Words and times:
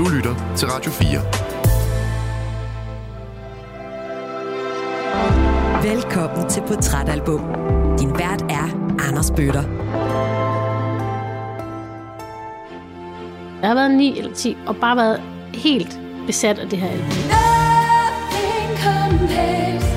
Du 0.00 0.08
lytter 0.08 0.54
til 0.56 0.68
Radio 0.68 0.90
4. 0.90 1.20
Velkommen 5.94 6.48
til 6.50 6.62
Portrætalbum. 6.68 7.40
Din 7.98 8.18
vært 8.18 8.42
er 8.42 8.96
Anders 9.08 9.30
Bøtter. 9.30 9.62
Jeg 13.60 13.68
har 13.68 13.74
været 13.74 13.90
9 13.90 14.18
eller 14.18 14.34
10 14.34 14.56
og 14.66 14.76
bare 14.76 14.96
været 14.96 15.22
helt 15.54 16.00
besat 16.26 16.58
af 16.58 16.68
det 16.68 16.78
her 16.78 16.88
album. 16.88 17.06
Nothing 17.06 18.78
compares. 18.84 19.89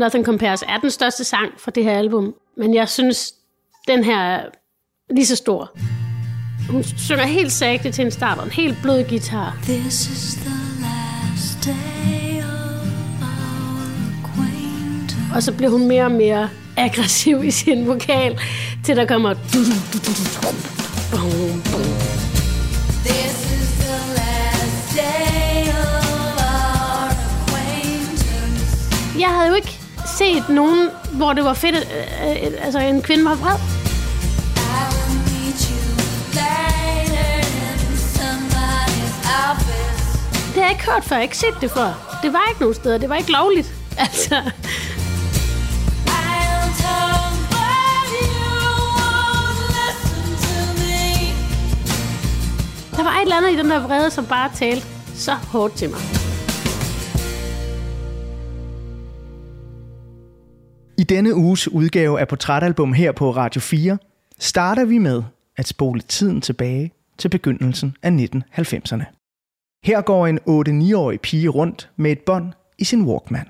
Nothing 0.00 0.24
Compares 0.24 0.62
er 0.62 0.78
den 0.78 0.90
største 0.90 1.24
sang 1.24 1.52
fra 1.58 1.70
det 1.70 1.84
her 1.84 1.98
album, 1.98 2.34
men 2.56 2.74
jeg 2.74 2.88
synes, 2.88 3.34
den 3.88 4.04
her 4.04 4.20
er 4.20 4.46
lige 5.10 5.26
så 5.26 5.36
stor. 5.36 5.70
Hun 6.70 6.84
synger 6.84 7.24
helt 7.24 7.52
sagte 7.52 7.92
til 7.92 8.04
en 8.04 8.10
start, 8.10 8.38
og 8.38 8.44
en 8.44 8.50
helt 8.50 8.78
blød 8.82 9.04
guitar. 9.08 9.58
This 9.62 10.10
is 10.10 10.34
the 10.34 10.50
last 10.80 11.66
day 11.66 12.42
of. 12.42 12.50
Og 15.34 15.42
så 15.42 15.52
bliver 15.52 15.70
hun 15.70 15.88
mere 15.88 16.04
og 16.04 16.12
mere 16.12 16.48
aggressiv 16.76 17.44
i 17.44 17.50
sin 17.50 17.86
vokal, 17.86 18.40
til 18.84 18.96
der 18.96 19.06
kommer... 19.06 19.34
This 19.34 19.68
is 23.52 23.70
the 23.78 23.98
last 24.16 24.96
day 24.96 25.68
of 25.68 26.40
our 26.40 27.10
acquaintance. 27.10 28.76
Jeg 29.20 29.28
havde 29.28 29.48
jo 29.48 29.54
ikke 29.54 29.79
set 30.20 30.48
nogen, 30.48 30.90
hvor 31.12 31.32
det 31.32 31.44
var 31.44 31.54
fedt, 31.54 31.76
at 31.76 32.46
øh, 32.46 32.52
øh, 32.52 32.66
altså 32.66 32.78
en 32.78 33.02
kvinde 33.02 33.24
var 33.24 33.34
vred. 33.34 33.56
Det 40.54 40.62
har 40.62 40.62
jeg 40.62 40.70
ikke 40.70 40.90
hørt 40.90 41.04
før, 41.04 41.16
jeg 41.16 41.20
har 41.20 41.22
ikke 41.22 41.36
set 41.36 41.54
det 41.60 41.70
før. 41.70 42.18
Det 42.22 42.32
var 42.32 42.42
ikke 42.48 42.60
nogen 42.60 42.74
steder, 42.74 42.98
det 42.98 43.08
var 43.08 43.16
ikke 43.16 43.32
lovligt. 43.32 43.72
Altså, 43.98 44.34
der 52.96 53.02
var 53.02 53.10
et 53.10 53.22
eller 53.22 53.36
andet 53.36 53.52
i 53.52 53.56
den 53.56 53.70
der 53.70 53.86
vrede, 53.86 54.10
som 54.10 54.26
bare 54.26 54.50
talte 54.54 54.86
så 55.14 55.32
hårdt 55.32 55.74
til 55.74 55.90
mig. 55.90 56.19
I 61.00 61.02
denne 61.02 61.34
uges 61.34 61.68
udgave 61.68 62.20
af 62.20 62.28
Portrætalbum 62.28 62.92
her 62.92 63.12
på 63.12 63.30
Radio 63.30 63.60
4 63.60 63.98
starter 64.38 64.84
vi 64.84 64.98
med 64.98 65.22
at 65.56 65.68
spole 65.68 66.00
tiden 66.00 66.40
tilbage 66.40 66.92
til 67.18 67.28
begyndelsen 67.28 67.96
af 68.02 68.10
1990'erne. 68.10 69.04
Her 69.84 70.00
går 70.00 70.26
en 70.26 70.38
8-9-årig 70.38 71.20
pige 71.20 71.48
rundt 71.48 71.90
med 71.96 72.12
et 72.12 72.18
bånd 72.26 72.52
i 72.78 72.84
sin 72.84 73.02
Walkman. 73.02 73.46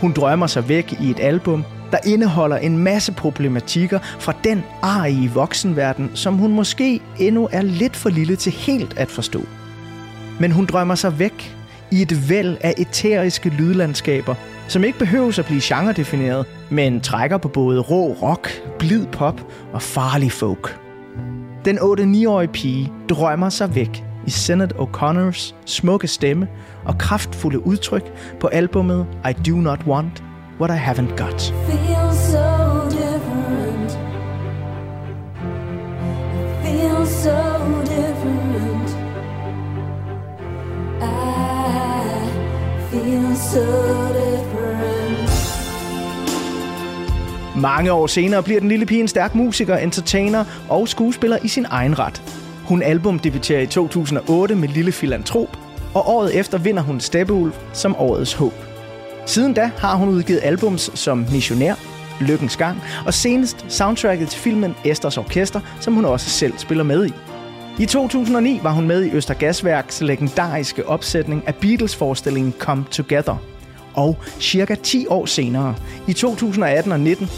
Hun 0.00 0.12
drømmer 0.12 0.46
sig 0.46 0.68
væk 0.68 1.00
i 1.00 1.10
et 1.10 1.20
album, 1.20 1.64
der 1.92 1.98
indeholder 2.06 2.56
en 2.56 2.78
masse 2.78 3.12
problematikker 3.12 3.98
fra 3.98 4.34
den 4.44 4.62
arige 4.82 5.30
voksenverden, 5.30 6.10
som 6.14 6.34
hun 6.34 6.52
måske 6.52 7.00
endnu 7.18 7.48
er 7.52 7.62
lidt 7.62 7.96
for 7.96 8.08
lille 8.08 8.36
til 8.36 8.52
helt 8.52 8.98
at 8.98 9.08
forstå. 9.08 9.40
Men 10.40 10.52
hun 10.52 10.66
drømmer 10.66 10.94
sig 10.94 11.18
væk 11.18 11.56
i 11.92 12.02
et 12.02 12.28
væld 12.28 12.56
af 12.60 12.74
eteriske 12.78 13.48
lydlandskaber, 13.48 14.34
som 14.68 14.84
ikke 14.84 14.98
behøver 14.98 15.38
at 15.38 15.44
blive 15.44 15.60
genredefineret, 15.64 16.46
men 16.70 17.00
trækker 17.00 17.38
på 17.38 17.48
både 17.48 17.80
rå 17.80 18.12
rock, 18.12 18.62
blid 18.78 19.06
pop 19.06 19.40
og 19.72 19.82
farlig 19.82 20.32
folk. 20.32 20.80
Den 21.64 21.78
8-9-årige 21.78 22.48
pige 22.48 22.92
drømmer 23.08 23.48
sig 23.48 23.74
væk 23.74 24.04
i 24.26 24.30
Senate 24.30 24.74
O'Connors 24.76 25.54
smukke 25.66 26.08
stemme 26.08 26.48
og 26.84 26.98
kraftfulde 26.98 27.66
udtryk 27.66 28.12
på 28.40 28.46
albummet 28.46 29.06
I 29.30 29.32
Do 29.32 29.56
Not 29.56 29.80
Want 29.86 30.22
What 30.60 30.70
I 30.70 30.78
Haven't 30.78 31.16
Got. 31.16 31.54
Feel 31.66 31.99
Mange 47.60 47.92
år 47.92 48.06
senere 48.06 48.42
bliver 48.42 48.60
den 48.60 48.68
lille 48.68 48.86
pige 48.86 49.00
en 49.00 49.08
stærk 49.08 49.34
musiker, 49.34 49.76
entertainer 49.76 50.44
og 50.68 50.88
skuespiller 50.88 51.38
i 51.42 51.48
sin 51.48 51.66
egen 51.70 51.98
ret. 51.98 52.22
Hun 52.64 52.82
albumdebuterer 52.82 53.60
i 53.60 53.66
2008 53.66 54.54
med 54.54 54.68
Lille 54.68 54.92
Filantrop, 54.92 55.58
og 55.94 56.08
året 56.08 56.38
efter 56.38 56.58
vinder 56.58 56.82
hun 56.82 57.00
Steppeulv 57.00 57.52
som 57.72 57.96
årets 57.96 58.32
håb. 58.32 58.54
Siden 59.26 59.54
da 59.54 59.70
har 59.78 59.96
hun 59.96 60.08
udgivet 60.08 60.40
albums 60.42 60.90
som 60.94 61.26
Missionær, 61.32 61.74
Lykkens 62.20 62.56
Gang 62.56 62.82
og 63.06 63.14
senest 63.14 63.64
soundtracket 63.68 64.28
til 64.28 64.40
filmen 64.40 64.74
Esters 64.84 65.18
Orkester, 65.18 65.60
som 65.80 65.94
hun 65.94 66.04
også 66.04 66.30
selv 66.30 66.52
spiller 66.58 66.84
med 66.84 67.06
i. 67.06 67.12
I 67.78 67.86
2009 67.86 68.60
var 68.62 68.72
hun 68.72 68.86
med 68.86 69.04
i 69.04 69.10
Østergasværks 69.10 70.00
legendariske 70.00 70.88
opsætning 70.88 71.42
af 71.46 71.54
Beatles-forestillingen 71.54 72.54
Come 72.58 72.84
Together. 72.90 73.49
Og 73.94 74.16
cirka 74.40 74.74
10 74.74 75.06
år 75.06 75.26
senere, 75.26 75.74
i 76.06 76.12
2018 76.12 76.92
og 76.92 77.00
19, 77.00 77.28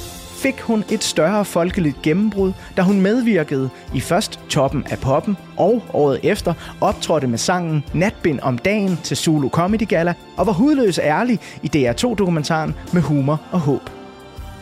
fik 0.43 0.61
hun 0.61 0.85
et 0.91 1.05
større 1.05 1.45
folkeligt 1.45 2.03
gennembrud, 2.03 2.53
da 2.77 2.83
hun 2.83 3.01
medvirkede 3.01 3.71
i 3.95 4.01
først 4.01 4.41
Toppen 4.49 4.85
af 4.91 4.99
Poppen, 4.99 5.37
og 5.57 5.83
året 5.93 6.21
efter 6.23 6.55
optrådte 6.81 7.27
med 7.27 7.39
sangen 7.39 7.85
Natbind 7.95 8.41
om 8.43 8.59
dagen 8.59 8.99
til 9.03 9.17
Zulu 9.17 9.49
Comedy 9.49 9.89
Gala, 9.89 10.15
og 10.37 10.47
var 10.47 10.53
hudløs 10.53 10.99
ærlig 10.99 11.39
i 11.63 11.71
DR2-dokumentaren 11.77 12.75
med 12.93 13.03
humor 13.03 13.41
og 13.51 13.61
håb. 13.61 13.91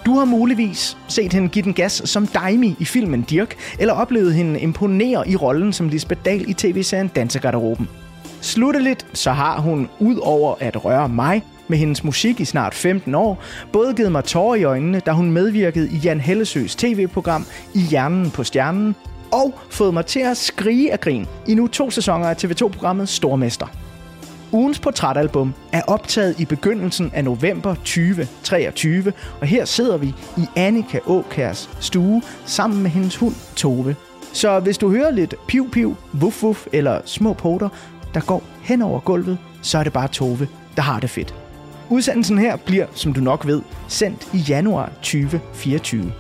Du 0.06 0.14
har 0.14 0.24
muligvis 0.24 0.96
set 1.08 1.32
hende 1.32 1.48
give 1.48 1.64
den 1.64 1.74
gas 1.74 2.02
som 2.04 2.26
Daimi 2.26 2.76
i 2.78 2.84
filmen 2.84 3.22
Dirk, 3.22 3.56
eller 3.78 3.94
oplevet 3.94 4.34
hende 4.34 4.60
imponere 4.60 5.28
i 5.28 5.36
rollen 5.36 5.72
som 5.72 5.88
Lisbeth 5.88 6.24
Dahl 6.24 6.50
i 6.50 6.54
tv-serien 6.54 7.08
Dansegarderoben. 7.08 7.88
Slutteligt 8.40 9.06
så 9.12 9.32
har 9.32 9.60
hun, 9.60 9.88
ud 9.98 10.16
over 10.16 10.54
at 10.60 10.84
røre 10.84 11.08
mig, 11.08 11.42
med 11.70 11.78
hendes 11.78 12.04
musik 12.04 12.40
i 12.40 12.44
snart 12.44 12.74
15 12.74 13.14
år, 13.14 13.42
både 13.72 13.94
givet 13.94 14.12
mig 14.12 14.24
tårer 14.24 14.54
i 14.54 14.64
øjnene, 14.64 15.00
da 15.00 15.12
hun 15.12 15.30
medvirkede 15.30 15.90
i 15.90 15.96
Jan 15.96 16.20
Hellesøs 16.20 16.76
tv-program 16.76 17.46
I 17.74 17.80
Hjernen 17.80 18.30
på 18.30 18.44
Stjernen, 18.44 18.94
og 19.32 19.58
fået 19.70 19.94
mig 19.94 20.06
til 20.06 20.20
at 20.20 20.36
skrige 20.36 20.92
af 20.92 21.00
grin 21.00 21.26
i 21.48 21.54
nu 21.54 21.66
to 21.66 21.90
sæsoner 21.90 22.26
af 22.26 22.44
TV2-programmet 22.44 23.08
Stormester. 23.08 23.66
Ugens 24.52 24.80
portrætalbum 24.80 25.54
er 25.72 25.82
optaget 25.82 26.40
i 26.40 26.44
begyndelsen 26.44 27.10
af 27.14 27.24
november 27.24 27.74
2023, 27.74 29.12
og 29.40 29.46
her 29.46 29.64
sidder 29.64 29.96
vi 29.96 30.14
i 30.36 30.44
Annika 30.56 30.98
Åkærs 31.06 31.70
stue 31.80 32.22
sammen 32.44 32.82
med 32.82 32.90
hendes 32.90 33.16
hund 33.16 33.34
Tove. 33.56 33.96
Så 34.32 34.60
hvis 34.60 34.78
du 34.78 34.90
hører 34.90 35.10
lidt 35.10 35.34
piv-piv, 35.48 35.96
vuff-vuff 36.12 36.66
eller 36.72 37.00
små 37.04 37.32
poter, 37.32 37.68
der 38.14 38.20
går 38.20 38.42
hen 38.62 38.82
over 38.82 39.00
gulvet, 39.00 39.38
så 39.62 39.78
er 39.78 39.82
det 39.82 39.92
bare 39.92 40.08
Tove, 40.08 40.48
der 40.76 40.82
har 40.82 41.00
det 41.00 41.10
fedt. 41.10 41.34
Udsendelsen 41.90 42.38
her 42.38 42.56
bliver, 42.56 42.86
som 42.94 43.12
du 43.12 43.20
nok 43.20 43.46
ved, 43.46 43.62
sendt 43.88 44.28
i 44.34 44.36
januar 44.36 44.92
2024. 45.02 46.12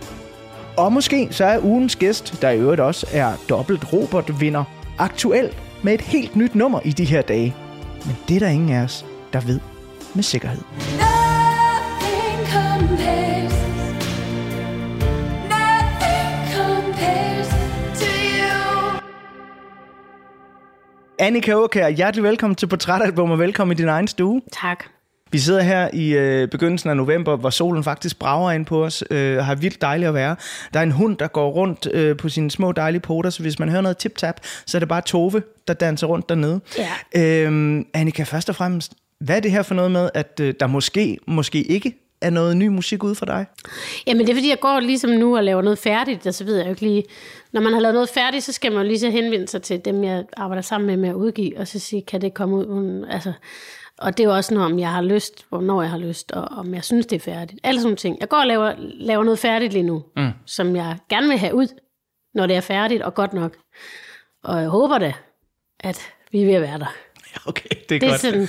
Og 0.76 0.92
måske 0.92 1.28
så 1.30 1.44
er 1.44 1.64
ugens 1.64 1.96
gæst, 1.96 2.42
der 2.42 2.50
i 2.50 2.58
øvrigt 2.58 2.80
også 2.80 3.06
er 3.12 3.32
dobbelt 3.48 3.92
Robert-vinder, 3.92 4.64
aktuel 4.98 5.54
med 5.84 5.94
et 5.94 6.00
helt 6.00 6.36
nyt 6.36 6.54
nummer 6.54 6.80
i 6.84 6.92
de 6.92 7.04
her 7.04 7.22
dage. 7.22 7.54
Men 8.06 8.16
det 8.28 8.36
er 8.36 8.40
der 8.40 8.48
ingen 8.48 8.70
af 8.70 8.82
os, 8.82 9.06
der 9.32 9.40
ved 9.40 9.60
med 10.14 10.22
sikkerhed. 10.22 10.62
Nothing 10.92 12.40
compares. 12.54 13.54
Nothing 15.54 16.54
compares 16.56 17.48
to 18.00 18.10
you. 18.40 19.00
Annika 21.18 21.54
Åkær, 21.54 21.88
hjertelig 21.88 22.24
velkommen 22.24 22.54
til 22.54 22.66
Portrætalbum 22.66 23.30
og 23.30 23.38
velkommen 23.38 23.76
i 23.76 23.80
din 23.80 23.88
egen 23.88 24.08
stue. 24.08 24.40
Tak. 24.52 24.84
Vi 25.32 25.38
sidder 25.38 25.62
her 25.62 25.90
i 25.92 26.12
øh, 26.12 26.48
begyndelsen 26.48 26.90
af 26.90 26.96
november, 26.96 27.36
hvor 27.36 27.50
solen 27.50 27.84
faktisk 27.84 28.18
brager 28.18 28.52
ind 28.52 28.66
på 28.66 28.84
os, 28.84 29.04
øh, 29.10 29.38
og 29.38 29.46
har 29.46 29.54
vildt 29.54 29.80
dejligt 29.80 30.08
at 30.08 30.14
være. 30.14 30.36
Der 30.74 30.78
er 30.78 30.84
en 30.84 30.92
hund, 30.92 31.16
der 31.16 31.28
går 31.28 31.50
rundt 31.50 31.88
øh, 31.92 32.16
på 32.16 32.28
sine 32.28 32.50
små 32.50 32.72
dejlige 32.72 33.00
poter, 33.00 33.30
så 33.30 33.42
hvis 33.42 33.58
man 33.58 33.68
hører 33.68 33.80
noget 33.82 33.96
tip-tap, 33.98 34.40
så 34.66 34.78
er 34.78 34.78
det 34.78 34.88
bare 34.88 35.00
Tove, 35.00 35.42
der 35.68 35.74
danser 35.74 36.06
rundt 36.06 36.28
dernede. 36.28 36.60
Ja. 36.78 37.44
Øhm, 37.46 37.86
Annika, 37.94 38.22
først 38.22 38.48
og 38.48 38.56
fremmest, 38.56 38.92
hvad 39.20 39.36
er 39.36 39.40
det 39.40 39.50
her 39.50 39.62
for 39.62 39.74
noget 39.74 39.90
med, 39.90 40.10
at 40.14 40.40
øh, 40.42 40.54
der 40.60 40.66
måske, 40.66 41.18
måske 41.26 41.62
ikke 41.62 41.94
er 42.20 42.30
noget 42.30 42.56
ny 42.56 42.66
musik 42.66 43.04
ude 43.04 43.14
for 43.14 43.26
dig? 43.26 43.46
Jamen 44.06 44.26
det 44.26 44.32
er 44.32 44.36
fordi, 44.36 44.48
jeg 44.48 44.60
går 44.60 44.80
ligesom 44.80 45.10
nu 45.10 45.36
og 45.36 45.44
laver 45.44 45.62
noget 45.62 45.78
færdigt, 45.78 46.26
og 46.26 46.34
så 46.34 46.44
ved 46.44 46.56
jeg 46.56 46.64
jo 46.64 46.70
ikke 46.70 46.82
lige... 46.82 47.04
Når 47.52 47.60
man 47.60 47.72
har 47.72 47.80
lavet 47.80 47.94
noget 47.94 48.08
færdigt, 48.08 48.44
så 48.44 48.52
skal 48.52 48.72
man 48.72 48.82
jo 48.82 48.88
lige 48.88 48.98
så 48.98 49.10
henvende 49.10 49.48
sig 49.48 49.62
til 49.62 49.80
dem, 49.84 50.04
jeg 50.04 50.24
arbejder 50.36 50.62
sammen 50.62 50.86
med 50.86 50.96
med 50.96 51.08
at 51.08 51.14
udgive, 51.14 51.58
og 51.58 51.68
så 51.68 51.78
sige, 51.78 52.02
kan 52.02 52.20
det 52.20 52.34
komme 52.34 52.56
ud? 52.56 53.06
Altså, 53.10 53.32
og 54.00 54.16
det 54.16 54.24
er 54.24 54.28
jo 54.28 54.34
også 54.36 54.54
noget, 54.54 54.72
om 54.72 54.78
jeg 54.78 54.90
har 54.90 55.02
lyst, 55.02 55.46
hvornår 55.48 55.82
jeg 55.82 55.90
har 55.90 55.98
lyst, 55.98 56.32
og 56.32 56.42
om 56.58 56.74
jeg 56.74 56.84
synes, 56.84 57.06
det 57.06 57.16
er 57.16 57.20
færdigt. 57.20 57.60
Alle 57.62 57.80
sådan 57.80 57.96
ting. 57.96 58.16
Jeg 58.20 58.28
går 58.28 58.36
og 58.36 58.46
laver, 58.46 58.74
laver 58.78 59.24
noget 59.24 59.38
færdigt 59.38 59.72
lige 59.72 59.82
nu, 59.82 60.02
mm. 60.16 60.30
som 60.46 60.76
jeg 60.76 60.96
gerne 61.10 61.28
vil 61.28 61.38
have 61.38 61.54
ud, 61.54 61.66
når 62.34 62.46
det 62.46 62.56
er 62.56 62.60
færdigt 62.60 63.02
og 63.02 63.14
godt 63.14 63.32
nok. 63.32 63.56
Og 64.44 64.60
jeg 64.60 64.68
håber 64.68 64.98
da, 64.98 65.12
at 65.80 66.00
vi 66.32 66.42
er 66.42 66.46
ved 66.46 66.54
at 66.54 66.62
være 66.62 66.78
der. 66.78 66.94
Okay, 67.46 67.68
det 67.88 67.94
er 67.94 67.98
Det 67.98 68.02
er 68.02 68.08
godt. 68.10 68.20
sådan, 68.20 68.48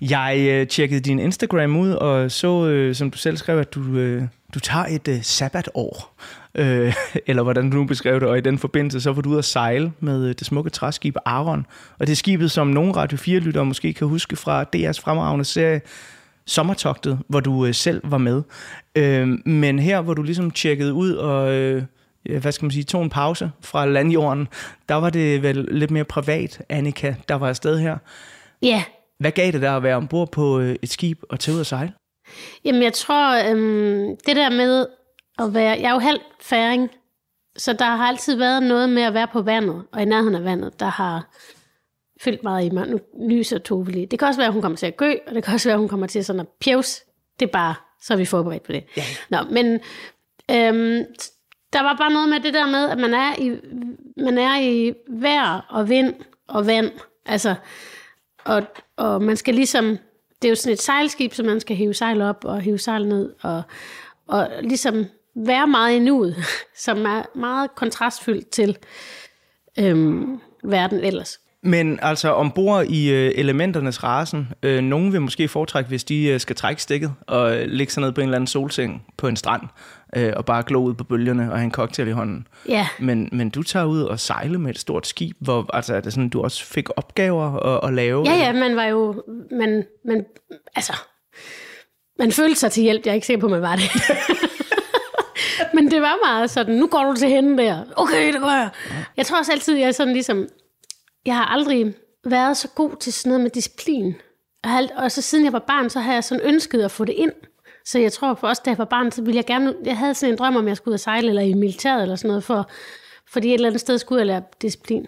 Jeg 0.00 0.46
øh, 0.50 0.66
tjekkede 0.66 1.00
din 1.00 1.18
Instagram 1.18 1.76
ud 1.76 1.90
og 1.90 2.30
så, 2.30 2.66
øh, 2.66 2.94
som 2.94 3.10
du 3.10 3.18
selv 3.18 3.36
skrev, 3.36 3.58
at 3.58 3.74
du, 3.74 3.80
øh, 3.96 4.22
du 4.54 4.60
tager 4.60 4.84
et 4.84 5.08
øh, 5.08 5.22
sabbatår. 5.22 6.14
Øh, 6.58 6.94
eller 7.26 7.42
hvordan 7.42 7.70
du 7.70 7.76
nu 7.76 7.84
beskrev 7.84 8.20
det. 8.20 8.28
Og 8.28 8.38
i 8.38 8.40
den 8.40 8.58
forbindelse, 8.58 9.00
så 9.00 9.12
var 9.12 9.22
du 9.22 9.28
ude 9.30 9.38
at 9.38 9.44
sejle 9.44 9.92
med 10.00 10.28
øh, 10.28 10.34
det 10.38 10.46
smukke 10.46 10.70
træskib 10.70 11.16
Aron. 11.24 11.66
Og 11.98 12.06
det 12.06 12.12
er 12.12 12.16
skibet, 12.16 12.50
som 12.50 12.66
nogle 12.66 12.92
Radio 12.92 13.18
4-lyttere 13.18 13.64
måske 13.64 13.92
kan 13.92 14.06
huske 14.06 14.36
fra 14.36 14.62
DR's 14.76 15.00
fremragende 15.02 15.44
serie 15.44 15.80
Sommertogtet, 16.48 17.18
hvor 17.28 17.40
du 17.40 17.66
øh, 17.66 17.74
selv 17.74 18.00
var 18.04 18.18
med. 18.18 18.42
Øh, 18.96 19.28
men 19.46 19.78
her, 19.78 20.00
hvor 20.00 20.14
du 20.14 20.22
ligesom 20.22 20.50
tjekkede 20.50 20.92
ud 20.92 21.12
og... 21.12 21.52
Øh, 21.52 21.82
hvad 22.40 22.52
skal 22.52 22.64
man 22.64 22.70
sige, 22.70 22.84
tog 22.84 23.02
en 23.02 23.10
pause 23.10 23.50
fra 23.60 23.86
landjorden, 23.86 24.48
der 24.88 24.94
var 24.94 25.10
det 25.10 25.42
vel 25.42 25.68
lidt 25.70 25.90
mere 25.90 26.04
privat, 26.04 26.62
Annika, 26.68 27.14
der 27.28 27.34
var 27.34 27.48
afsted 27.48 27.78
her. 27.78 27.96
ja, 28.62 28.84
Hvad 29.18 29.30
gav 29.30 29.52
det 29.52 29.62
der 29.62 29.76
at 29.76 29.82
være 29.82 29.96
ombord 29.96 30.32
på 30.32 30.60
øh, 30.60 30.76
et 30.82 30.90
skib 30.90 31.22
og 31.30 31.40
tage 31.40 31.54
ud 31.54 31.60
og 31.60 31.66
sejle? 31.66 31.92
Jamen, 32.64 32.82
jeg 32.82 32.92
tror, 32.92 33.50
øhm, 33.50 34.16
det 34.26 34.36
der 34.36 34.50
med 34.50 34.86
at 35.38 35.54
være... 35.54 35.78
Jeg 35.80 35.88
er 35.88 35.92
jo 35.92 35.98
halvt 35.98 36.22
færing, 36.40 36.90
så 37.56 37.72
der 37.72 37.84
har 37.84 38.06
altid 38.06 38.36
været 38.36 38.62
noget 38.62 38.88
med 38.88 39.02
at 39.02 39.14
være 39.14 39.26
på 39.26 39.42
vandet, 39.42 39.84
og 39.92 40.02
i 40.02 40.04
nærheden 40.04 40.34
af 40.34 40.44
vandet, 40.44 40.80
der 40.80 40.86
har 40.86 41.28
fyldt 42.20 42.42
meget 42.42 42.64
i 42.64 42.70
mig. 42.70 42.88
Nu 42.88 43.00
lyser 43.28 43.58
Tove 43.58 43.90
lige. 43.90 44.06
Det 44.06 44.18
kan 44.18 44.28
også 44.28 44.40
være, 44.40 44.46
at 44.46 44.52
hun 44.52 44.62
kommer 44.62 44.78
til 44.78 44.86
at 44.86 44.96
gø, 44.96 45.14
og 45.26 45.34
det 45.34 45.44
kan 45.44 45.54
også 45.54 45.68
være, 45.68 45.74
at 45.74 45.80
hun 45.80 45.88
kommer 45.88 46.06
til 46.06 46.24
sådan 46.24 46.40
at 46.40 46.48
pjevs. 46.48 47.02
Det 47.40 47.46
er 47.46 47.52
bare, 47.52 47.74
så 48.02 48.12
er 48.12 48.16
vi 48.16 48.24
forberedt 48.24 48.62
på 48.62 48.72
det. 48.72 48.84
Ja. 48.96 49.02
Nå, 49.30 49.38
men 49.50 49.66
øhm, 50.50 51.04
der 51.72 51.82
var 51.82 51.96
bare 51.98 52.12
noget 52.12 52.28
med 52.28 52.40
det 52.40 52.54
der 52.54 52.66
med, 52.66 52.90
at 52.90 52.98
man 52.98 53.14
er 53.14 53.34
i, 53.38 53.56
man 54.16 54.38
er 54.38 54.60
i 54.60 54.94
vejr 55.08 55.66
og 55.68 55.88
vind 55.88 56.14
og 56.48 56.66
vand. 56.66 56.90
Altså, 57.26 57.54
og, 58.44 58.62
og 58.96 59.22
man 59.22 59.36
skal 59.36 59.54
ligesom, 59.54 59.98
det 60.42 60.48
er 60.48 60.48
jo 60.48 60.54
sådan 60.54 60.72
et 60.72 60.82
sejlskib, 60.82 61.34
så 61.34 61.42
man 61.42 61.60
skal 61.60 61.76
hive 61.76 61.94
sejl 61.94 62.22
op 62.22 62.44
og 62.44 62.60
hive 62.60 62.78
sejl 62.78 63.08
ned, 63.08 63.32
og, 63.42 63.62
og 64.26 64.50
ligesom 64.62 65.04
være 65.36 65.66
meget 65.66 65.96
i 65.96 65.98
nuet, 65.98 66.36
som 66.84 67.06
er 67.06 67.38
meget 67.38 67.74
kontrastfyldt 67.74 68.50
til 68.50 68.76
øhm, 69.78 70.40
verden 70.64 71.00
ellers. 71.00 71.38
Men 71.62 71.98
altså 72.02 72.32
ombord 72.32 72.86
i 72.86 73.10
øh, 73.12 73.32
elementernes 73.34 74.04
rasen, 74.04 74.48
øh, 74.62 74.82
nogen 74.82 75.12
vil 75.12 75.20
måske 75.20 75.48
foretrække, 75.48 75.88
hvis 75.88 76.04
de 76.04 76.26
øh, 76.26 76.40
skal 76.40 76.56
trække 76.56 76.82
stikket 76.82 77.12
og 77.26 77.56
øh, 77.56 77.66
ligge 77.66 77.92
sig 77.92 78.00
ned 78.00 78.12
på 78.12 78.20
en 78.20 78.26
eller 78.26 78.36
anden 78.36 78.46
solseng 78.46 79.02
på 79.16 79.28
en 79.28 79.36
strand, 79.36 79.62
øh, 80.16 80.32
og 80.36 80.44
bare 80.44 80.62
glo 80.66 80.82
ud 80.82 80.94
på 80.94 81.04
bølgerne 81.04 81.52
og 81.52 81.58
have 81.58 81.64
en 81.64 81.72
cocktail 81.72 82.08
i 82.08 82.12
hånden. 82.12 82.46
Ja, 82.68 82.88
Men, 82.98 83.28
men 83.32 83.50
du 83.50 83.62
tager 83.62 83.84
ud 83.86 84.02
og 84.02 84.20
sejle 84.20 84.58
med 84.58 84.70
et 84.70 84.78
stort 84.78 85.06
skib, 85.06 85.36
hvor 85.40 85.74
altså, 85.74 85.94
er 85.94 86.00
det 86.00 86.12
sådan, 86.12 86.28
du 86.28 86.42
også 86.42 86.64
fik 86.64 86.88
opgaver 86.96 87.56
at, 87.56 87.88
at 87.88 87.94
lave? 87.94 88.24
ja, 88.26 88.34
ja, 88.36 88.52
man 88.52 88.76
var 88.76 88.84
jo, 88.84 89.22
man, 89.50 89.84
man, 90.04 90.24
altså, 90.74 90.92
man 92.18 92.32
følte 92.32 92.60
sig 92.60 92.72
til 92.72 92.82
hjælp, 92.82 93.04
jeg 93.04 93.10
er 93.10 93.14
ikke 93.14 93.26
sikker 93.26 93.40
på, 93.40 93.48
man 93.48 93.62
var 93.62 93.76
det. 93.76 93.90
Men 95.74 95.90
det 95.90 96.02
var 96.02 96.18
meget 96.26 96.50
sådan, 96.50 96.74
nu 96.74 96.86
går 96.86 97.04
du 97.04 97.14
til 97.14 97.28
hende 97.28 97.62
der. 97.62 97.84
Okay, 97.96 98.32
det 98.32 98.40
gør 98.40 98.48
jeg. 98.48 98.68
Jeg 99.16 99.26
tror 99.26 99.38
også 99.38 99.52
altid, 99.52 99.76
jeg 99.76 99.88
er 99.88 99.92
sådan 99.92 100.12
ligesom, 100.12 100.48
jeg 101.26 101.36
har 101.36 101.44
aldrig 101.44 101.94
været 102.24 102.56
så 102.56 102.68
god 102.68 102.96
til 103.00 103.12
sådan 103.12 103.30
noget 103.30 103.42
med 103.42 103.50
disciplin. 103.50 104.14
Alt- 104.64 104.92
Og 104.96 105.12
så 105.12 105.22
siden 105.22 105.44
jeg 105.44 105.52
var 105.52 105.58
barn, 105.58 105.90
så 105.90 106.00
har 106.00 106.12
jeg 106.12 106.24
sådan 106.24 106.44
ønsket 106.44 106.82
at 106.82 106.90
få 106.90 107.04
det 107.04 107.12
ind. 107.12 107.32
Så 107.84 107.98
jeg 107.98 108.12
tror 108.12 108.34
for 108.34 108.48
også, 108.48 108.62
da 108.64 108.70
jeg 108.70 108.78
var 108.78 108.84
barn, 108.84 109.12
så 109.12 109.22
ville 109.22 109.36
jeg 109.36 109.44
gerne, 109.46 109.74
jeg 109.84 109.96
havde 109.96 110.14
sådan 110.14 110.32
en 110.34 110.38
drøm 110.38 110.56
om, 110.56 110.64
at 110.64 110.68
jeg 110.68 110.76
skulle 110.76 110.92
ud 110.92 110.94
og 110.94 111.00
sejle, 111.00 111.28
eller 111.28 111.42
i 111.42 111.54
militæret, 111.54 112.02
eller 112.02 112.16
sådan 112.16 112.28
noget, 112.28 112.44
for, 112.44 112.70
fordi 113.32 113.48
et 113.48 113.54
eller 113.54 113.68
andet 113.68 113.80
sted 113.80 113.98
skulle 113.98 114.18
jeg 114.18 114.26
lære 114.26 114.42
disciplin. 114.62 115.06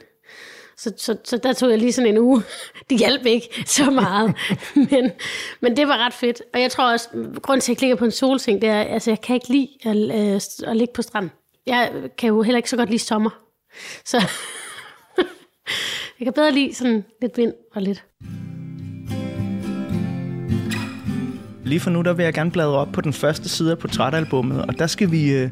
Så, 0.79 0.93
så, 0.97 1.17
så 1.25 1.37
der 1.37 1.53
tog 1.53 1.71
jeg 1.71 1.79
lige 1.79 1.93
sådan 1.93 2.11
en 2.11 2.19
uge. 2.19 2.43
Det 2.91 2.99
hjalp 2.99 3.27
ikke 3.27 3.65
så 3.67 3.91
meget, 3.91 4.35
men, 4.91 5.11
men 5.61 5.77
det 5.77 5.89
var 5.89 6.07
ret 6.07 6.15
fedt. 6.15 6.43
Og 6.55 6.61
jeg 6.61 6.71
tror 6.71 6.93
også, 6.93 7.09
grunden 7.43 7.61
til, 7.61 7.73
at 7.73 7.77
jeg 7.77 7.83
ligger 7.83 7.97
på 7.97 8.05
en 8.05 8.11
solseng, 8.11 8.63
det 8.63 8.71
er, 8.71 8.81
altså 8.81 9.11
jeg 9.11 9.21
kan 9.21 9.35
ikke 9.35 9.49
lide 9.49 9.69
at, 9.85 9.97
øh, 9.97 10.41
at 10.71 10.77
ligge 10.77 10.95
på 10.95 11.03
stranden. 11.03 11.31
Jeg 11.67 11.93
kan 12.19 12.29
jo 12.29 12.43
heller 12.43 12.57
ikke 12.57 12.71
så 12.71 12.77
godt 12.77 12.91
lide 12.91 13.03
sommer. 13.03 13.31
Så 14.05 14.19
jeg 16.19 16.25
kan 16.25 16.33
bedre 16.33 16.51
lide 16.51 16.75
sådan 16.75 17.05
lidt 17.23 17.37
vind 17.37 17.53
og 17.75 17.83
lidt. 17.83 18.05
Lige 21.65 21.81
for 21.81 21.91
nu, 21.91 22.03
der 22.03 22.13
vil 22.13 22.25
jeg 22.25 22.35
gerne 22.35 22.51
bladre 22.51 22.77
op 22.77 22.89
på 22.93 23.01
den 23.01 23.13
første 23.13 23.49
side 23.49 23.71
af 23.71 23.79
portrætalbummet, 23.79 24.63
og 24.63 24.79
der 24.79 24.87
skal 24.87 25.11
vi 25.11 25.33
øh, 25.33 25.51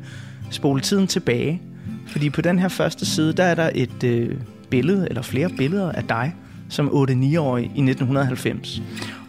spole 0.50 0.80
tiden 0.80 1.06
tilbage. 1.06 1.62
Fordi 2.08 2.30
på 2.30 2.40
den 2.40 2.58
her 2.58 2.68
første 2.68 3.06
side, 3.06 3.32
der 3.32 3.44
er 3.44 3.54
der 3.54 3.70
et 3.74 4.04
øh, 4.04 4.36
billede, 4.70 5.06
eller 5.08 5.22
flere 5.22 5.48
billeder 5.48 5.92
af 5.92 6.04
dig, 6.04 6.34
som 6.68 6.88
8-9-årig 6.88 7.64
i 7.64 7.66
1990. 7.66 8.82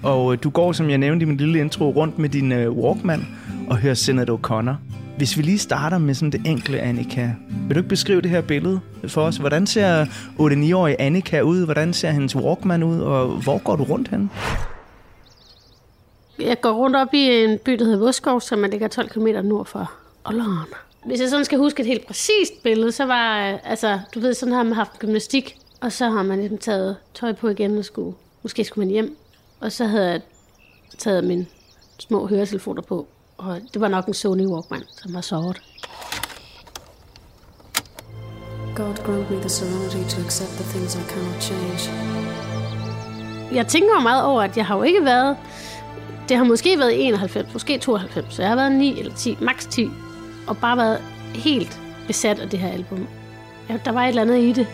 Og 0.03 0.33
øh, 0.33 0.39
du 0.43 0.49
går, 0.49 0.71
som 0.71 0.89
jeg 0.89 0.97
nævnte 0.97 1.23
i 1.23 1.27
min 1.27 1.37
lille 1.37 1.59
intro, 1.59 1.89
rundt 1.89 2.19
med 2.19 2.29
din 2.29 2.51
øh, 2.51 2.71
Walkman 2.71 3.27
og 3.69 3.77
hører 3.77 3.93
Senator 3.93 4.37
O'Connor. 4.37 4.73
Hvis 5.17 5.37
vi 5.37 5.41
lige 5.41 5.57
starter 5.57 5.97
med 5.97 6.13
sådan 6.13 6.31
det 6.31 6.41
enkle, 6.45 6.79
Annika. 6.79 7.29
Vil 7.67 7.75
du 7.75 7.79
ikke 7.79 7.89
beskrive 7.89 8.21
det 8.21 8.29
her 8.29 8.41
billede 8.41 8.79
for 9.07 9.21
os? 9.21 9.37
Hvordan 9.37 9.67
ser 9.67 10.05
8-9-årige 10.39 11.01
Annika 11.01 11.41
ud? 11.41 11.65
Hvordan 11.65 11.93
ser 11.93 12.11
hendes 12.11 12.35
Walkman 12.35 12.83
ud? 12.83 12.99
Og 12.99 13.27
hvor 13.27 13.57
går 13.57 13.75
du 13.75 13.83
rundt 13.83 14.07
hen? 14.07 14.31
Jeg 16.39 16.61
går 16.61 16.71
rundt 16.71 16.95
op 16.95 17.13
i 17.13 17.43
en 17.43 17.57
by, 17.65 17.71
der 17.71 17.85
hedder 17.85 17.99
Voskov, 17.99 18.41
som 18.41 18.63
er 18.63 18.67
ligger 18.67 18.87
12 18.87 19.09
km 19.09 19.27
nord 19.43 19.65
for 19.65 19.91
Ålderen. 20.25 20.67
Hvis 21.07 21.21
jeg 21.21 21.29
sådan 21.29 21.45
skal 21.45 21.57
huske 21.57 21.81
et 21.81 21.87
helt 21.87 22.07
præcist 22.07 22.63
billede, 22.63 22.91
så 22.91 23.05
var, 23.05 23.49
øh, 23.49 23.59
altså, 23.63 23.99
du 24.15 24.19
ved, 24.19 24.33
sådan 24.33 24.53
har 24.53 24.63
man 24.63 24.73
haft 24.73 24.99
gymnastik, 24.99 25.57
og 25.81 25.91
så 25.91 26.09
har 26.09 26.23
man 26.23 26.39
ligesom 26.39 26.57
taget 26.57 26.97
tøj 27.13 27.33
på 27.33 27.47
igen 27.47 27.77
og 27.77 27.85
skulle, 27.85 28.17
måske 28.43 28.63
skulle 28.63 28.85
man 28.85 28.91
hjem. 28.91 29.17
Og 29.59 29.71
så 29.71 29.85
havde 29.85 30.11
jeg 30.11 30.21
taget 30.97 31.23
mine 31.23 31.45
små 31.99 32.27
høretelefoner 32.27 32.81
på, 32.81 33.07
og 33.37 33.61
det 33.73 33.81
var 33.81 33.87
nok 33.87 34.05
en 34.05 34.13
Sony 34.13 34.45
Walkman, 34.45 34.83
som 35.01 35.13
var 35.13 35.21
sort. 35.21 35.61
God 38.75 38.95
grant 39.05 39.31
me 39.31 39.37
the 39.37 39.49
serenity 39.49 40.15
to 40.15 40.21
accept 40.21 40.51
the 40.51 40.63
things 40.63 40.95
I 40.95 40.99
cannot 41.09 41.41
change. 41.41 41.91
Jeg 43.53 43.67
tænker 43.67 44.01
meget 44.01 44.23
over, 44.23 44.41
at 44.41 44.57
jeg 44.57 44.65
har 44.65 44.77
jo 44.77 44.83
ikke 44.83 45.05
været... 45.05 45.37
Det 46.29 46.37
har 46.37 46.43
måske 46.43 46.79
været 46.79 47.05
91, 47.07 47.53
måske 47.53 47.77
92, 47.77 48.33
så 48.33 48.41
jeg 48.41 48.49
har 48.49 48.55
været 48.55 48.71
9 48.71 48.99
eller 48.99 49.13
10, 49.15 49.37
maks 49.41 49.65
10, 49.65 49.89
og 50.47 50.57
bare 50.57 50.77
været 50.77 51.01
helt 51.35 51.81
besat 52.07 52.39
af 52.39 52.49
det 52.49 52.59
her 52.59 52.69
album. 52.69 53.07
Ja, 53.69 53.77
der 53.85 53.91
var 53.91 54.03
et 54.03 54.09
eller 54.09 54.21
andet 54.21 54.37
i 54.37 54.51
det. 54.51 54.67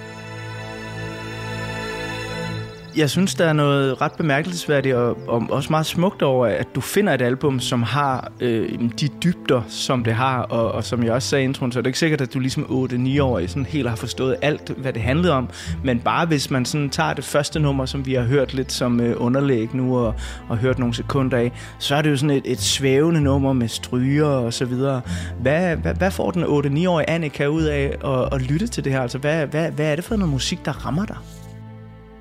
Jeg 2.98 3.10
synes, 3.10 3.36
der 3.36 3.46
er 3.46 3.54
noget 3.54 4.02
ret 4.02 4.12
bemærkelsesværdigt 4.12 4.96
og, 4.96 5.18
og 5.28 5.48
også 5.50 5.70
meget 5.70 5.86
smukt 5.86 6.22
over, 6.22 6.48
at 6.48 6.68
du 6.76 6.82
finder 6.82 7.14
et 7.14 7.22
album, 7.22 7.60
som 7.60 7.84
har 7.84 8.32
øh, 8.40 8.80
de 9.00 9.08
dybder, 9.24 9.62
som 9.68 10.04
det 10.04 10.14
har. 10.14 10.42
Og, 10.42 10.72
og 10.72 10.84
som 10.84 11.04
jeg 11.04 11.14
også 11.14 11.30
sagde 11.30 11.42
i 11.42 11.46
introen, 11.46 11.72
så 11.72 11.80
er 11.80 11.82
det 11.82 11.88
ikke 11.88 12.00
sikkert, 12.00 12.22
at 12.22 12.34
du 12.34 12.40
ligesom 12.40 12.64
8-9 12.64 13.22
år 13.22 13.48
sådan 13.48 13.66
helt 13.66 13.90
har 13.90 13.96
forstået 13.96 14.36
alt, 14.42 14.70
hvad 14.78 14.94
det 14.94 15.02
handlede 15.02 15.34
om. 15.34 15.50
Men 15.84 16.00
bare 16.00 16.26
hvis 16.26 16.52
man 16.52 16.66
sådan 16.66 16.90
tager 16.90 17.14
det 17.14 17.24
første 17.24 17.60
nummer, 17.60 17.86
som 17.86 18.06
vi 18.06 18.14
har 18.14 18.24
hørt 18.24 18.54
lidt 18.54 18.72
som 18.72 19.00
øh, 19.00 19.16
underlæg 19.18 19.76
nu 19.76 19.98
og, 19.98 20.16
og 20.50 20.58
hørt 20.58 20.80
nogle 20.80 20.94
sekunder 20.94 21.38
af, 21.38 21.52
så 21.80 21.96
er 21.96 22.02
det 22.02 22.10
jo 22.10 22.18
sådan 22.18 22.38
et, 22.38 22.44
et 22.46 22.62
svævende 22.62 23.22
nummer 23.22 23.54
med 23.54 23.68
stryger 23.68 24.28
og 24.28 24.54
så 24.54 24.66
videre. 24.66 25.02
Hvad, 25.42 25.76
hvad, 25.76 25.94
hvad 25.94 26.12
får 26.12 26.32
den 26.32 26.44
8-9-årige 26.44 27.10
Annika 27.10 27.48
ud 27.48 27.64
af 27.64 27.96
at, 28.06 28.34
at 28.34 28.42
lytte 28.42 28.68
til 28.68 28.84
det 28.84 28.92
her? 28.92 29.02
Altså, 29.02 29.18
hvad, 29.18 29.48
hvad, 29.48 29.72
hvad 29.72 29.92
er 29.92 29.96
det 29.96 30.06
for 30.06 30.16
noget 30.16 30.32
musik, 30.32 30.66
der 30.66 30.86
rammer 30.86 31.06
dig? 31.06 31.18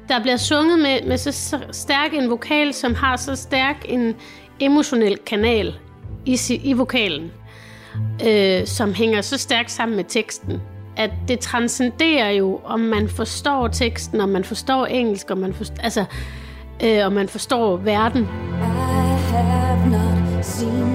Der 0.09 0.23
bliver 0.23 0.37
sunget 0.37 0.79
med, 0.79 1.09
med 1.09 1.17
så 1.17 1.59
stærk 1.73 2.15
en 2.15 2.31
vokal, 2.31 2.75
som 2.75 2.95
har 2.95 3.17
så 3.17 3.37
stærk 3.37 3.77
en 3.89 4.15
emotionel 4.61 5.19
kanal 5.19 5.75
i, 6.27 6.39
i 6.65 6.73
vokalen, 6.73 7.31
øh, 8.27 8.67
som 8.67 8.95
hænger 8.95 9.21
så 9.21 9.39
stærkt 9.39 9.71
sammen 9.71 9.97
med 9.97 10.05
teksten, 10.09 10.61
at 10.97 11.11
det 11.29 11.41
transcenderer 11.41 12.31
jo, 12.31 12.61
om 12.65 12.81
man 12.81 13.09
forstår 13.09 13.69
teksten, 13.69 14.21
om 14.21 14.29
man 14.29 14.45
forstår 14.45 14.87
engelsk, 14.87 15.31
om 15.31 15.39
man 15.39 15.55
forstår, 15.55 15.83
altså, 15.83 16.05
øh, 16.85 17.07
om 17.07 17.13
man 17.13 17.29
forstår 17.29 17.77
verden. 17.77 18.23
I 18.23 18.27
have 19.33 19.91
not 19.91 20.45
seen 20.45 20.92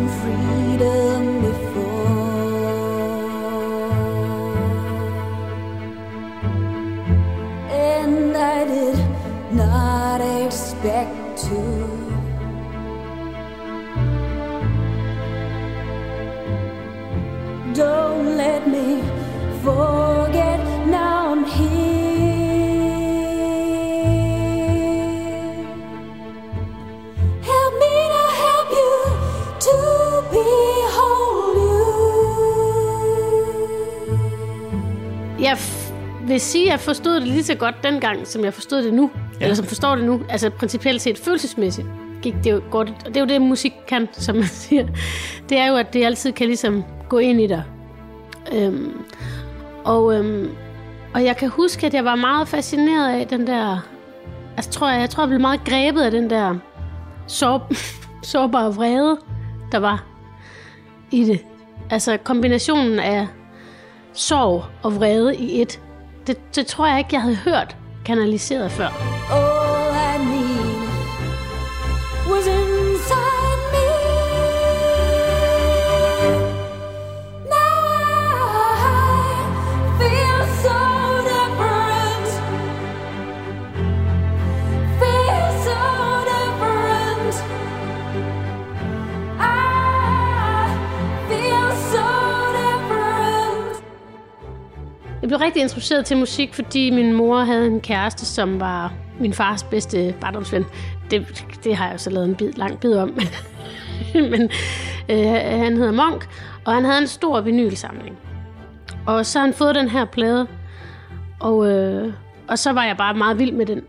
expect 10.57 11.37
to. 11.37 11.57
don't 17.75 18.37
let 18.43 18.67
me 18.67 19.01
forget. 19.65 20.59
Now 20.87 21.31
I'm 21.33 21.43
here. 21.45 21.77
Help 27.51 27.73
me 27.83 27.93
to 28.13 28.23
help 28.43 28.69
you 28.81 28.93
to 29.67 29.77
behold 30.37 31.57
you. 31.67 31.85
Jeg 35.39 35.57
vil 36.27 36.41
sige, 36.41 36.65
at 36.65 36.71
jeg 36.71 36.79
forstod 36.79 37.15
det 37.15 37.27
lige 37.27 37.43
så 37.43 37.55
godt 37.55 37.75
dengang, 37.83 38.27
som 38.27 38.43
jeg 38.43 38.53
forstod 38.53 38.83
det 38.83 38.93
nu. 38.93 39.11
Ja. 39.39 39.45
Eller 39.45 39.55
som 39.55 39.65
forstår 39.65 39.95
det 39.95 40.05
nu. 40.05 40.21
Altså 40.29 40.49
principielt 40.49 41.01
set 41.01 41.17
følelsesmæssigt 41.17 41.87
gik 42.21 42.35
det 42.43 42.51
jo 42.51 42.61
godt. 42.71 42.89
Og 42.89 43.07
det 43.07 43.17
er 43.17 43.21
jo 43.21 43.27
det, 43.27 43.41
musik 43.41 43.73
kan, 43.87 44.07
som 44.25 44.35
man 44.35 44.45
siger. 44.45 44.87
Det 45.49 45.57
er 45.57 45.67
jo, 45.67 45.75
at 45.75 45.93
det 45.93 46.05
altid 46.05 46.31
kan 46.31 46.47
ligesom 46.47 46.83
gå 47.09 47.17
ind 47.17 47.41
i 47.41 47.47
dig. 47.47 47.63
Øhm, 48.53 49.01
og, 49.85 50.13
øhm, 50.15 50.49
og 51.13 51.23
jeg 51.23 51.37
kan 51.37 51.49
huske, 51.49 51.87
at 51.87 51.93
jeg 51.93 52.05
var 52.05 52.15
meget 52.15 52.47
fascineret 52.47 53.19
af 53.19 53.27
den 53.27 53.47
der... 53.47 53.79
Altså, 54.57 54.71
tror 54.71 54.89
jeg, 54.89 55.01
jeg 55.01 55.09
tror, 55.09 55.23
jeg 55.23 55.29
blev 55.29 55.41
meget 55.41 55.63
grebet 55.65 56.01
af 56.01 56.11
den 56.11 56.29
der 56.29 56.55
sår, 57.27 57.71
sårbare 58.23 58.75
vrede, 58.75 59.17
der 59.71 59.77
var 59.77 60.03
i 61.11 61.23
det. 61.23 61.39
Altså 61.89 62.17
kombinationen 62.17 62.99
af 62.99 63.27
sorg 64.13 64.63
og 64.83 64.95
vrede 64.95 65.35
i 65.35 65.61
et. 65.61 65.81
Det, 66.27 66.55
det 66.55 66.67
tror 66.67 66.87
jeg 66.87 66.97
ikke, 66.97 67.09
jeg 67.13 67.21
havde 67.21 67.35
hørt 67.35 67.77
kanaliseret 68.07 68.71
før. 68.71 68.89
Oh. 69.31 69.56
Jeg 95.27 95.29
blev 95.29 95.39
rigtig 95.39 95.61
introduceret 95.61 96.05
til 96.05 96.17
musik, 96.17 96.53
fordi 96.53 96.89
min 96.89 97.13
mor 97.13 97.39
havde 97.39 97.67
en 97.67 97.81
kæreste, 97.81 98.25
som 98.25 98.59
var 98.59 98.93
min 99.19 99.33
fars 99.33 99.63
bedste 99.63 100.15
barndomsven. 100.21 100.65
Det, 101.11 101.45
det 101.63 101.75
har 101.75 101.85
jeg 101.85 101.93
jo 101.93 101.97
så 101.97 102.09
lavet 102.09 102.29
en 102.29 102.35
bid, 102.35 102.51
lang 102.51 102.79
bid 102.79 102.97
om. 102.97 103.09
Men 104.31 104.49
øh, 105.09 105.27
han 105.59 105.77
hedder 105.77 105.91
Monk, 105.91 106.29
og 106.65 106.73
han 106.73 106.85
havde 106.85 106.97
en 107.01 107.07
stor 107.07 107.41
vinylsamling. 107.41 108.17
Og 109.05 109.25
så 109.25 109.39
har 109.39 109.45
han 109.45 109.53
fået 109.53 109.75
den 109.75 109.89
her 109.89 110.05
plade, 110.05 110.47
og, 111.39 111.67
øh, 111.67 112.13
og 112.47 112.59
så 112.59 112.71
var 112.71 112.83
jeg 112.83 112.97
bare 112.97 113.13
meget 113.13 113.39
vild 113.39 113.51
med 113.51 113.65
den 113.65 113.81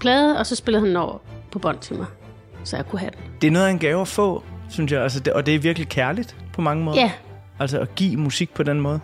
plade, 0.00 0.38
og 0.38 0.46
så 0.46 0.56
spillede 0.56 0.80
han 0.80 0.88
den 0.88 0.96
over 0.96 1.18
på 1.52 1.58
bånd 1.58 1.78
til 1.78 1.96
mig, 1.96 2.06
så 2.64 2.76
jeg 2.76 2.86
kunne 2.86 3.00
have 3.00 3.10
den. 3.10 3.20
Det 3.40 3.46
er 3.46 3.50
noget 3.50 3.66
af 3.66 3.70
en 3.70 3.78
gave 3.78 4.00
at 4.00 4.08
få, 4.08 4.42
synes 4.70 4.92
jeg. 4.92 5.02
Altså, 5.02 5.20
det, 5.20 5.32
og 5.32 5.46
det 5.46 5.54
er 5.54 5.58
virkelig 5.58 5.88
kærligt 5.88 6.36
på 6.52 6.60
mange 6.60 6.84
måder. 6.84 7.00
Ja, 7.00 7.10
Altså 7.58 7.78
at 7.78 7.94
give 7.94 8.16
musik 8.16 8.54
på 8.54 8.62
den 8.62 8.80
måde. 8.80 9.00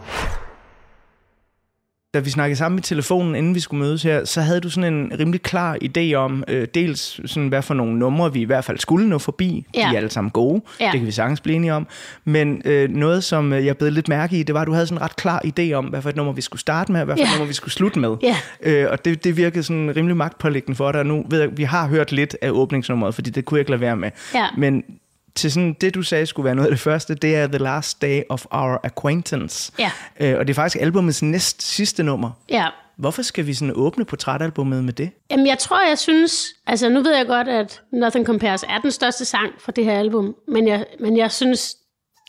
Da 2.15 2.19
vi 2.19 2.31
snakkede 2.31 2.57
sammen 2.59 2.79
i 2.79 2.83
telefonen, 2.83 3.35
inden 3.35 3.55
vi 3.55 3.61
skulle 3.61 3.81
mødes 3.85 4.03
her, 4.03 4.25
så 4.25 4.41
havde 4.41 4.61
du 4.61 4.71
sådan 4.71 4.95
en 4.95 5.13
rimelig 5.21 5.43
klar 5.43 5.77
idé 5.85 6.15
om, 6.15 6.45
øh, 6.49 6.69
dels 6.75 7.31
sådan, 7.31 7.49
hvad 7.49 7.63
for 7.63 7.75
nogle 7.75 7.99
numre 7.99 8.33
vi 8.33 8.41
i 8.41 8.45
hvert 8.45 8.65
fald 8.65 8.79
skulle 8.79 9.09
nå 9.09 9.19
forbi. 9.19 9.67
Ja. 9.75 9.81
De 9.81 9.85
er 9.85 9.97
alle 9.97 10.11
sammen 10.11 10.31
gode, 10.31 10.63
Ja. 10.81 10.85
det 10.93 10.99
kan 11.01 11.07
vi 11.07 11.11
sagtens 11.13 11.41
blive 11.41 11.57
enige 11.57 11.75
om. 11.75 11.87
Men 12.25 12.63
øh, 12.65 12.91
noget, 12.91 13.25
som 13.25 13.53
øh, 13.53 13.67
jeg 13.67 13.77
blev 13.77 13.93
lidt 13.93 14.09
mærke 14.09 14.37
i, 14.41 14.43
det 14.43 14.55
var, 14.55 14.61
at 14.61 14.67
du 14.67 14.73
havde 14.73 14.87
sådan 14.87 14.99
en 14.99 15.03
ret 15.03 15.17
klar 15.17 15.43
idé 15.47 15.73
om, 15.73 15.85
hvad 15.85 16.03
for 16.03 16.09
et 16.09 16.17
nummer 16.17 16.33
vi 16.33 16.41
skulle 16.41 16.61
starte 16.61 16.93
med, 16.93 17.01
og 17.01 17.05
hvad 17.05 17.17
for 17.17 17.23
et 17.23 17.27
Ja. 17.27 17.33
nummer 17.33 17.47
vi 17.47 17.53
skulle 17.55 17.73
slutte 17.75 17.99
med. 17.99 18.17
Ja. 18.23 18.37
Øh, 18.63 18.91
og 18.91 19.05
det, 19.05 19.25
det 19.25 19.37
virkede 19.37 19.63
sådan 19.63 19.93
rimelig 19.97 20.17
magtpålæggende 20.17 20.77
for 20.77 20.93
dig. 20.93 21.05
Nu 21.05 21.25
ved 21.31 21.41
jeg, 21.41 21.49
vi 21.59 21.63
har 21.63 21.89
hørt 21.89 22.13
lidt 22.13 22.37
af 22.43 22.51
åbningsnummeret, 22.51 23.15
fordi 23.15 23.31
det 23.31 23.45
kunne 23.45 23.57
jeg 23.57 23.61
ikke 23.61 23.71
lade 23.71 23.81
være 23.81 23.97
med. 23.97 24.11
Ja. 24.35 24.47
Men 24.59 24.85
til 25.35 25.53
sådan, 25.53 25.77
det, 25.81 25.95
du 25.95 26.03
sagde 26.03 26.27
skulle 26.27 26.45
være 26.45 26.55
noget 26.55 26.67
af 26.69 26.73
det 26.73 26.81
første, 26.81 27.15
det 27.15 27.37
er 27.37 27.47
The 27.47 27.59
Last 27.59 28.03
Day 28.03 28.23
of 28.29 28.45
Our 28.51 28.81
Acquaintance. 28.85 29.73
Ja. 29.79 29.91
Øh, 30.21 30.39
og 30.39 30.47
det 30.47 30.53
er 30.53 30.55
faktisk 30.55 30.83
albumets 30.83 31.23
næst 31.23 31.63
sidste 31.63 32.03
nummer. 32.03 32.31
ja. 32.51 32.69
Hvorfor 32.99 33.23
skal 33.23 33.47
vi 33.47 33.55
sådan 33.55 33.73
åbne 33.77 34.05
portrætalbummet 34.05 34.85
med 34.85 34.93
det? 34.93 35.11
Jamen, 35.31 35.47
jeg 35.47 35.59
tror, 35.59 35.89
jeg 35.89 35.99
synes... 35.99 36.45
Altså, 36.67 36.89
nu 36.89 37.03
ved 37.03 37.17
jeg 37.17 37.27
godt, 37.27 37.49
at 37.49 37.81
Nothing 37.93 38.27
Compares 38.27 38.63
er 38.69 38.79
den 38.79 38.91
største 38.91 39.25
sang 39.25 39.53
fra 39.59 39.73
det 39.73 39.85
her 39.85 39.99
album, 39.99 40.35
men 40.49 40.69
jeg, 40.69 40.87
men 41.01 41.17
jeg 41.17 41.31
synes, 41.31 41.75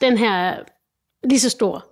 den 0.01 0.17
her 0.17 0.31
er 0.31 0.57
lige 1.29 1.39
så 1.39 1.49
stor. 1.49 1.85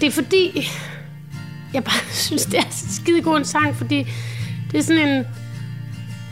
Det 0.00 0.06
er 0.06 0.10
fordi... 0.10 0.68
Jeg 1.74 1.84
bare 1.84 2.12
synes, 2.26 2.44
det 2.46 2.58
er 2.58 2.70
så 2.70 2.94
skide 2.94 3.22
god 3.22 3.36
en 3.36 3.44
sang, 3.44 3.76
fordi 3.76 4.06
det 4.72 4.78
er 4.78 4.82
sådan 4.82 5.08
en... 5.08 5.26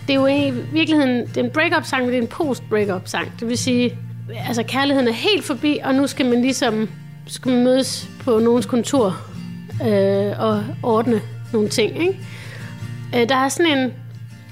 Det 0.06 0.16
er 0.16 0.20
jo 0.20 0.26
i 0.26 0.50
virkeligheden 0.72 1.26
det 1.26 1.36
er 1.36 1.44
en 1.44 1.50
break-up-sang, 1.50 2.02
men 2.02 2.12
det 2.12 2.18
er 2.18 2.22
en 2.22 2.28
post-break-up-sang. 2.28 3.32
Det 3.40 3.48
vil 3.48 3.58
sige, 3.58 3.98
altså 4.46 4.62
kærligheden 4.62 5.08
er 5.08 5.12
helt 5.12 5.44
forbi, 5.44 5.78
og 5.84 5.94
nu 5.94 6.06
skal 6.06 6.26
man 6.26 6.42
ligesom 6.42 6.88
skal 7.26 7.52
man 7.52 7.64
mødes 7.64 8.08
på 8.24 8.38
nogens 8.38 8.66
kontor 8.66 9.16
øh, 9.86 10.40
og 10.40 10.64
ordne 10.82 11.20
nogle 11.52 11.68
ting. 11.68 12.00
Ikke? 12.00 12.18
Øh, 13.16 13.28
der 13.28 13.36
er 13.36 13.48
sådan 13.48 13.78
en 13.78 13.92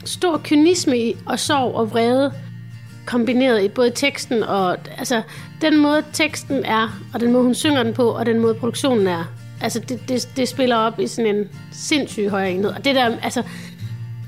stor 0.05 0.41
kynisme 0.45 0.99
i, 0.99 1.17
og 1.27 1.39
sorg 1.39 1.75
og 1.75 1.91
vrede 1.91 2.33
kombineret 3.07 3.65
i 3.65 3.69
både 3.69 3.93
teksten 3.95 4.43
og 4.43 4.77
altså 4.99 5.23
den 5.61 5.77
måde 5.77 6.03
teksten 6.13 6.65
er, 6.65 7.01
og 7.15 7.21
den 7.21 7.33
måde 7.33 7.45
hun 7.45 7.55
synger 7.55 7.83
den 7.83 7.95
på, 7.95 8.09
og 8.09 8.27
den 8.27 8.39
måde 8.39 8.55
produktionen 8.55 9.07
er. 9.07 9.25
Altså 9.61 9.79
det, 9.79 10.09
det, 10.09 10.29
det 10.37 10.49
spiller 10.49 10.77
op 10.77 11.01
i 11.01 11.07
sådan 11.07 11.37
en 11.37 11.45
sindssyg 11.73 12.29
højere 12.29 12.51
enhed. 12.51 12.71
Og 12.71 12.85
det 12.85 12.95
der, 12.95 13.17
altså 13.23 13.43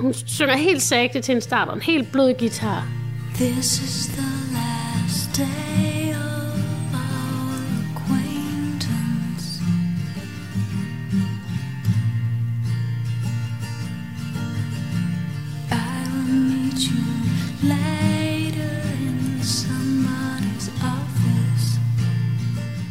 hun 0.01 0.15
synger 0.15 0.57
helt 0.57 0.83
sagte 0.83 1.21
til 1.21 1.35
en 1.35 1.41
start, 1.41 1.69
og 1.69 1.75
en 1.75 1.83
helt 1.83 2.13
blød 2.13 2.35
guitar. 2.35 2.89
This 3.35 3.83
is 3.83 4.07
the 4.07 4.23
last 4.53 5.37
day 5.39 6.15
of 6.15 6.95
our 6.95 7.55
acquaintance. 7.95 9.63
I 15.71 16.09
will 16.13 16.33
meet 16.51 16.81
you 16.91 17.03
later 17.63 18.73
in 19.01 19.41
somebody's 19.43 20.69
office. 20.83 21.81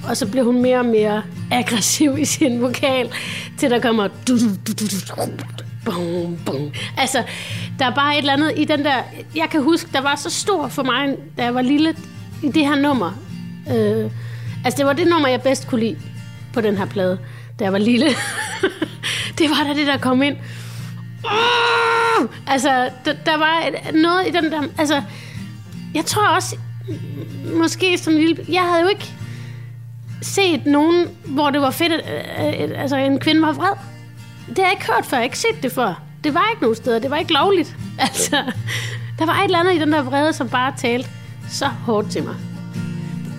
Og 0.10 0.18
så 0.18 0.28
blev 0.28 0.46
hun 0.46 0.62
mere 0.62 0.80
og 0.80 0.86
mere 0.86 1.24
aggressiv 1.52 2.18
i 2.18 2.26
sin 2.26 2.62
vokal, 2.62 3.10
til 3.58 3.70
der 3.70 3.80
kommer... 3.80 4.08
Du, 4.28 4.40
du, 4.40 4.50
du, 4.68 4.74
du, 4.74 4.86
du, 4.86 5.69
bum, 5.86 6.38
bum. 6.46 6.72
Altså, 6.98 7.24
der 7.80 7.86
er 7.86 7.96
bare 7.96 8.14
et 8.14 8.18
eller 8.18 8.34
andet 8.34 8.54
i 8.58 8.66
den 8.66 8.86
der... 8.86 8.96
Jeg 9.36 9.48
kan 9.52 9.64
huske, 9.64 9.90
der 9.94 10.02
var 10.02 10.16
så 10.16 10.30
stor 10.30 10.68
for 10.68 10.84
mig, 10.84 11.16
da 11.38 11.44
jeg 11.44 11.56
var 11.56 11.62
lille, 11.62 11.96
i 12.44 12.48
det 12.52 12.68
her 12.68 12.76
nummer. 12.76 13.12
Øh, 13.72 14.12
altså, 14.66 14.78
det 14.78 14.86
var 14.86 14.94
det 14.94 15.08
nummer, 15.08 15.28
jeg 15.28 15.42
bedst 15.42 15.68
kunne 15.68 15.80
lide 15.80 15.98
på 16.54 16.62
den 16.62 16.78
her 16.78 16.86
plade, 16.86 17.20
da 17.60 17.64
jeg 17.64 17.74
var 17.74 17.80
lille. 17.80 18.08
det 19.38 19.50
var 19.50 19.64
da 19.68 19.74
det, 19.80 19.88
der 19.88 19.98
kom 19.98 20.22
ind. 20.24 20.36
Uh! 21.24 22.30
Altså, 22.48 22.90
der, 23.06 23.14
der 23.26 23.38
var 23.38 23.62
et- 23.68 23.96
noget 23.96 24.28
i 24.28 24.32
den 24.32 24.52
der... 24.52 24.62
Altså, 24.78 25.02
jeg 25.96 26.06
tror 26.06 26.28
også, 26.28 26.56
måske 27.56 27.98
som 27.98 28.14
lille... 28.14 28.46
Jeg 28.50 28.62
havde 28.62 28.82
jo 28.82 28.88
ikke 28.88 29.14
set 30.22 30.66
nogen, 30.66 31.08
hvor 31.26 31.50
det 31.50 31.62
var 31.62 31.72
fedt, 31.72 31.92
at, 31.92 32.02
at, 32.04 32.54
at 32.54 32.72
altså, 32.82 32.96
en 32.98 33.20
kvinde 33.20 33.42
var 33.42 33.54
vred. 33.54 33.74
Det 34.50 34.58
har 34.58 34.64
jeg 34.66 34.72
ikke 34.72 34.92
hørt 34.94 35.06
før. 35.06 35.18
Jeg 35.18 35.22
har 35.22 35.24
ikke 35.24 35.38
set 35.40 35.64
det 35.64 35.72
før. 35.72 36.02
Det 36.24 36.34
var 36.34 36.48
ikke 36.52 36.62
nogen 36.62 36.76
steder. 36.76 37.00
Det 37.00 37.10
var 37.12 37.18
ikke 37.18 37.34
lovligt. 37.34 37.76
Altså, 38.00 38.52
der 39.20 39.26
var 39.26 39.34
et 39.34 39.44
eller 39.44 39.60
andet 39.60 39.76
i 39.76 39.80
den 39.80 39.92
der 39.92 40.02
vrede, 40.02 40.34
som 40.34 40.50
bare 40.50 40.74
talte 40.78 41.10
så 41.50 41.66
hårdt 41.66 42.12
til 42.12 42.24
mig. 42.24 42.36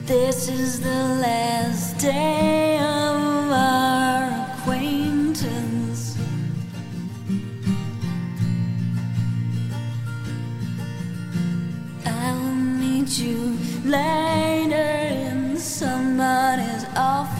This 0.06 0.48
is 0.48 0.78
the 0.80 1.20
last 1.22 2.02
day 2.02 2.78
of 2.80 3.50
our 3.50 4.46
acquaintance. 4.52 6.18
I'll 12.04 12.54
meet 12.80 13.18
you 13.18 13.56
later 13.84 15.08
in 15.28 15.56
somebody's 15.56 16.84
office. 16.96 17.39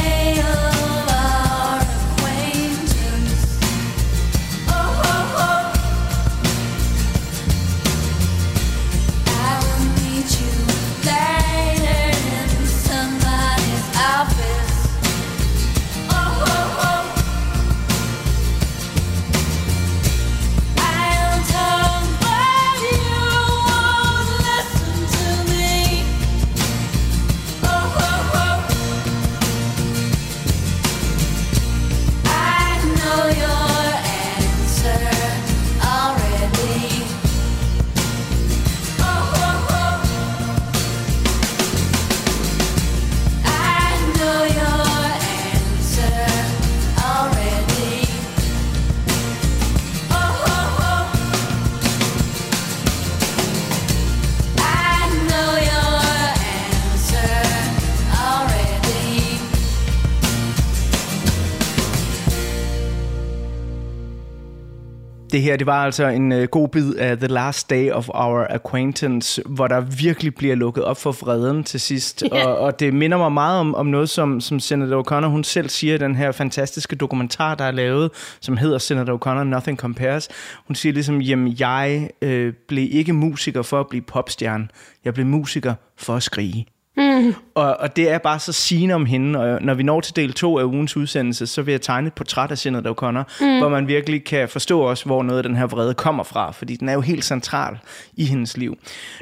Det 65.31 65.41
her, 65.41 65.57
det 65.57 65.67
var 65.67 65.85
altså 65.85 66.07
en 66.07 66.31
uh, 66.31 66.43
god 66.43 66.67
bid 66.67 66.95
af 66.95 67.17
The 67.17 67.27
Last 67.27 67.69
Day 67.69 67.91
of 67.91 68.09
Our 68.09 68.47
Acquaintance, 68.49 69.41
hvor 69.45 69.67
der 69.67 69.81
virkelig 69.81 70.35
bliver 70.35 70.55
lukket 70.55 70.83
op 70.83 70.97
for 70.97 71.11
vreden 71.11 71.63
til 71.63 71.79
sidst. 71.79 72.23
Ja. 72.31 72.47
Og, 72.47 72.57
og 72.57 72.79
det 72.79 72.93
minder 72.93 73.17
mig 73.17 73.31
meget 73.31 73.59
om, 73.59 73.75
om 73.75 73.85
noget, 73.85 74.09
som, 74.09 74.41
som 74.41 74.59
Senator 74.59 75.03
O'Connor, 75.03 75.27
hun 75.27 75.43
selv 75.43 75.69
siger 75.69 75.95
i 75.95 75.97
den 75.97 76.15
her 76.15 76.31
fantastiske 76.31 76.95
dokumentar, 76.95 77.55
der 77.55 77.65
er 77.65 77.71
lavet, 77.71 78.11
som 78.41 78.57
hedder 78.57 78.77
Senator 78.77 79.17
O'Connor, 79.17 79.43
Nothing 79.43 79.77
Compares. 79.77 80.29
Hun 80.67 80.75
siger 80.75 80.93
ligesom, 80.93 81.21
jamen 81.21 81.55
jeg 81.59 82.09
øh, 82.21 82.53
blev 82.67 82.87
ikke 82.91 83.13
musiker 83.13 83.61
for 83.61 83.79
at 83.79 83.87
blive 83.87 84.01
popstjerne. 84.01 84.67
Jeg 85.05 85.13
blev 85.13 85.25
musiker 85.25 85.73
for 85.97 86.15
at 86.15 86.23
skrige. 86.23 86.65
Mm. 86.97 87.33
Og, 87.55 87.77
og 87.79 87.95
det 87.95 88.11
er 88.11 88.17
bare 88.17 88.39
så 88.39 88.51
sigende 88.51 88.95
om 88.95 89.05
hende, 89.05 89.39
og 89.39 89.61
når 89.61 89.73
vi 89.73 89.83
når 89.83 90.01
til 90.01 90.15
del 90.15 90.33
2 90.33 90.57
af 90.57 90.63
ugens 90.63 90.97
udsendelse, 90.97 91.47
så 91.47 91.61
vil 91.61 91.71
jeg 91.71 91.81
tegne 91.81 92.07
et 92.07 92.13
portræt 92.13 92.51
af 92.51 92.57
Senator 92.57 92.93
O'Connor, 92.93 93.45
mm. 93.45 93.57
hvor 93.57 93.69
man 93.69 93.87
virkelig 93.87 94.23
kan 94.23 94.49
forstå 94.49 94.79
også, 94.79 95.05
hvor 95.05 95.23
noget 95.23 95.39
af 95.39 95.43
den 95.43 95.55
her 95.55 95.67
vrede 95.67 95.93
kommer 95.93 96.23
fra, 96.23 96.51
fordi 96.51 96.75
den 96.75 96.89
er 96.89 96.93
jo 96.93 97.01
helt 97.01 97.25
central 97.25 97.77
i 98.13 98.25
hendes 98.25 98.57
liv. 98.57 98.77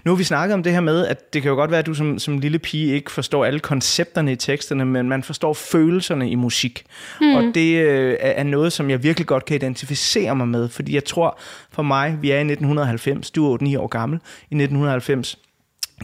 Nu 0.06 0.12
har 0.12 0.16
vi 0.16 0.24
snakket 0.24 0.54
om 0.54 0.64
det 0.64 0.74
her 0.74 0.80
med, 0.80 1.08
at 1.08 1.34
det 1.34 1.42
kan 1.42 1.50
jo 1.50 1.56
godt 1.56 1.72
være, 1.72 1.80
at 1.80 1.86
du 1.86 1.94
som, 1.94 2.20
som 2.20 2.38
lille 2.38 2.60
pige 2.60 2.94
ikke 2.94 3.12
forstår 3.12 3.46
alle 3.46 3.60
koncepterne 3.60 4.32
i 4.32 4.36
teksterne, 4.36 4.86
men 4.86 5.10
man 5.10 5.24
forstår 5.24 5.54
følelserne 5.54 6.30
i 6.30 6.36
musik. 6.36 6.84
Mm. 7.22 7.36
Og 7.36 7.44
det 7.56 7.82
øh, 7.82 8.18
er 8.20 8.40
er 8.40 8.44
noget, 8.44 8.74
som 8.74 8.90
jeg 8.90 9.04
virkelig 9.04 9.28
godt 9.28 9.46
kan 9.46 9.56
identificere 9.56 10.36
mig 10.36 10.48
med, 10.48 10.70
fordi 10.70 10.96
jeg 10.96 11.06
tror 11.06 11.40
for 11.72 11.84
mig, 11.84 12.18
vi 12.22 12.32
er 12.32 12.36
i 12.36 12.40
1990, 12.40 13.32
du 13.32 13.54
er 13.54 13.58
8-9 13.58 13.80
år 13.80 13.88
gammel, 13.88 14.20
i 14.50 14.56
1990, 14.56 15.38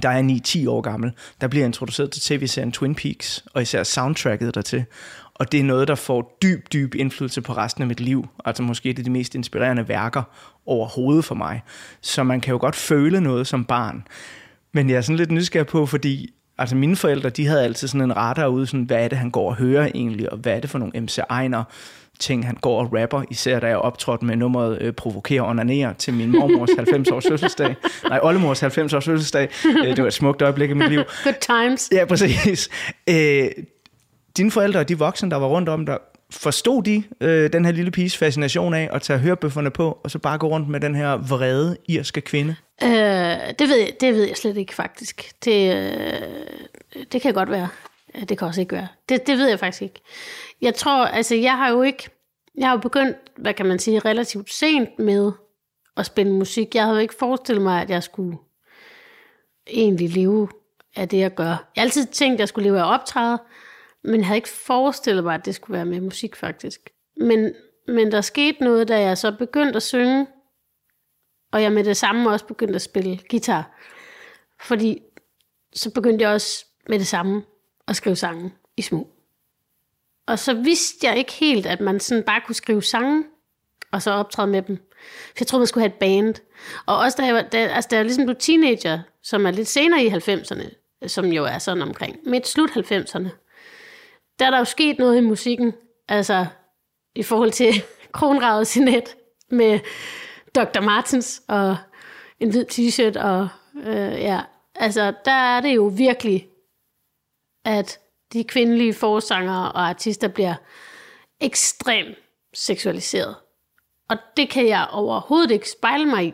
der 0.02 0.10
er 0.10 0.40
9-10 0.66 0.70
år 0.70 0.82
gammel, 0.82 1.12
der 1.42 1.48
bliver 1.48 1.66
introduceret 1.66 2.12
til 2.12 2.22
tv-serien 2.22 2.72
Twin 2.72 2.96
Peaks, 2.96 3.46
og 3.54 3.62
især 3.62 3.84
soundtracket 3.84 4.56
dertil. 4.56 4.86
Og 5.36 5.52
det 5.52 5.60
er 5.60 5.64
noget, 5.64 5.88
der 5.88 5.96
får 5.96 6.38
dyb, 6.42 6.74
dyb 6.74 6.96
indflydelse 6.96 7.42
på 7.42 7.54
resten 7.54 7.82
af 7.82 7.88
mit 7.88 8.00
liv. 8.00 8.28
Altså 8.46 8.64
måske 8.64 8.90
det 8.90 9.00
er 9.00 9.04
de 9.04 9.10
mest 9.10 9.36
inspirerende 9.36 9.88
værker 9.88 10.24
overhovedet 10.66 11.26
for 11.26 11.36
mig. 11.36 11.64
Så 12.02 12.24
man 12.24 12.42
kan 12.42 12.52
jo 12.52 12.58
godt 12.58 12.76
føle 12.76 13.22
noget 13.22 13.48
som 13.48 13.66
barn. 13.66 14.08
Men 14.74 14.90
jeg 14.90 14.98
er 14.98 15.02
sådan 15.02 15.18
lidt 15.18 15.32
nysgerrig 15.32 15.68
på, 15.68 15.86
fordi 15.86 16.34
altså 16.58 16.76
mine 16.76 16.96
forældre, 16.96 17.30
de 17.30 17.48
havde 17.48 17.64
altid 17.64 17.88
sådan 17.88 18.02
en 18.02 18.18
radar 18.18 18.48
ude, 18.48 18.68
sådan, 18.68 18.84
hvad 18.84 19.04
er 19.04 19.08
det, 19.08 19.18
han 19.18 19.32
går 19.32 19.50
og 19.50 19.56
hører 19.56 19.86
egentlig, 19.96 20.32
og 20.32 20.38
hvad 20.38 20.56
er 20.56 20.60
det 20.60 20.70
for 20.70 20.80
nogle 20.80 21.00
MC 21.02 21.18
Ejner 21.18 21.64
ting, 22.20 22.46
han 22.46 22.56
går 22.56 22.80
og 22.80 22.94
rapper, 23.02 23.24
især 23.30 23.60
da 23.60 23.68
jeg 23.68 23.78
optrådte 23.78 24.26
med 24.26 24.36
nummeret 24.36 24.82
øh, 24.82 24.94
Provokere 24.94 25.42
og 25.42 25.48
Onanere 25.48 25.94
til 25.94 26.14
min 26.14 26.32
mormors 26.32 26.70
90-års 26.70 27.28
fødselsdag. 27.28 27.76
Nej, 28.10 28.20
oldemors 28.24 28.64
90-års 28.64 29.06
fødselsdag. 29.06 29.50
Øh, 29.66 29.88
det 29.88 30.02
var 30.02 30.08
et 30.08 30.14
smukt 30.14 30.42
øjeblik 30.42 30.70
i 30.70 30.74
mit 30.74 30.90
liv. 30.90 31.02
Good 31.24 31.62
times. 31.64 31.90
Ja, 31.92 32.06
præcis. 32.06 32.70
Øh, 33.10 33.48
dine 34.38 34.52
forældre 34.52 34.80
og 34.80 34.90
de 34.90 34.98
voksne, 34.98 35.30
der 35.30 35.38
var 35.38 35.48
rundt 35.48 35.70
om 35.70 35.86
dig, 35.86 35.98
forstod 36.32 36.84
de 36.84 37.04
øh, 37.22 37.54
den 37.54 37.66
her 37.66 37.72
lille 37.72 37.92
piges 37.92 38.18
fascination 38.18 38.74
af 38.74 38.90
at 38.92 39.02
tage 39.02 39.20
hørebøfferne 39.20 39.72
på, 39.72 40.00
og 40.04 40.12
så 40.12 40.20
bare 40.20 40.38
gå 40.38 40.48
rundt 40.48 40.70
med 40.70 40.80
den 40.80 40.96
her 40.96 41.18
vrede 41.30 41.78
irske 41.88 42.22
kvinde? 42.22 42.56
Øh, 42.84 42.90
det, 42.90 43.70
ved 43.70 43.78
jeg, 43.78 43.92
det 44.02 44.14
ved 44.14 44.28
jeg 44.28 44.38
slet 44.38 44.58
ikke, 44.58 44.74
faktisk. 44.74 45.32
Det, 45.46 45.76
øh, 45.76 47.06
det 47.12 47.22
kan 47.22 47.34
godt 47.34 47.52
være. 47.52 47.68
Det 48.30 48.38
kan 48.38 48.48
også 48.48 48.62
ikke 48.62 48.76
være. 48.76 48.88
Det, 49.10 49.28
det 49.28 49.38
ved 49.38 49.50
jeg 49.50 49.60
faktisk 49.60 49.82
ikke. 49.82 50.02
Jeg 50.66 50.76
tror, 50.76 51.06
altså 51.06 51.36
jeg 51.36 51.58
har 51.58 51.70
jo 51.70 51.82
ikke, 51.82 52.10
jeg 52.58 52.68
har 52.68 52.76
jo 52.76 52.82
begyndt, 52.82 53.18
hvad 53.38 53.54
kan 53.54 53.66
man 53.66 53.80
sige, 53.80 54.00
relativt 54.00 54.54
sent 54.54 55.00
med 55.00 55.32
at 55.98 56.06
spille 56.06 56.34
musik. 56.34 56.76
Jeg 56.76 56.84
havde 56.84 56.96
jo 56.96 57.02
ikke 57.02 57.16
forestillet 57.20 57.64
mig, 57.64 57.82
at 57.82 57.90
jeg 57.90 58.04
skulle 58.04 58.38
egentlig 59.68 60.10
leve 60.10 60.50
af 60.96 61.10
det, 61.10 61.18
jeg 61.18 61.36
gør. 61.36 61.46
Jeg 61.46 61.82
har 61.82 61.82
altid 61.82 62.06
tænkt, 62.06 62.34
at 62.34 62.40
jeg 62.40 62.48
skulle 62.48 62.70
leve 62.70 62.80
af 62.80 62.94
optræde, 62.94 63.40
men 64.04 64.16
jeg 64.16 64.26
havde 64.26 64.38
ikke 64.38 64.50
forestillet 64.50 65.24
mig, 65.24 65.36
at 65.36 65.46
det 65.46 65.56
skulle 65.56 65.76
være 65.76 65.86
med 65.86 66.02
musik, 66.02 66.36
faktisk. 66.36 66.90
Men, 67.18 67.54
men 67.88 68.12
der 68.12 68.22
skete 68.22 68.64
noget, 68.64 68.88
da 68.88 69.00
jeg 69.00 69.18
så 69.18 69.36
begyndte 69.40 69.76
at 69.76 69.84
synge, 69.84 70.28
og 71.52 71.62
jeg 71.62 71.72
med 71.72 71.84
det 71.84 71.98
samme 71.98 72.30
også 72.30 72.46
begyndte 72.46 72.76
at 72.76 72.82
spille 72.82 73.20
guitar. 73.30 73.80
Fordi 74.62 75.02
så 75.74 75.92
begyndte 75.94 76.24
jeg 76.24 76.32
også 76.32 76.66
med 76.90 77.00
det 77.00 77.08
samme 77.08 77.44
at 77.88 77.96
skrive 77.96 78.16
sange 78.16 78.54
i 78.78 78.82
små. 78.82 79.15
Og 80.28 80.40
så 80.40 80.54
vidste 80.54 81.08
jeg 81.08 81.18
ikke 81.18 81.32
helt, 81.32 81.66
at 81.66 81.80
man 81.80 82.00
sådan 82.00 82.24
bare 82.24 82.42
kunne 82.46 82.56
skrive 82.56 82.84
sange, 82.84 83.24
og 83.92 84.02
så 84.02 84.12
optræde 84.12 84.48
med 84.48 84.62
dem. 84.62 84.78
For 85.08 85.36
jeg 85.40 85.48
troede, 85.48 85.62
man 85.62 85.68
skulle 85.68 85.82
have 85.82 85.94
et 85.94 86.00
band. 86.00 86.36
Og 86.86 86.98
også 86.98 87.18
da 87.22 87.26
jeg, 87.26 87.36
var, 87.36 87.42
da, 87.42 87.58
altså, 87.58 87.88
da 87.92 87.96
jeg 87.96 88.06
ligesom 88.06 88.26
blev 88.26 88.36
teenager, 88.36 89.00
som 89.24 89.46
er 89.46 89.52
lidt 89.52 89.68
senere 89.68 90.04
i 90.04 90.10
90'erne, 90.10 90.70
som 91.08 91.26
jo 91.26 91.46
er 91.46 91.58
sådan 91.58 91.82
omkring 91.82 92.20
midt 92.26 92.48
slut 92.48 92.70
90'erne, 92.70 93.30
der 94.40 94.46
er 94.46 94.52
der 94.52 94.58
jo 94.58 94.66
sket 94.66 95.00
noget 95.00 95.18
i 95.18 95.22
musikken, 95.22 95.74
altså 96.08 96.46
i 97.16 97.24
forhold 97.24 97.52
til 97.52 97.74
kronravet 98.12 98.68
sinet 98.68 99.16
med 99.50 99.80
Dr. 100.56 100.82
Martens 100.82 101.42
og 101.48 101.78
en 102.40 102.50
hvid 102.50 102.66
t-shirt, 102.72 103.20
og 103.20 103.48
øh, 103.76 104.22
ja, 104.22 104.42
altså 104.76 105.14
der 105.26 105.32
er 105.32 105.62
det 105.62 105.76
jo 105.76 105.92
virkelig, 105.98 106.48
at 107.66 108.00
de 108.34 108.44
kvindelige 108.44 108.94
forsangere 108.94 109.72
og 109.72 109.90
artister 109.90 110.28
bliver 110.28 110.56
ekstremt 111.40 112.18
seksualiseret. 112.54 113.36
Og 114.10 114.18
det 114.38 114.50
kan 114.50 114.68
jeg 114.68 114.88
overhovedet 114.92 115.52
ikke 115.52 115.70
spejle 115.70 116.06
mig 116.06 116.26
i. 116.26 116.34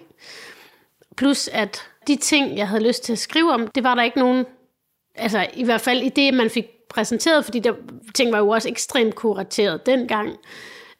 Plus 1.17 1.47
at 1.47 1.89
de 2.07 2.15
ting, 2.15 2.57
jeg 2.57 2.67
havde 2.67 2.87
lyst 2.87 3.03
til 3.03 3.13
at 3.13 3.19
skrive 3.19 3.51
om, 3.53 3.67
det 3.67 3.83
var 3.83 3.95
der 3.95 4.03
ikke 4.03 4.19
nogen, 4.19 4.45
altså 5.15 5.47
i 5.53 5.63
hvert 5.63 5.81
fald 5.81 6.01
i 6.01 6.09
det, 6.09 6.33
man 6.33 6.49
fik 6.49 6.65
præsenteret, 6.89 7.45
fordi 7.45 7.59
der 7.59 7.73
ting 8.15 8.31
var 8.31 8.37
jo 8.37 8.49
også 8.49 8.69
ekstremt 8.69 9.15
kurateret 9.15 9.85
dengang, 9.85 10.37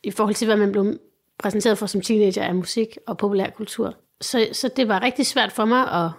i 0.04 0.12
forhold 0.12 0.36
til, 0.36 0.45
hvad 0.45 0.58
man 0.58 0.71
blev 0.71 0.99
præsenteret 1.38 1.77
for 1.77 1.86
som 1.86 2.01
teenager 2.01 2.43
af 2.43 2.56
musik 2.56 2.97
og 3.08 3.17
populærkultur. 3.17 3.95
Så, 4.21 4.47
så 4.54 4.67
det 4.67 4.88
var 4.88 5.01
rigtig 5.01 5.25
svært 5.25 5.51
for 5.51 5.65
mig 5.65 5.91
at, 5.91 6.12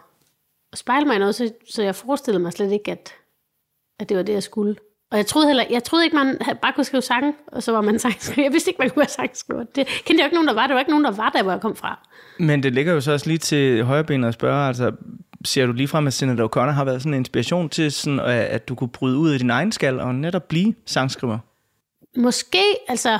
at 0.72 0.78
spejle 0.78 1.06
mig 1.06 1.16
i 1.16 1.18
noget, 1.18 1.34
så, 1.34 1.52
så 1.70 1.82
jeg 1.82 1.94
forestillede 1.94 2.42
mig 2.42 2.52
slet 2.52 2.72
ikke, 2.72 2.90
at, 2.90 3.14
at 4.02 4.08
det 4.08 4.16
var 4.16 4.22
det, 4.22 4.32
jeg 4.32 4.42
skulle. 4.42 4.76
Og 5.10 5.18
jeg 5.18 5.26
troede, 5.26 5.46
heller, 5.46 5.64
jeg 5.70 5.84
troede 5.84 6.04
ikke, 6.04 6.16
man 6.16 6.38
bare 6.62 6.72
kunne 6.72 6.84
skrive 6.84 7.02
sange, 7.02 7.34
og 7.46 7.62
så 7.62 7.72
var 7.72 7.80
man 7.80 7.98
sangskriver. 8.04 8.44
Jeg 8.46 8.52
vidste 8.52 8.70
ikke, 8.70 8.78
man 8.78 8.90
kunne 8.90 9.00
være 9.00 9.08
sangskriver. 9.08 9.62
Det 9.62 9.86
kendte 9.86 10.20
jeg 10.20 10.24
ikke 10.24 10.34
nogen, 10.34 10.48
der 10.48 10.54
var. 10.54 10.66
Det 10.66 10.74
var 10.74 10.80
ikke 10.80 10.90
nogen, 10.90 11.04
der 11.04 11.10
var 11.10 11.28
der, 11.28 11.42
hvor 11.42 11.52
jeg 11.52 11.60
kom 11.60 11.76
fra. 11.76 12.08
Men 12.38 12.62
det 12.62 12.74
ligger 12.74 12.92
jo 12.92 13.00
så 13.00 13.12
også 13.12 13.26
lige 13.26 13.38
til 13.38 13.84
højrebenet 13.84 14.28
at 14.28 14.34
spørge, 14.34 14.68
altså 14.68 14.92
ser 15.44 15.66
du 15.66 15.72
lige 15.72 15.88
frem, 15.88 16.06
at 16.06 16.12
Senator 16.12 16.48
O'Connor 16.48 16.70
har 16.70 16.84
været 16.84 17.02
sådan 17.02 17.14
en 17.14 17.18
inspiration 17.20 17.68
til, 17.68 17.92
sådan, 17.92 18.20
at 18.20 18.26
at 18.28 18.68
du 18.68 18.74
kunne 18.74 18.90
bryde 18.90 19.18
ud 19.18 19.30
af 19.30 19.38
din 19.38 19.50
egen 19.50 19.72
skal 19.72 20.00
og 20.00 20.14
netop 20.14 20.48
blive 20.48 20.74
sangskriver? 20.86 21.38
Måske, 22.16 22.62
altså, 22.88 23.18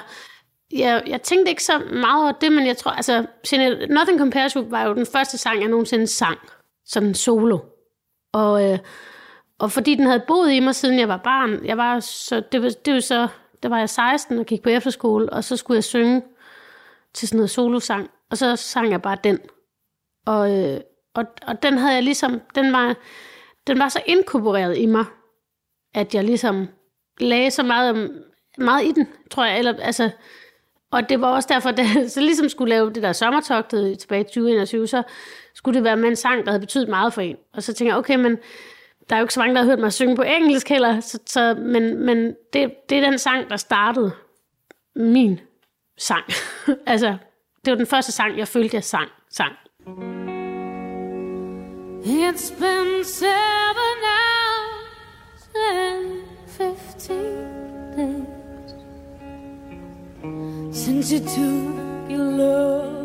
jeg, 0.73 1.03
jeg 1.07 1.23
tænkte 1.23 1.51
ikke 1.51 1.63
så 1.65 1.79
meget 1.93 2.23
over 2.23 2.33
det, 2.33 2.53
men 2.53 2.67
jeg 2.67 2.77
tror, 2.77 2.91
altså, 2.91 3.27
Sinead- 3.47 3.87
Nothing 3.95 4.19
Compares 4.19 4.57
var 4.71 4.83
jo 4.87 4.95
den 4.95 5.07
første 5.13 5.39
sang, 5.39 5.61
jeg 5.61 5.69
nogensinde 5.69 6.07
sang, 6.07 6.39
sådan 6.87 7.15
solo. 7.15 7.59
Og, 8.33 8.73
øh, 8.73 8.79
og 9.63 9.73
fordi 9.73 9.95
den 9.95 10.07
havde 10.07 10.25
boet 10.27 10.53
i 10.53 10.61
mig, 10.61 10.75
siden 10.75 10.99
jeg 10.99 11.09
var 11.09 11.17
barn, 11.17 11.65
jeg 11.65 11.77
var 11.77 12.01
så, 12.01 12.43
det, 12.53 12.63
var, 12.63 12.71
det 12.85 12.95
var 12.95 13.01
så, 13.01 13.29
der 13.63 13.69
var 13.69 13.79
jeg 13.79 13.91
16 13.91 14.39
og 14.39 14.47
gik 14.47 14.63
på 14.63 14.69
efterskole, 14.69 15.33
og 15.33 15.45
så 15.45 15.57
skulle 15.57 15.77
jeg 15.77 15.85
synge 15.85 16.23
til 17.15 17.29
sådan 17.29 17.37
noget 17.37 17.51
solosang, 17.51 18.11
og 18.31 18.39
så 18.39 18.57
sang 18.57 18.91
jeg 18.91 19.03
bare 19.03 19.17
den. 19.25 19.39
Og, 20.27 20.59
øh, 20.59 20.81
og, 21.15 21.25
og 21.47 21.63
den 21.63 21.79
havde 21.79 21.95
jeg 21.95 22.03
ligesom, 22.03 22.41
den 22.55 22.73
var, 22.73 22.97
den 23.67 23.79
var 23.79 23.89
så 23.89 24.03
inkorporeret 24.07 24.79
i 24.79 24.87
mig, 24.87 25.05
at 25.95 26.15
jeg 26.15 26.25
ligesom 26.25 26.69
lagde 27.21 27.51
så 27.51 27.63
meget, 27.63 28.23
meget 28.59 28.85
i 28.85 28.93
den, 28.93 29.09
tror 29.31 29.45
jeg. 29.45 29.59
Eller, 29.59 29.75
altså, 29.79 30.11
og 30.91 31.09
det 31.09 31.21
var 31.21 31.29
også 31.29 31.49
derfor, 31.53 31.71
da 31.71 31.83
jeg 31.95 32.11
så 32.11 32.21
ligesom 32.21 32.49
skulle 32.49 32.71
lave 32.71 32.93
det 32.93 33.03
der 33.03 33.13
sommertogtet 33.13 33.99
tilbage 33.99 34.21
i 34.21 34.25
2021, 34.25 34.87
så 34.87 35.03
skulle 35.55 35.75
det 35.75 35.85
være 35.85 35.97
med 35.97 36.09
en 36.09 36.17
sang, 36.17 36.45
der 36.45 36.51
havde 36.51 36.61
betydet 36.61 36.89
meget 36.89 37.13
for 37.13 37.21
en. 37.21 37.37
Og 37.53 37.63
så 37.63 37.73
tænker 37.73 37.95
jeg, 37.95 37.99
okay, 37.99 38.17
men 38.17 38.39
der 39.09 39.17
er 39.17 39.21
jo 39.21 39.25
ikke 39.25 39.35
så 39.35 39.41
mange, 39.41 39.55
der 39.55 39.61
har 39.61 39.69
hørt 39.69 39.79
mig 39.79 39.93
synge 39.93 40.17
på 40.17 40.23
engelsk 40.23 40.69
heller, 40.69 41.01
så, 41.01 41.19
så, 41.27 41.55
men, 41.55 41.97
men 42.07 42.35
det, 42.53 42.75
det 42.89 42.99
er 42.99 43.11
den 43.11 43.19
sang, 43.19 43.51
der 43.51 43.57
startede 43.57 44.13
min 44.97 45.41
sang. 45.99 46.25
altså, 46.87 47.17
det 47.65 47.71
var 47.71 47.77
den 47.77 47.87
første 47.87 48.13
sang, 48.13 48.39
jeg 48.39 48.49
følte, 48.49 48.77
jeg 48.77 48.85
sang. 48.85 49.09
sang. 49.31 49.53
It's 52.05 52.51
been 52.51 53.05
seven 53.05 53.97
hours 54.11 55.49
and 55.55 56.23
fifteen 56.47 57.95
days 57.97 58.75
since 60.77 61.13
you 61.13 61.21
took 61.21 62.11
your 62.11 62.31
love 62.37 63.02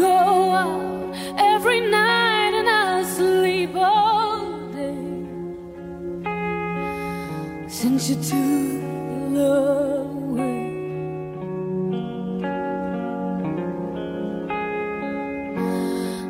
go 0.00 0.54
out 0.62 1.14
every 1.36 1.80
night 1.80 2.52
and 2.54 2.68
I 2.68 3.02
sleep 3.02 3.74
all 3.74 4.68
day 4.72 5.28
since 7.68 8.08
you 8.08 8.16
took 8.30 8.82
love. 9.36 10.38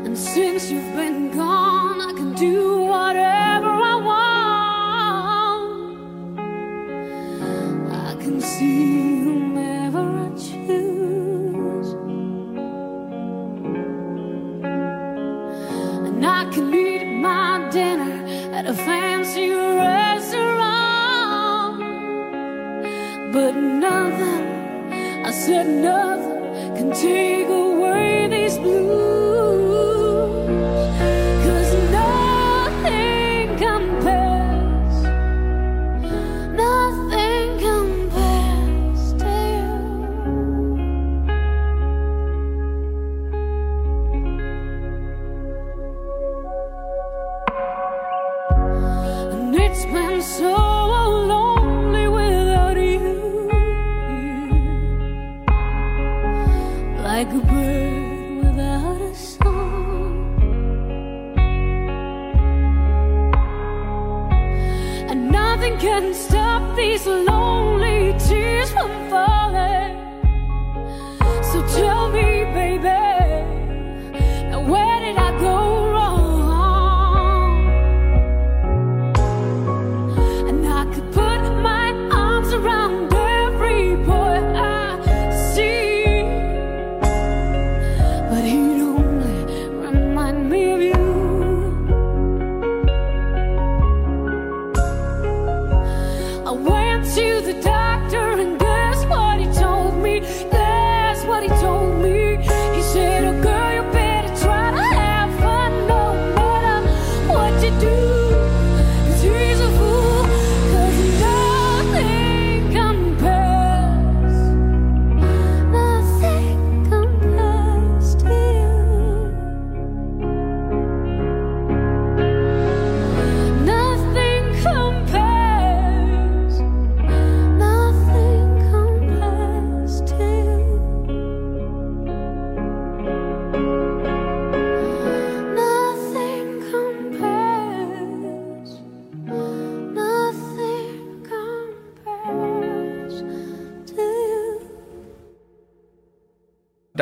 And 0.07 0.19
since 0.19 0.71
you've 0.71 0.93
been 0.97 1.31
gone, 1.37 2.01
I 2.01 2.13
can 2.13 2.35
do 2.35 2.80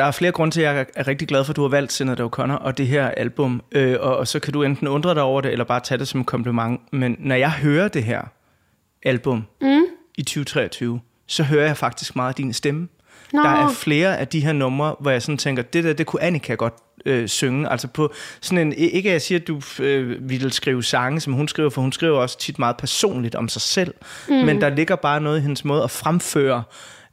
er 0.09 0.13
flere 0.13 0.31
grunde 0.31 0.53
til, 0.53 0.61
at 0.61 0.75
jeg 0.75 0.85
er 0.95 1.07
rigtig 1.07 1.27
glad 1.27 1.43
for, 1.43 1.51
at 1.51 1.55
du 1.55 1.61
har 1.61 1.69
valgt 1.69 1.91
Senator 1.91 2.27
O'Connor 2.27 2.63
og 2.63 2.77
det 2.77 2.87
her 2.87 3.07
album. 3.07 3.61
Øh, 3.71 3.97
og, 3.99 4.17
og 4.17 4.27
så 4.27 4.39
kan 4.39 4.53
du 4.53 4.63
enten 4.63 4.87
undre 4.87 5.13
dig 5.13 5.21
over 5.21 5.41
det, 5.41 5.51
eller 5.51 5.65
bare 5.65 5.79
tage 5.79 5.97
det 5.97 6.07
som 6.07 6.19
en 6.19 6.25
kompliment. 6.25 6.81
Men 6.93 7.15
når 7.19 7.35
jeg 7.35 7.51
hører 7.51 7.87
det 7.87 8.03
her 8.03 8.21
album 9.03 9.45
mm. 9.61 9.81
i 10.17 10.23
2023, 10.23 10.99
så 11.27 11.43
hører 11.43 11.65
jeg 11.65 11.77
faktisk 11.77 12.15
meget 12.15 12.29
af 12.29 12.35
din 12.35 12.53
stemme. 12.53 12.87
Nå. 13.33 13.41
Der 13.41 13.49
er 13.49 13.69
flere 13.69 14.17
af 14.17 14.27
de 14.27 14.39
her 14.39 14.53
numre, 14.53 14.95
hvor 14.99 15.11
jeg 15.11 15.21
sådan 15.21 15.37
tænker, 15.37 15.63
det 15.63 15.83
der, 15.83 15.93
det 15.93 16.05
kunne 16.05 16.21
Annika 16.21 16.53
godt 16.53 16.73
øh, 17.05 17.27
synge. 17.27 17.69
Altså 17.69 17.87
på 17.87 18.13
sådan 18.41 18.67
en, 18.67 18.73
ikke 18.73 19.09
at 19.09 19.13
jeg 19.13 19.21
siger, 19.21 19.39
at 19.39 19.47
du 19.47 19.61
øh, 19.79 20.29
ville 20.29 20.53
skrive 20.53 20.83
sange, 20.83 21.19
som 21.19 21.33
hun 21.33 21.47
skriver, 21.47 21.69
for 21.69 21.81
hun 21.81 21.91
skriver 21.91 22.19
også 22.19 22.39
tit 22.39 22.59
meget 22.59 22.77
personligt 22.77 23.35
om 23.35 23.49
sig 23.49 23.61
selv. 23.61 23.93
Mm. 24.29 24.35
Men 24.35 24.61
der 24.61 24.69
ligger 24.69 24.95
bare 24.95 25.21
noget 25.21 25.37
i 25.37 25.41
hendes 25.41 25.65
måde 25.65 25.83
at 25.83 25.91
fremføre 25.91 26.63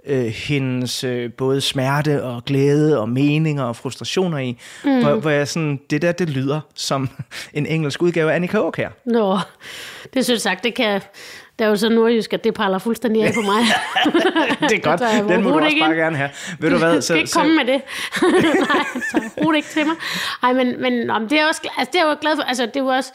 øh, 0.06 0.24
hendes 0.24 1.04
øh, 1.04 1.32
både 1.32 1.60
smerte 1.60 2.22
og 2.22 2.44
glæde 2.44 3.00
og 3.00 3.08
meninger 3.08 3.64
og 3.64 3.76
frustrationer 3.76 4.38
i, 4.38 4.58
mm. 4.84 5.00
hvor, 5.00 5.14
hvor 5.14 5.30
jeg 5.30 5.48
sådan, 5.48 5.80
det 5.90 6.02
der, 6.02 6.12
det 6.12 6.30
lyder 6.30 6.60
som 6.74 7.08
en 7.52 7.66
engelsk 7.66 8.02
udgave 8.02 8.30
af 8.30 8.36
Annika 8.36 8.56
Aukjær. 8.56 8.88
Nå, 9.06 9.38
det 10.14 10.24
synes 10.24 10.44
jeg 10.46 10.58
det 10.62 10.74
kan... 10.74 11.00
Det 11.58 11.64
er 11.64 11.68
jo 11.68 11.76
så 11.76 11.88
nordjysk, 11.88 12.32
at 12.32 12.44
det 12.44 12.54
praller 12.54 12.78
fuldstændig 12.78 13.22
af 13.22 13.34
på 13.34 13.40
mig. 13.40 13.62
Det 14.70 14.72
er 14.72 14.80
godt, 14.80 15.28
den 15.28 15.42
må 15.42 15.50
du 15.50 15.58
også 15.58 15.76
bare 15.80 15.94
gerne 15.94 16.16
have. 16.16 16.30
Ved 16.58 16.70
du 16.70 16.78
hvad, 16.78 16.94
Du 16.94 17.00
skal 17.00 17.16
ikke 17.16 17.30
komme 17.32 17.56
med 17.56 17.64
det. 17.64 17.82
Nej, 18.68 18.84
så 19.10 19.30
brug 19.38 19.52
det 19.52 19.56
ikke 19.56 19.68
til 19.68 19.86
mig. 19.86 19.96
Ej, 20.42 20.52
men, 20.52 20.82
men 20.82 21.10
om 21.10 21.28
det 21.28 21.40
er 21.40 21.46
også, 21.46 21.60
altså, 21.76 21.90
det 21.92 22.00
er 22.00 22.04
jeg 22.04 22.12
jo 22.12 22.18
glad 22.20 22.36
for. 22.36 22.42
Altså, 22.42 22.66
det 22.66 22.76
er 22.76 22.80
jo 22.80 22.86
også, 22.86 23.12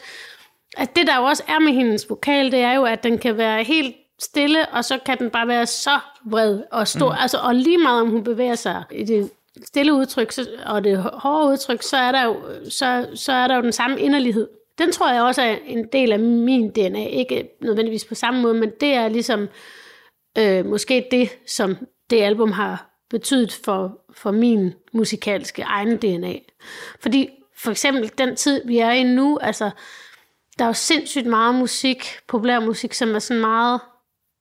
altså, 0.76 0.92
det 0.96 1.06
der 1.06 1.16
jo 1.16 1.22
også 1.22 1.42
er 1.48 1.60
med 1.60 1.72
hendes 1.72 2.06
vokal, 2.10 2.52
det 2.52 2.60
er 2.60 2.72
jo, 2.72 2.84
at 2.84 3.02
den 3.02 3.18
kan 3.18 3.36
være 3.36 3.64
helt 3.64 3.94
stille, 4.22 4.68
og 4.68 4.84
så 4.84 4.98
kan 5.06 5.18
den 5.18 5.30
bare 5.30 5.48
være 5.48 5.66
så 5.66 5.98
vred 6.24 6.62
og 6.72 6.88
stor. 6.88 7.10
Mm. 7.10 7.16
Altså, 7.20 7.38
og 7.38 7.54
lige 7.54 7.78
meget 7.78 8.00
om 8.00 8.08
hun 8.08 8.24
bevæger 8.24 8.54
sig 8.54 8.84
i 8.90 9.04
det 9.04 9.30
stille 9.64 9.94
udtryk 9.94 10.32
så, 10.32 10.46
og 10.66 10.84
det 10.84 10.98
hårde 10.98 11.52
udtryk, 11.52 11.82
så 11.82 11.96
er, 11.96 12.12
der 12.12 12.24
jo, 12.24 12.36
så, 12.68 13.06
så 13.14 13.32
er 13.32 13.48
der 13.48 13.56
jo 13.56 13.62
den 13.62 13.72
samme 13.72 14.00
inderlighed. 14.00 14.48
Den 14.78 14.92
tror 14.92 15.12
jeg 15.12 15.22
også 15.22 15.42
er 15.42 15.56
en 15.66 15.86
del 15.92 16.12
af 16.12 16.18
min 16.18 16.70
DNA. 16.70 17.06
Ikke 17.06 17.48
nødvendigvis 17.60 18.04
på 18.04 18.14
samme 18.14 18.42
måde, 18.42 18.54
men 18.54 18.70
det 18.80 18.94
er 18.94 19.08
ligesom 19.08 19.48
øh, 20.38 20.66
måske 20.66 21.06
det, 21.10 21.30
som 21.46 21.76
det 22.10 22.22
album 22.22 22.52
har 22.52 22.90
betydet 23.10 23.52
for, 23.64 23.98
for 24.14 24.30
min 24.30 24.74
musikalske 24.92 25.62
egen 25.62 25.96
DNA. 25.96 26.34
Fordi 27.00 27.28
for 27.56 27.70
eksempel 27.70 28.10
den 28.18 28.36
tid, 28.36 28.62
vi 28.66 28.78
er 28.78 28.90
i 28.90 29.02
nu, 29.02 29.38
altså, 29.38 29.70
der 30.58 30.64
er 30.64 30.68
jo 30.68 30.72
sindssygt 30.74 31.26
meget 31.26 31.54
musik, 31.54 32.04
populær 32.28 32.60
musik, 32.60 32.92
som 32.92 33.14
er 33.14 33.18
sådan 33.18 33.40
meget, 33.40 33.80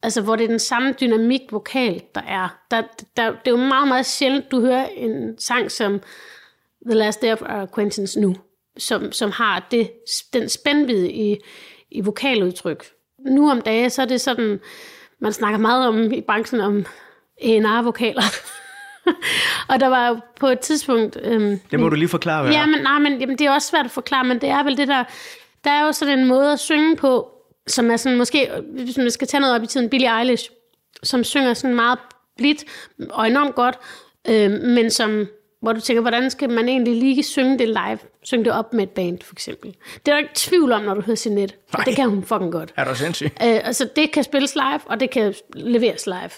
altså 0.04 0.22
hvor 0.22 0.36
det 0.36 0.44
er 0.44 0.48
den 0.48 0.60
samme 0.60 0.94
dynamik 1.02 1.42
vokal, 1.52 2.02
der 2.16 2.22
er. 2.22 2.58
Der, 2.72 2.82
der, 3.18 3.30
det 3.30 3.48
er 3.48 3.52
jo 3.52 3.58
meget, 3.58 3.88
meget 3.88 4.06
sjældent, 4.06 4.52
du 4.52 4.62
hører 4.62 4.88
en 4.88 5.38
sang 5.40 5.72
som 5.72 6.02
The 6.86 6.96
Last 6.98 7.22
Day 7.22 7.32
of 7.32 7.42
Our 7.42 7.62
Acquaintance 7.62 8.20
nu, 8.20 8.36
som, 8.78 9.12
som 9.12 9.32
har 9.32 9.68
det, 9.72 9.92
den 10.34 10.50
spændvidde 10.50 11.12
i, 11.12 11.38
i 11.92 12.02
vokaludtryk. 12.02 12.86
Nu 13.26 13.52
om 13.52 13.62
dagen, 13.62 13.90
så 13.90 14.02
er 14.02 14.06
det 14.06 14.22
sådan, 14.22 14.60
man 15.20 15.34
snakker 15.34 15.60
meget 15.60 15.88
om 15.88 16.12
i 16.12 16.22
branchen 16.22 16.62
om 16.62 16.86
A&R-vokaler. 17.42 18.24
og 19.70 19.80
der 19.80 19.88
var 19.88 20.08
jo 20.08 20.20
på 20.40 20.48
et 20.48 20.60
tidspunkt... 20.60 21.18
Øhm, 21.24 21.60
Det 21.72 21.80
må 21.80 21.90
du 21.90 21.96
lige 21.96 22.10
forklare, 22.10 22.44
hvad 22.44 22.54
Ja, 22.54 22.66
men, 22.66 22.82
nej, 22.82 23.00
men 23.00 23.20
jamen, 23.20 23.38
det 23.38 23.48
er 23.48 23.52
også 23.52 23.68
svært 23.68 23.86
at 23.86 23.92
forklare, 23.92 24.24
men 24.24 24.42
det 24.42 24.50
er 24.50 24.64
vel 24.64 24.78
det 24.78 24.88
der... 24.88 25.04
Der 25.64 25.72
er 25.72 25.86
jo 25.86 25.92
sådan 25.92 26.20
en 26.20 26.28
måde 26.28 26.52
at 26.52 26.60
synge 26.60 26.96
på, 26.96 27.31
som 27.68 27.92
er 27.92 27.98
sådan 27.98 28.18
måske, 28.18 28.50
hvis 28.72 28.98
man 28.98 29.12
skal 29.12 29.28
tage 29.28 29.42
noget 29.42 29.56
op 29.56 29.64
i 29.64 29.68
tiden, 29.68 29.90
Billie 29.90 30.20
Eilish, 30.20 30.50
som 31.04 31.24
synger 31.24 31.54
sådan 31.54 31.76
meget 31.76 32.00
blidt 32.38 32.64
og 33.10 33.28
enormt 33.28 33.56
godt, 33.56 33.80
øh, 34.30 34.52
men 34.52 34.92
som, 34.92 35.28
hvor 35.62 35.74
du 35.74 35.80
tænker, 35.80 36.02
hvordan 36.02 36.30
skal 36.30 36.50
man 36.50 36.70
egentlig 36.70 36.96
lige 36.96 37.24
synge 37.24 37.60
det 37.60 37.68
live? 37.68 38.00
Synge 38.24 38.46
det 38.46 38.54
op 38.54 38.74
med 38.74 38.84
et 38.84 38.90
band, 38.90 39.18
for 39.24 39.36
eksempel. 39.36 39.76
Det 40.06 40.08
er 40.08 40.12
der 40.12 40.18
ikke 40.18 40.32
tvivl 40.36 40.72
om, 40.72 40.82
når 40.82 40.94
du 40.94 41.02
hører 41.02 41.16
sin 41.16 41.32
net. 41.32 41.56
Nej. 41.74 41.84
Det 41.84 41.96
kan 41.96 42.10
hun 42.10 42.24
fucking 42.24 42.52
godt. 42.52 42.74
Er 42.78 42.84
du 42.84 42.96
sindssyg? 42.96 43.26
Øh, 43.26 43.68
altså, 43.68 43.90
det 43.96 44.12
kan 44.12 44.24
spilles 44.24 44.56
live, 44.56 44.80
og 44.86 45.00
det 45.00 45.10
kan 45.10 45.34
leveres 45.54 46.06
live. 46.06 46.32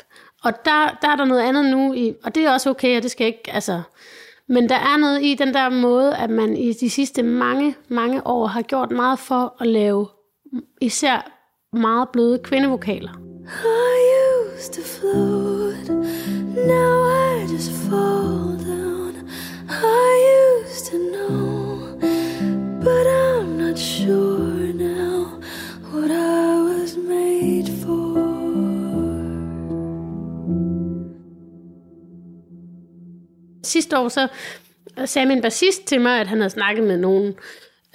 Og 0.43 0.53
der, 0.65 0.97
der 1.01 1.07
er 1.09 1.15
der 1.15 1.25
noget 1.25 1.41
andet 1.41 1.65
nu, 1.65 1.93
i, 1.93 2.13
og 2.23 2.35
det 2.35 2.45
er 2.45 2.51
også 2.51 2.69
okay, 2.69 2.97
og 2.97 3.03
det 3.03 3.11
skal 3.11 3.27
ikke, 3.27 3.51
altså... 3.53 3.81
Men 4.47 4.69
der 4.69 4.75
er 4.75 4.97
noget 4.97 5.23
i 5.23 5.35
den 5.35 5.53
der 5.53 5.69
måde, 5.69 6.15
at 6.15 6.29
man 6.29 6.57
i 6.57 6.73
de 6.73 6.89
sidste 6.89 7.23
mange, 7.23 7.75
mange 7.87 8.27
år 8.27 8.47
har 8.47 8.61
gjort 8.61 8.91
meget 8.91 9.19
for 9.19 9.55
at 9.61 9.67
lave 9.67 10.07
især 10.81 11.39
meget 11.73 12.09
bløde 12.13 12.39
kvindevokaler. 12.43 13.11
I 13.63 13.95
used 14.55 14.73
to 14.73 14.81
float, 14.81 15.89
now 16.67 17.03
I 17.03 17.45
just 17.53 17.71
fall 17.71 18.57
down. 18.67 19.29
I 19.69 20.13
used 20.45 20.85
to 20.91 20.97
know, 20.97 21.99
but 22.81 23.05
I'm 23.07 23.57
not 23.57 23.77
sure 23.77 24.73
now 24.73 25.41
what 25.93 26.11
I 26.11 26.61
was 26.69 26.97
made 26.97 27.67
for. 27.81 28.13
Sidste 33.63 33.97
år 33.99 34.09
så 34.09 34.27
sagde 35.05 35.27
min 35.27 35.41
bassist 35.41 35.85
til 35.85 36.01
mig, 36.01 36.19
at 36.21 36.27
han 36.27 36.37
havde 36.37 36.49
snakket 36.49 36.83
med 36.83 36.97
nogen 36.97 37.33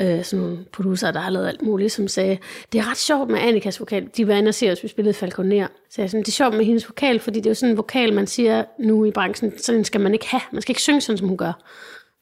øh, 0.00 0.24
sådan 0.24 0.66
producer, 0.72 1.10
der 1.10 1.20
har 1.20 1.30
lavet 1.30 1.48
alt 1.48 1.62
muligt, 1.62 1.92
som 1.92 2.08
sagde, 2.08 2.38
det 2.72 2.78
er 2.78 2.90
ret 2.90 2.96
sjovt 2.96 3.30
med 3.30 3.38
Annikas 3.40 3.80
vokal. 3.80 4.08
De 4.16 4.28
var 4.28 4.34
inde 4.34 4.48
og 4.48 4.54
se 4.54 4.72
os, 4.72 4.82
vi 4.82 4.88
spillede 4.88 5.14
Falconer. 5.14 5.66
Så 5.90 6.02
jeg 6.02 6.10
sådan, 6.10 6.22
det 6.22 6.28
er 6.28 6.32
sjovt 6.32 6.54
med 6.54 6.64
hendes 6.64 6.88
vokal, 6.88 7.20
fordi 7.20 7.38
det 7.40 7.46
er 7.46 7.50
jo 7.50 7.54
sådan 7.54 7.70
en 7.70 7.76
vokal, 7.76 8.12
man 8.12 8.26
siger 8.26 8.64
nu 8.78 9.04
i 9.04 9.10
branchen, 9.10 9.58
sådan 9.58 9.84
skal 9.84 10.00
man 10.00 10.12
ikke 10.12 10.26
have. 10.28 10.42
Man 10.52 10.62
skal 10.62 10.70
ikke 10.70 10.82
synge 10.82 11.00
sådan, 11.00 11.18
som 11.18 11.28
hun 11.28 11.36
gør. 11.36 11.52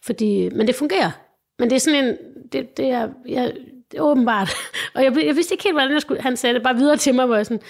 Fordi, 0.04 0.48
men 0.48 0.66
det 0.66 0.74
fungerer. 0.74 1.10
Men 1.58 1.70
det 1.70 1.76
er 1.76 1.80
sådan 1.80 2.04
en, 2.04 2.16
det, 2.52 2.76
det 2.76 2.90
er, 2.90 3.08
jeg, 3.28 3.52
det 3.90 3.98
er 3.98 4.02
åbenbart. 4.02 4.50
Og 4.94 5.04
jeg, 5.04 5.16
jeg 5.26 5.36
vidste 5.36 5.54
ikke 5.54 5.64
helt, 5.64 5.74
hvordan 5.74 5.92
jeg 5.92 6.00
skulle, 6.00 6.22
han 6.22 6.36
sagde 6.36 6.54
det 6.54 6.62
bare 6.62 6.76
videre 6.76 6.96
til 6.96 7.14
mig, 7.14 7.26
hvor 7.26 7.36
jeg 7.36 7.46
sådan, 7.46 7.62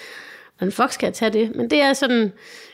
hvordan 0.57 0.71
fuck 0.71 0.91
skal 0.91 1.07
jeg 1.07 1.13
tage 1.13 1.31
det? 1.33 1.55
Men 1.55 1.69
det 1.69 1.81
er 1.81 1.93
sådan, 1.93 2.31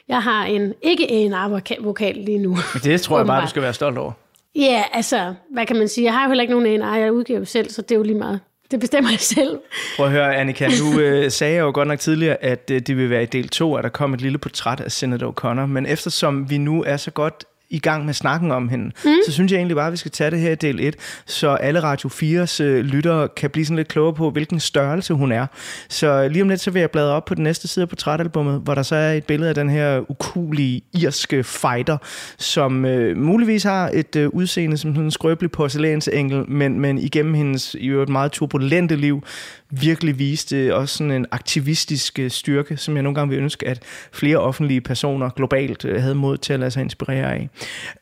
jeg 0.08 0.24
har 0.24 0.46
en 0.46 0.74
ikke 0.82 1.12
en 1.12 1.34
vokal 1.80 2.16
lige 2.16 2.40
nu. 2.40 2.58
Det 2.84 3.02
tror 3.02 3.18
jeg 3.18 3.28
bare, 3.28 3.42
du 3.42 3.48
skal 3.48 3.62
være 3.62 3.74
stolt 3.74 3.98
over. 3.98 4.12
Ja, 4.56 4.84
altså, 4.92 5.34
hvad 5.54 5.66
kan 5.66 5.76
man 5.76 5.88
sige? 5.88 6.06
Jeg 6.06 6.14
har 6.14 6.24
jo 6.24 6.28
heller 6.28 6.42
ikke 6.42 6.54
nogen 6.54 6.82
A&R, 6.82 6.96
jeg 6.96 7.14
udgiver 7.14 7.40
jo 7.40 7.46
selv, 7.46 7.70
så 7.70 7.82
det 7.82 7.92
er 7.92 7.96
jo 7.96 8.04
lige 8.04 8.18
meget. 8.18 8.40
Det 8.72 8.80
bestemmer 8.80 9.10
jeg 9.10 9.20
selv. 9.20 9.60
Prøv 9.96 10.06
at 10.06 10.12
høre, 10.12 10.36
Annika, 10.40 10.68
nu 10.68 11.00
øh, 11.00 11.32
sagde 11.32 11.54
jeg 11.54 11.62
jo 11.62 11.72
godt 11.74 11.88
nok 11.88 12.00
tidligere, 12.00 12.44
at 12.44 12.72
øh, 12.72 12.82
det 12.82 12.98
vil 12.98 13.10
være 13.10 13.24
i 13.24 13.26
del 13.26 13.50
2, 13.50 13.76
at 13.76 13.84
der 13.84 13.90
kom 13.90 14.14
et 14.14 14.22
lille 14.22 14.38
portræt 14.38 14.80
af 14.80 14.92
Senator 14.92 15.32
O'Connor, 15.32 15.66
men 15.66 15.86
eftersom 15.86 16.50
vi 16.50 16.58
nu 16.58 16.84
er 16.84 16.98
så 16.98 17.12
godt 17.12 17.46
i 17.74 17.80
gang 17.80 18.06
med 18.06 18.14
snakken 18.14 18.52
om 18.52 18.70
hende, 18.70 18.86
mm. 18.86 19.12
så 19.26 19.32
synes 19.32 19.52
jeg 19.52 19.58
egentlig 19.58 19.76
bare, 19.76 19.88
at 19.88 19.92
vi 19.92 19.98
skal 19.98 20.12
tage 20.12 20.32
det 20.32 20.40
her 20.40 20.52
i 20.52 20.56
del 20.56 20.80
1, 20.80 20.96
så 21.26 21.50
alle 21.50 21.84
Radio 21.84 22.10
4's 22.10 22.64
øh, 22.64 22.86
lyttere 22.86 23.28
kan 23.28 23.50
blive 23.50 23.66
sådan 23.66 23.78
lidt 23.78 23.88
klogere 23.88 24.14
på, 24.14 24.30
hvilken 24.30 24.60
størrelse 24.60 25.14
hun 25.14 25.32
er. 25.32 25.48
Så 25.90 26.28
lige 26.28 26.42
om 26.42 26.50
lidt, 26.50 26.62
så 26.62 26.72
vil 26.72 26.80
jeg 26.80 26.92
bladre 26.92 27.14
op 27.14 27.26
på 27.26 27.36
den 27.36 27.44
næste 27.44 27.68
side 27.68 27.84
af 27.84 27.90
portrætalbummet, 27.90 28.62
hvor 28.62 28.76
der 28.76 28.84
så 28.84 28.96
er 28.96 29.14
et 29.14 29.26
billede 29.26 29.50
af 29.50 29.56
den 29.56 29.70
her 29.70 30.12
ukulige 30.12 30.82
irske 30.94 31.44
fighter, 31.44 31.98
som 32.38 32.86
øh, 32.86 33.18
muligvis 33.18 33.64
har 33.64 33.92
et 33.94 34.16
øh, 34.16 34.30
udseende 34.30 34.78
som 34.78 34.92
sådan 34.94 35.04
en 35.04 35.12
skrøbelig 35.12 35.52
porcelænsengel, 35.52 36.50
men, 36.50 36.80
men 36.80 36.98
igennem 36.98 37.34
hendes 37.34 37.76
i 37.80 37.88
øvrigt 37.88 38.10
meget 38.10 38.32
turbulente 38.32 38.96
liv, 38.96 39.24
virkelig 39.70 40.20
viste 40.20 40.76
også 40.76 40.98
sådan 40.98 41.12
en 41.12 41.26
aktivistisk 41.32 42.20
øh, 42.20 42.32
styrke, 42.32 42.78
som 42.78 42.96
jeg 42.96 43.04
nogle 43.04 43.16
gange 43.16 43.30
vil 43.30 43.40
ønske, 43.40 43.68
at 43.68 43.84
flere 44.12 44.38
offentlige 44.38 44.82
personer 44.82 45.30
globalt 45.30 45.86
øh, 45.86 46.02
havde 46.02 46.16
mod 46.16 46.38
til 46.38 46.54
at 46.54 46.60
lade 46.60 46.72
sig 46.72 46.82
inspirere 46.82 47.34
af. 47.34 47.50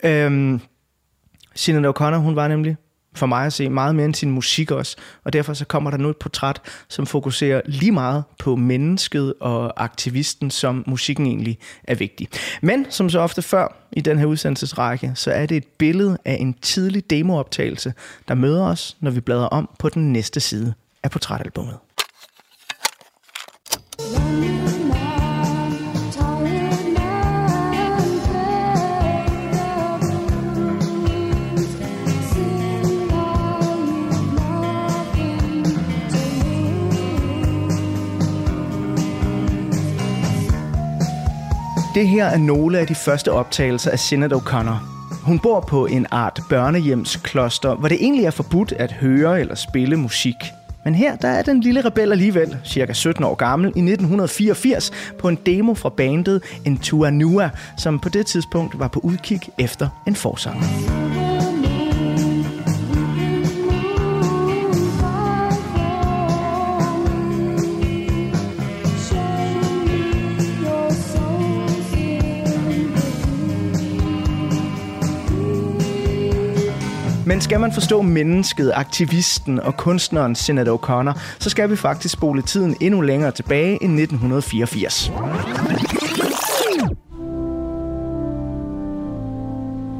Øhm, 0.03 0.61
Sinead 1.55 1.93
O'Connor, 1.95 2.15
hun 2.17 2.35
var 2.35 2.47
nemlig 2.47 2.77
for 3.15 3.25
mig 3.25 3.45
at 3.45 3.53
se 3.53 3.69
meget 3.69 3.95
mere 3.95 4.05
end 4.05 4.15
sin 4.15 4.31
musik 4.31 4.71
også, 4.71 4.97
og 5.23 5.33
derfor 5.33 5.53
så 5.53 5.65
kommer 5.65 5.91
der 5.91 5.97
nu 5.97 6.09
et 6.09 6.17
portræt, 6.17 6.61
som 6.87 7.05
fokuserer 7.05 7.61
lige 7.65 7.91
meget 7.91 8.23
på 8.39 8.55
mennesket 8.55 9.33
og 9.39 9.83
aktivisten, 9.83 10.51
som 10.51 10.83
musikken 10.87 11.25
egentlig 11.25 11.57
er 11.83 11.95
vigtig. 11.95 12.27
Men 12.61 12.85
som 12.89 13.09
så 13.09 13.19
ofte 13.19 13.41
før 13.41 13.87
i 13.91 14.01
den 14.01 14.19
her 14.19 14.25
udsendelsesrække, 14.25 15.11
så 15.15 15.31
er 15.31 15.45
det 15.45 15.57
et 15.57 15.67
billede 15.77 16.17
af 16.25 16.37
en 16.39 16.53
tidlig 16.53 17.09
demooptagelse, 17.09 17.93
der 18.27 18.33
møder 18.33 18.65
os, 18.65 18.97
når 18.99 19.11
vi 19.11 19.19
bladrer 19.19 19.47
om 19.47 19.69
på 19.79 19.89
den 19.89 20.13
næste 20.13 20.39
side 20.39 20.73
af 21.03 21.11
portrætalbummet. 21.11 21.77
Det 42.01 42.09
her 42.09 42.25
er 42.25 42.37
nogle 42.37 42.79
af 42.79 42.87
de 42.87 42.95
første 42.95 43.31
optagelser 43.31 43.91
af 43.91 43.99
Sinead 43.99 44.33
O'Connor. 44.33 44.75
Hun 45.23 45.39
bor 45.39 45.59
på 45.59 45.85
en 45.85 46.05
art 46.11 46.39
børnehjemskloster, 46.49 47.75
hvor 47.75 47.87
det 47.87 47.97
egentlig 48.01 48.25
er 48.25 48.31
forbudt 48.31 48.71
at 48.71 48.91
høre 48.91 49.39
eller 49.39 49.55
spille 49.55 49.97
musik. 49.97 50.35
Men 50.85 50.95
her 50.95 51.15
der 51.15 51.27
er 51.27 51.41
den 51.41 51.61
lille 51.61 51.81
rebel 51.81 52.11
alligevel, 52.11 52.57
cirka 52.63 52.93
17 52.93 53.23
år 53.23 53.35
gammel, 53.35 53.67
i 53.67 53.69
1984 53.69 54.91
på 55.19 55.27
en 55.27 55.37
demo 55.45 55.73
fra 55.73 55.89
bandet 55.89 56.41
Ntua 56.65 57.49
som 57.77 57.99
på 57.99 58.09
det 58.09 58.25
tidspunkt 58.25 58.79
var 58.79 58.87
på 58.87 58.99
udkig 58.99 59.41
efter 59.57 59.89
en 60.07 60.15
forsanger. 60.15 61.10
Men 77.41 77.43
skal 77.43 77.59
man 77.59 77.73
forstå 77.73 78.01
mennesket, 78.01 78.71
aktivisten 78.75 79.59
og 79.59 79.77
kunstneren 79.77 80.35
Senator 80.35 80.77
O'Connor, 80.77 81.19
så 81.39 81.49
skal 81.49 81.69
vi 81.69 81.75
faktisk 81.75 82.13
spole 82.13 82.41
tiden 82.41 82.75
endnu 82.79 83.01
længere 83.01 83.31
tilbage 83.31 83.83
end 83.83 83.99
1984. 83.99 85.11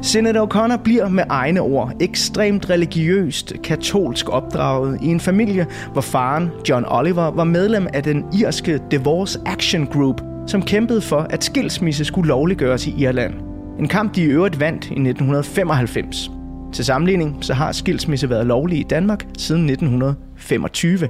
Senator 0.02 0.46
O'Connor 0.46 0.76
bliver 0.76 1.08
med 1.08 1.24
egne 1.28 1.60
ord 1.60 1.92
ekstremt 2.00 2.70
religiøst 2.70 3.52
katolsk 3.64 4.28
opdraget 4.28 4.98
i 5.02 5.06
en 5.06 5.20
familie, 5.20 5.66
hvor 5.92 6.02
faren, 6.02 6.50
John 6.68 6.84
Oliver, 6.88 7.30
var 7.30 7.44
medlem 7.44 7.86
af 7.94 8.02
den 8.02 8.24
irske 8.40 8.80
Divorce 8.90 9.38
Action 9.46 9.86
Group, 9.86 10.20
som 10.46 10.62
kæmpede 10.62 11.00
for, 11.00 11.26
at 11.30 11.44
skilsmisse 11.44 12.04
skulle 12.04 12.28
lovliggøres 12.28 12.86
i 12.86 12.94
Irland. 12.98 13.34
En 13.78 13.88
kamp, 13.88 14.14
de 14.14 14.22
i 14.22 14.26
øvrigt 14.26 14.60
vandt 14.60 14.84
i 14.84 14.92
1995. 14.92 16.41
Til 16.72 16.84
sammenligning 16.84 17.38
så 17.40 17.54
har 17.54 17.72
skilsmisse 17.72 18.30
været 18.30 18.46
lovlig 18.46 18.78
i 18.78 18.82
Danmark 18.82 19.24
siden 19.38 19.70
1925. 19.70 21.08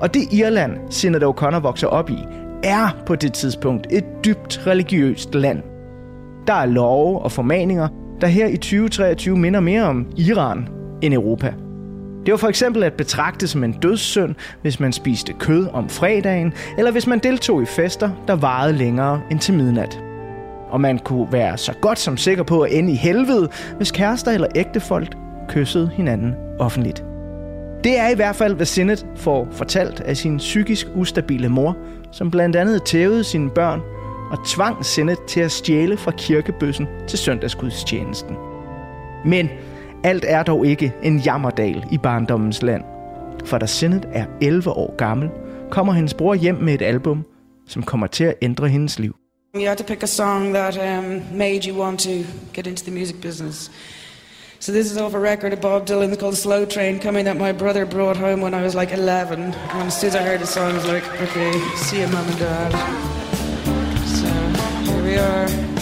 Og 0.00 0.14
det 0.14 0.32
Irland, 0.32 0.72
Senator 0.90 1.32
O'Connor 1.32 1.58
vokser 1.58 1.86
op 1.86 2.10
i, 2.10 2.18
er 2.62 3.02
på 3.06 3.16
det 3.16 3.32
tidspunkt 3.32 3.86
et 3.90 4.04
dybt 4.24 4.66
religiøst 4.66 5.34
land. 5.34 5.62
Der 6.46 6.54
er 6.54 6.66
love 6.66 7.22
og 7.22 7.32
formaninger, 7.32 7.88
der 8.20 8.26
her 8.26 8.46
i 8.46 8.56
2023 8.56 9.36
minder 9.36 9.60
mere 9.60 9.82
om 9.82 10.06
Iran 10.16 10.68
end 11.02 11.14
Europa. 11.14 11.54
Det 12.26 12.32
var 12.32 12.38
for 12.38 12.48
eksempel 12.48 12.82
at 12.82 12.92
betragte 12.92 13.48
som 13.48 13.64
en 13.64 13.72
dødssynd, 13.72 14.34
hvis 14.62 14.80
man 14.80 14.92
spiste 14.92 15.32
kød 15.32 15.68
om 15.72 15.88
fredagen, 15.88 16.52
eller 16.78 16.90
hvis 16.90 17.06
man 17.06 17.18
deltog 17.18 17.62
i 17.62 17.66
fester, 17.66 18.10
der 18.28 18.34
varede 18.34 18.72
længere 18.72 19.20
end 19.30 19.38
til 19.38 19.54
midnat. 19.54 20.00
Og 20.74 20.80
man 20.80 20.98
kunne 20.98 21.32
være 21.32 21.58
så 21.58 21.72
godt 21.80 21.98
som 21.98 22.16
sikker 22.16 22.42
på 22.42 22.60
at 22.60 22.72
ende 22.72 22.92
i 22.92 22.96
helvede, 22.96 23.48
hvis 23.76 23.90
kærester 23.90 24.32
eller 24.32 24.48
ægtefolk 24.54 25.16
kyssede 25.48 25.90
hinanden 25.94 26.34
offentligt. 26.58 27.04
Det 27.84 27.98
er 27.98 28.08
i 28.08 28.14
hvert 28.14 28.36
fald, 28.36 28.54
hvad 28.54 28.66
Sinnet 28.66 29.06
får 29.16 29.48
fortalt 29.50 30.00
af 30.00 30.16
sin 30.16 30.36
psykisk 30.36 30.86
ustabile 30.94 31.48
mor, 31.48 31.76
som 32.12 32.30
blandt 32.30 32.56
andet 32.56 32.82
tævede 32.82 33.24
sine 33.24 33.50
børn 33.50 33.80
og 34.30 34.46
tvang 34.46 34.84
Sinnet 34.84 35.18
til 35.28 35.40
at 35.40 35.52
stjæle 35.52 35.96
fra 35.96 36.10
kirkebøssen 36.10 36.86
til 37.08 37.18
søndagsgudstjenesten. 37.18 38.36
Men 39.24 39.48
alt 40.04 40.24
er 40.28 40.42
dog 40.42 40.66
ikke 40.66 40.92
en 41.02 41.18
jammerdal 41.18 41.84
i 41.92 41.98
barndommens 41.98 42.62
land. 42.62 42.82
For 43.44 43.58
da 43.58 43.66
Sinnet 43.66 44.08
er 44.12 44.26
11 44.40 44.70
år 44.70 44.96
gammel, 44.96 45.30
kommer 45.70 45.92
hendes 45.92 46.14
bror 46.14 46.34
hjem 46.34 46.56
med 46.56 46.74
et 46.74 46.82
album, 46.82 47.24
som 47.66 47.82
kommer 47.82 48.06
til 48.06 48.24
at 48.24 48.34
ændre 48.42 48.68
hendes 48.68 48.98
liv. 48.98 49.16
You 49.54 49.68
had 49.68 49.78
to 49.78 49.84
pick 49.84 50.02
a 50.02 50.08
song 50.08 50.50
that 50.54 50.76
um, 50.76 51.38
made 51.38 51.64
you 51.64 51.76
want 51.76 52.00
to 52.00 52.26
get 52.52 52.66
into 52.66 52.84
the 52.84 52.90
music 52.90 53.20
business. 53.20 53.70
So 54.58 54.72
this 54.72 54.90
is 54.90 54.98
off 54.98 55.14
a 55.14 55.20
record 55.20 55.52
of 55.52 55.60
Bob 55.60 55.86
Dylan 55.86 56.18
called 56.18 56.36
Slow 56.36 56.66
Train 56.66 56.98
coming 56.98 57.24
that 57.26 57.36
my 57.36 57.52
brother 57.52 57.86
brought 57.86 58.16
home 58.16 58.40
when 58.40 58.52
I 58.52 58.64
was 58.64 58.74
like 58.74 58.90
11. 58.90 59.40
And 59.40 59.54
as 59.54 60.00
soon 60.00 60.08
as 60.08 60.16
I 60.16 60.24
heard 60.24 60.40
the 60.40 60.46
song, 60.48 60.72
I 60.72 60.74
was 60.74 60.86
like, 60.88 61.08
okay, 61.20 61.52
see 61.76 62.00
you, 62.00 62.08
mum 62.08 62.26
and 62.26 62.38
dad. 62.40 62.72
So 64.04 64.92
here 64.92 65.04
we 65.04 65.18
are. 65.18 65.73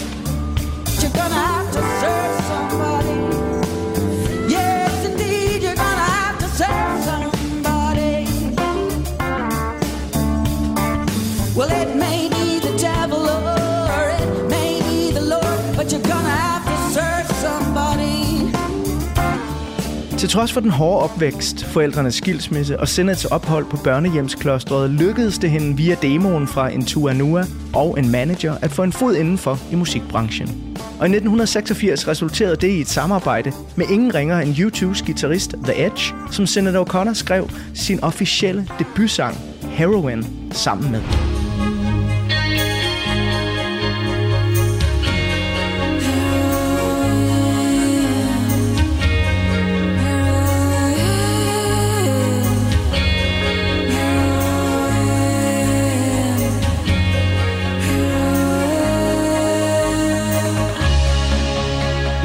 Trods 20.32 20.52
for 20.52 20.60
den 20.60 20.70
hårde 20.70 21.04
opvækst, 21.04 21.64
forældrenes 21.64 22.14
skilsmisse 22.14 22.80
og 22.80 22.88
Sinats 22.88 23.24
ophold 23.24 23.64
på 23.64 23.76
børnehjemsklostret, 23.76 24.90
lykkedes 24.90 25.38
det 25.38 25.50
hende 25.50 25.76
via 25.76 25.96
demoen 26.02 26.48
fra 26.48 26.68
en 26.68 26.84
Tuanua 26.84 27.44
og 27.74 27.98
en 27.98 28.10
manager 28.10 28.54
at 28.62 28.70
få 28.70 28.82
en 28.82 28.92
fod 28.92 29.14
indenfor 29.14 29.58
i 29.72 29.74
musikbranchen. 29.74 30.48
Og 30.76 31.06
i 31.06 31.10
1986 31.10 32.08
resulterede 32.08 32.56
det 32.56 32.68
i 32.68 32.80
et 32.80 32.88
samarbejde 32.88 33.52
med 33.76 33.86
ingen 33.90 34.14
ringere 34.14 34.46
end 34.46 34.54
U2's 34.54 35.06
guitarist 35.06 35.54
The 35.64 35.86
Edge, 35.86 36.14
som 36.30 36.46
Senator 36.46 36.84
O'Connor 36.84 37.14
skrev 37.14 37.50
sin 37.74 38.04
officielle 38.04 38.68
debutsang 38.78 39.36
Heroin 39.62 40.52
sammen 40.52 40.92
med. 40.92 41.31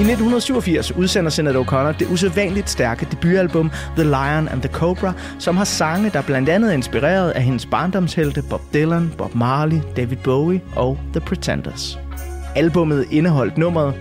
1987 0.04 0.92
udsender 0.92 1.30
Senator 1.32 1.64
O'Connor 1.64 1.98
det 2.00 2.08
usædvanligt 2.12 2.70
stærke 2.70 3.08
debutalbum 3.12 3.72
The 3.96 4.04
Lion 4.04 4.48
and 4.48 4.62
the 4.62 4.72
Cobra, 4.72 5.14
som 5.40 5.58
har 5.58 5.64
sange, 5.64 6.10
der 6.10 6.22
blandt 6.22 6.50
andet 6.50 6.70
er 6.70 6.74
inspireret 6.74 7.32
af 7.32 7.44
hendes 7.44 7.66
barndomshelte 7.66 8.44
Bob 8.50 8.62
Dylan, 8.74 9.14
Bob 9.18 9.36
Marley, 9.36 9.78
David 9.96 10.18
Bowie 10.18 10.62
og 10.76 11.00
The 11.12 11.22
Pretenders. 11.22 12.00
Albummet 12.56 13.08
indeholdt 13.12 13.58
nummeret 13.58 13.94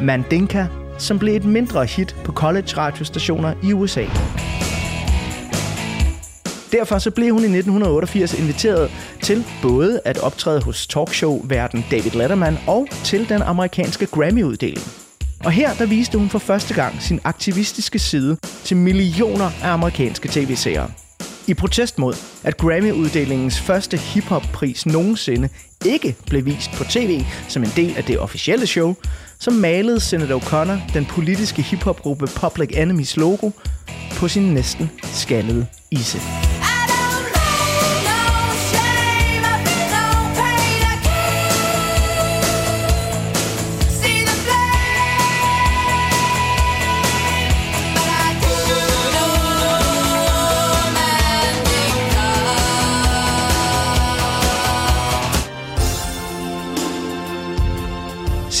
Mandinka, 0.00 0.66
som 0.98 1.18
blev 1.18 1.36
et 1.36 1.44
mindre 1.44 1.84
hit 1.84 2.16
på 2.24 2.32
college 2.32 2.76
radiostationer 2.76 3.54
i 3.62 3.72
USA. 3.72 4.04
Derfor 6.72 6.98
så 6.98 7.10
blev 7.10 7.32
hun 7.32 7.42
i 7.42 7.58
1988 7.58 8.34
inviteret 8.34 8.90
til 9.22 9.44
både 9.62 10.00
at 10.04 10.18
optræde 10.18 10.62
hos 10.62 10.86
talkshow-verden 10.86 11.84
David 11.90 12.10
Letterman 12.10 12.58
og 12.66 12.86
til 13.04 13.28
den 13.28 13.42
amerikanske 13.42 14.06
Grammy-uddeling. 14.06 15.01
Og 15.44 15.52
her 15.52 15.74
der 15.74 15.86
viste 15.86 16.18
hun 16.18 16.28
for 16.28 16.38
første 16.38 16.74
gang 16.74 17.02
sin 17.02 17.20
aktivistiske 17.24 17.98
side 17.98 18.36
til 18.64 18.76
millioner 18.76 19.50
af 19.62 19.68
amerikanske 19.72 20.28
tv-seere. 20.28 20.90
I 21.46 21.54
protest 21.54 21.98
mod, 21.98 22.14
at 22.44 22.56
Grammy-uddelingens 22.56 23.60
første 23.60 23.96
hip-hop-pris 23.96 24.86
nogensinde 24.86 25.48
ikke 25.84 26.16
blev 26.26 26.44
vist 26.44 26.70
på 26.70 26.84
tv 26.84 27.22
som 27.48 27.62
en 27.62 27.72
del 27.76 27.96
af 27.96 28.04
det 28.04 28.18
officielle 28.18 28.66
show, 28.66 28.94
så 29.38 29.50
malede 29.50 30.00
Senator 30.00 30.38
O'Connor 30.38 30.92
den 30.94 31.04
politiske 31.04 31.62
hiphop-gruppe 31.62 32.26
Public 32.26 32.70
Enemies 32.76 33.16
logo 33.16 33.50
på 34.16 34.28
sin 34.28 34.42
næsten 34.42 34.90
skaldede 35.02 35.66
ise. 35.90 36.18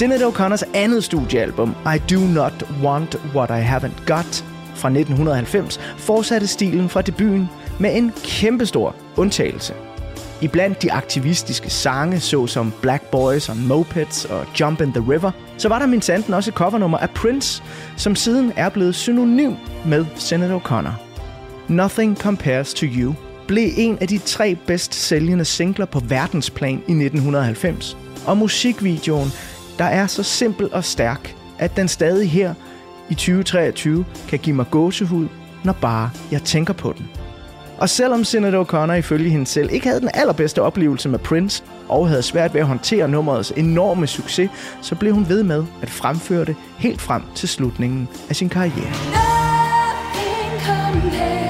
Sinead 0.02 0.22
O'Connors 0.22 0.62
andet 0.74 1.04
studiealbum, 1.04 1.74
I 1.86 1.98
Do 2.14 2.20
Not 2.20 2.64
Want 2.82 3.16
What 3.34 3.50
I 3.50 3.62
Haven't 3.62 4.06
Got, 4.06 4.44
fra 4.74 4.88
1990, 4.88 5.80
fortsatte 5.96 6.46
stilen 6.46 6.88
fra 6.88 7.02
debuten 7.02 7.48
med 7.80 7.96
en 7.96 8.12
kæmpestor 8.24 8.94
undtagelse. 9.16 9.74
I 10.40 10.48
blandt 10.48 10.82
de 10.82 10.92
aktivistiske 10.92 11.70
sange, 11.70 12.20
såsom 12.20 12.72
Black 12.80 13.02
Boys 13.10 13.48
og 13.48 13.56
Mopeds 13.56 14.24
og 14.24 14.46
Jump 14.60 14.80
in 14.80 14.92
the 14.92 15.12
River, 15.12 15.30
så 15.58 15.68
var 15.68 15.78
der 15.78 15.86
min 15.86 16.02
sanden 16.02 16.34
også 16.34 16.50
et 16.50 16.54
covernummer 16.54 16.98
af 16.98 17.10
Prince, 17.10 17.62
som 17.96 18.16
siden 18.16 18.52
er 18.56 18.68
blevet 18.68 18.94
synonym 18.94 19.54
med 19.86 20.06
Senator 20.14 20.58
O'Connor. 20.58 20.92
Nothing 21.68 22.16
Compares 22.16 22.74
to 22.74 22.86
You 22.86 23.14
blev 23.48 23.70
en 23.76 23.98
af 24.00 24.08
de 24.08 24.18
tre 24.18 24.56
bedst 24.66 24.94
sælgende 24.94 25.44
singler 25.44 25.86
på 25.86 26.00
verdensplan 26.00 26.74
i 26.74 26.92
1990, 26.92 27.96
og 28.26 28.36
musikvideoen 28.36 29.32
der 29.82 29.88
er 29.88 30.06
så 30.06 30.22
simpel 30.22 30.68
og 30.72 30.84
stærk, 30.84 31.34
at 31.58 31.76
den 31.76 31.88
stadig 31.88 32.30
her 32.30 32.54
i 33.10 33.14
2023 33.14 34.04
kan 34.28 34.38
give 34.38 34.56
mig 34.56 34.66
gåsehud, 34.70 35.28
når 35.64 35.72
bare 35.72 36.10
jeg 36.30 36.42
tænker 36.42 36.72
på 36.72 36.94
den. 36.98 37.08
Og 37.78 37.88
selvom 37.88 38.24
Senator 38.24 38.64
O'Connor 38.64 38.92
ifølge 38.92 39.30
hende 39.30 39.46
selv 39.46 39.70
ikke 39.72 39.86
havde 39.86 40.00
den 40.00 40.10
allerbedste 40.14 40.62
oplevelse 40.62 41.08
med 41.08 41.18
Prince, 41.18 41.64
og 41.88 42.08
havde 42.08 42.22
svært 42.22 42.54
ved 42.54 42.60
at 42.60 42.66
håndtere 42.66 43.08
nummerets 43.08 43.52
enorme 43.56 44.06
succes, 44.06 44.50
så 44.82 44.94
blev 44.94 45.14
hun 45.14 45.28
ved 45.28 45.42
med 45.42 45.64
at 45.82 45.90
fremføre 45.90 46.44
det 46.44 46.56
helt 46.78 47.00
frem 47.00 47.22
til 47.34 47.48
slutningen 47.48 48.08
af 48.28 48.36
sin 48.36 48.48
karriere. 48.48 48.92
Nothing 49.12 50.60
compares. 50.66 51.41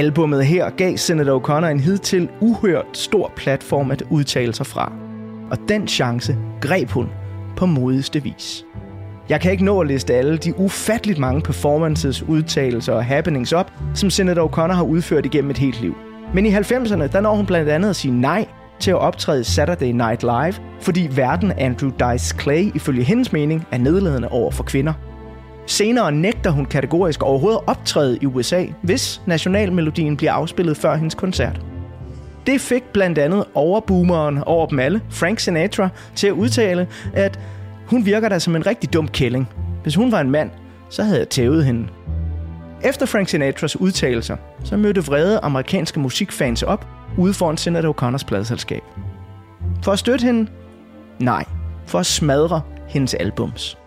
Albummet 0.00 0.46
her 0.46 0.70
gav 0.70 0.96
Senator 0.96 1.38
O'Connor 1.38 1.66
en 1.66 1.80
hidtil 1.80 2.28
uhørt 2.40 2.86
stor 2.92 3.32
platform 3.36 3.90
at 3.90 4.02
udtale 4.10 4.54
sig 4.54 4.66
fra. 4.66 4.92
Og 5.50 5.58
den 5.68 5.88
chance 5.88 6.36
greb 6.60 6.90
hun 6.90 7.08
på 7.56 7.66
modigste 7.66 8.22
vis. 8.22 8.64
Jeg 9.28 9.40
kan 9.40 9.52
ikke 9.52 9.64
nå 9.64 9.80
at 9.80 9.86
liste 9.86 10.14
alle 10.14 10.38
de 10.38 10.58
ufatteligt 10.58 11.18
mange 11.18 11.42
performances, 11.42 12.22
udtalelser 12.22 12.92
og 12.92 13.04
happenings 13.04 13.52
op, 13.52 13.72
som 13.94 14.10
Senator 14.10 14.48
O'Connor 14.48 14.72
har 14.72 14.82
udført 14.82 15.26
igennem 15.26 15.50
et 15.50 15.58
helt 15.58 15.80
liv. 15.80 15.94
Men 16.34 16.46
i 16.46 16.54
90'erne, 16.54 17.06
der 17.06 17.20
når 17.20 17.34
hun 17.34 17.46
blandt 17.46 17.70
andet 17.70 17.90
at 17.90 17.96
sige 17.96 18.20
nej 18.20 18.46
til 18.78 18.90
at 18.90 18.98
optræde 18.98 19.44
Saturday 19.44 19.92
Night 19.92 20.22
Live, 20.22 20.54
fordi 20.80 21.08
verden 21.16 21.52
Andrew 21.52 21.90
Dice 21.90 22.36
Clay 22.40 22.70
ifølge 22.74 23.02
hendes 23.02 23.32
mening 23.32 23.66
er 23.70 23.78
nedladende 23.78 24.28
over 24.28 24.50
for 24.50 24.64
kvinder. 24.64 24.92
Senere 25.70 26.12
nægter 26.12 26.50
hun 26.50 26.66
kategorisk 26.66 27.22
overhovedet 27.22 27.58
at 27.58 27.64
optræde 27.66 28.18
i 28.22 28.26
USA, 28.26 28.66
hvis 28.82 29.22
nationalmelodien 29.26 30.16
bliver 30.16 30.32
afspillet 30.32 30.76
før 30.76 30.96
hendes 30.96 31.14
koncert. 31.14 31.60
Det 32.46 32.60
fik 32.60 32.82
blandt 32.92 33.18
andet 33.18 33.44
overboomeren 33.54 34.38
over 34.38 34.66
dem 34.66 34.78
alle, 34.78 35.00
Frank 35.10 35.40
Sinatra, 35.40 35.88
til 36.14 36.26
at 36.26 36.32
udtale, 36.32 36.88
at 37.14 37.40
hun 37.86 38.06
virker 38.06 38.28
da 38.28 38.38
som 38.38 38.56
en 38.56 38.66
rigtig 38.66 38.92
dum 38.92 39.08
kælling. 39.08 39.48
Hvis 39.82 39.94
hun 39.94 40.12
var 40.12 40.20
en 40.20 40.30
mand, 40.30 40.50
så 40.88 41.02
havde 41.02 41.18
jeg 41.18 41.28
tævet 41.28 41.64
hende. 41.64 41.88
Efter 42.84 43.06
Frank 43.06 43.28
Sinatras 43.28 43.80
udtalelser, 43.80 44.36
så 44.64 44.76
mødte 44.76 45.04
vrede 45.04 45.38
amerikanske 45.38 46.00
musikfans 46.00 46.62
op 46.62 46.86
ude 47.18 47.34
foran 47.34 47.56
Senator 47.56 47.92
O'Connors 47.92 48.26
pladselskab. 48.26 48.82
For 49.82 49.92
at 49.92 49.98
støtte 49.98 50.26
hende? 50.26 50.50
Nej, 51.18 51.44
for 51.86 51.98
at 51.98 52.06
smadre 52.06 52.60
hendes 52.88 53.14
albums. 53.14 53.79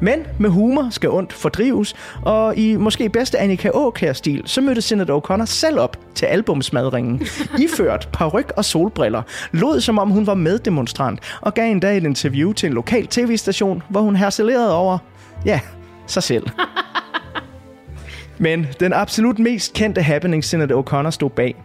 Men 0.00 0.26
med 0.38 0.50
humor 0.50 0.88
skal 0.90 1.10
ondt 1.10 1.32
fordrives, 1.32 1.94
og 2.22 2.56
i 2.56 2.76
måske 2.76 3.08
bedste 3.08 3.38
Annika 3.38 3.68
Aukjær-stil, 3.68 4.42
så 4.44 4.60
mødte 4.60 4.82
Sinead 4.82 5.10
O'Connor 5.10 5.44
selv 5.44 5.80
op 5.80 5.96
til 6.14 6.26
albumsmadringen, 6.26 7.26
iført 7.64 8.08
paryk 8.12 8.52
og 8.56 8.64
solbriller, 8.64 9.22
lod 9.52 9.80
som 9.80 9.98
om 9.98 10.10
hun 10.10 10.26
var 10.26 10.34
meddemonstrant, 10.34 11.20
og 11.40 11.54
gav 11.54 11.70
en 11.70 11.80
dag 11.80 11.96
et 11.96 12.04
interview 12.04 12.52
til 12.52 12.66
en 12.66 12.72
lokal 12.72 13.06
tv-station, 13.06 13.82
hvor 13.88 14.00
hun 14.00 14.16
hercelerede 14.16 14.74
over, 14.74 14.98
ja, 15.44 15.60
sig 16.06 16.22
selv. 16.22 16.46
Men 18.38 18.66
den 18.80 18.92
absolut 18.92 19.38
mest 19.38 19.72
kendte 19.72 20.02
happening, 20.02 20.44
Sinead 20.44 20.72
O'Connor 20.72 21.10
stod 21.10 21.30
bag, 21.30 21.56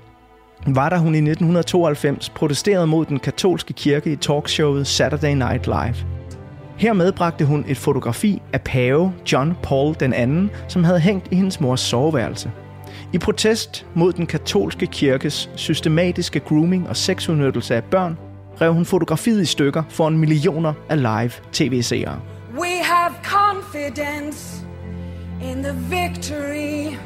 var 0.68 0.90
da 0.90 0.98
hun 0.98 1.16
i 1.16 1.18
1992 1.18 2.30
protesterede 2.30 2.88
mod 2.88 3.06
den 3.06 3.20
katolske 3.20 3.74
kirke 3.74 4.12
i 4.12 4.16
talkshowet 4.16 4.88
Saturday 4.88 5.34
Night 5.34 5.66
Live. 5.66 6.21
Her 6.78 6.94
medbragte 6.94 7.46
hun 7.46 7.66
et 7.68 7.78
fotografi 7.78 8.42
af 8.54 8.62
pave 8.62 9.14
John 9.32 9.58
Paul 9.64 9.96
II, 10.02 10.50
som 10.68 10.84
havde 10.84 11.00
hængt 11.00 11.28
i 11.32 11.36
hendes 11.36 11.60
mors 11.60 11.80
soveværelse. 11.80 12.52
I 13.14 13.18
protest 13.18 13.86
mod 13.96 14.14
den 14.14 14.26
katolske 14.26 14.88
kirkes 14.88 15.50
systematiske 15.56 16.40
grooming 16.40 16.90
og 16.90 16.98
sexudnyttelse 16.98 17.76
af 17.76 17.84
børn, 17.84 18.18
rev 18.62 18.74
hun 18.74 18.86
fotografiet 18.86 19.42
i 19.42 19.46
stykker 19.46 19.84
foran 19.90 20.18
millioner 20.18 20.74
af 20.90 21.02
live 21.02 21.32
tv-seere. 21.52 22.20
We 22.60 22.84
have 22.84 23.14
confidence 23.24 24.66
in 25.42 25.64
the 25.64 25.74
victory 25.90 26.98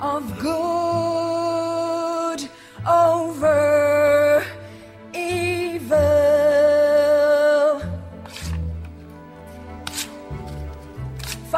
of 0.00 0.22
good 0.40 2.48
over 2.86 4.40
evil. 5.14 6.81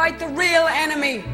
Fight 0.02 0.18
the 0.18 0.28
real 0.28 0.66
enemy. 0.86 1.24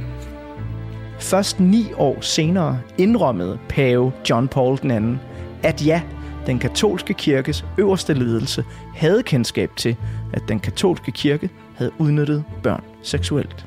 Først 1.19 1.61
ni 1.61 1.93
år 1.97 2.21
senere 2.21 2.81
indrømmede 2.99 3.59
pave 3.69 4.13
John 4.31 4.49
Paul 4.49 4.79
II, 4.85 5.19
at 5.63 5.87
ja, 5.87 6.03
den 6.47 6.59
katolske 6.59 7.15
kirkes 7.15 7.65
øverste 7.79 8.15
ledelse 8.15 8.65
havde 8.97 9.23
kendskab 9.23 9.71
til, 9.77 9.97
at 10.33 10.43
den 10.49 10.61
katolske 10.61 11.13
kirke 11.13 11.51
havde 11.77 11.93
udnyttet 11.99 12.45
børn 12.63 12.85
seksuelt. 13.03 13.67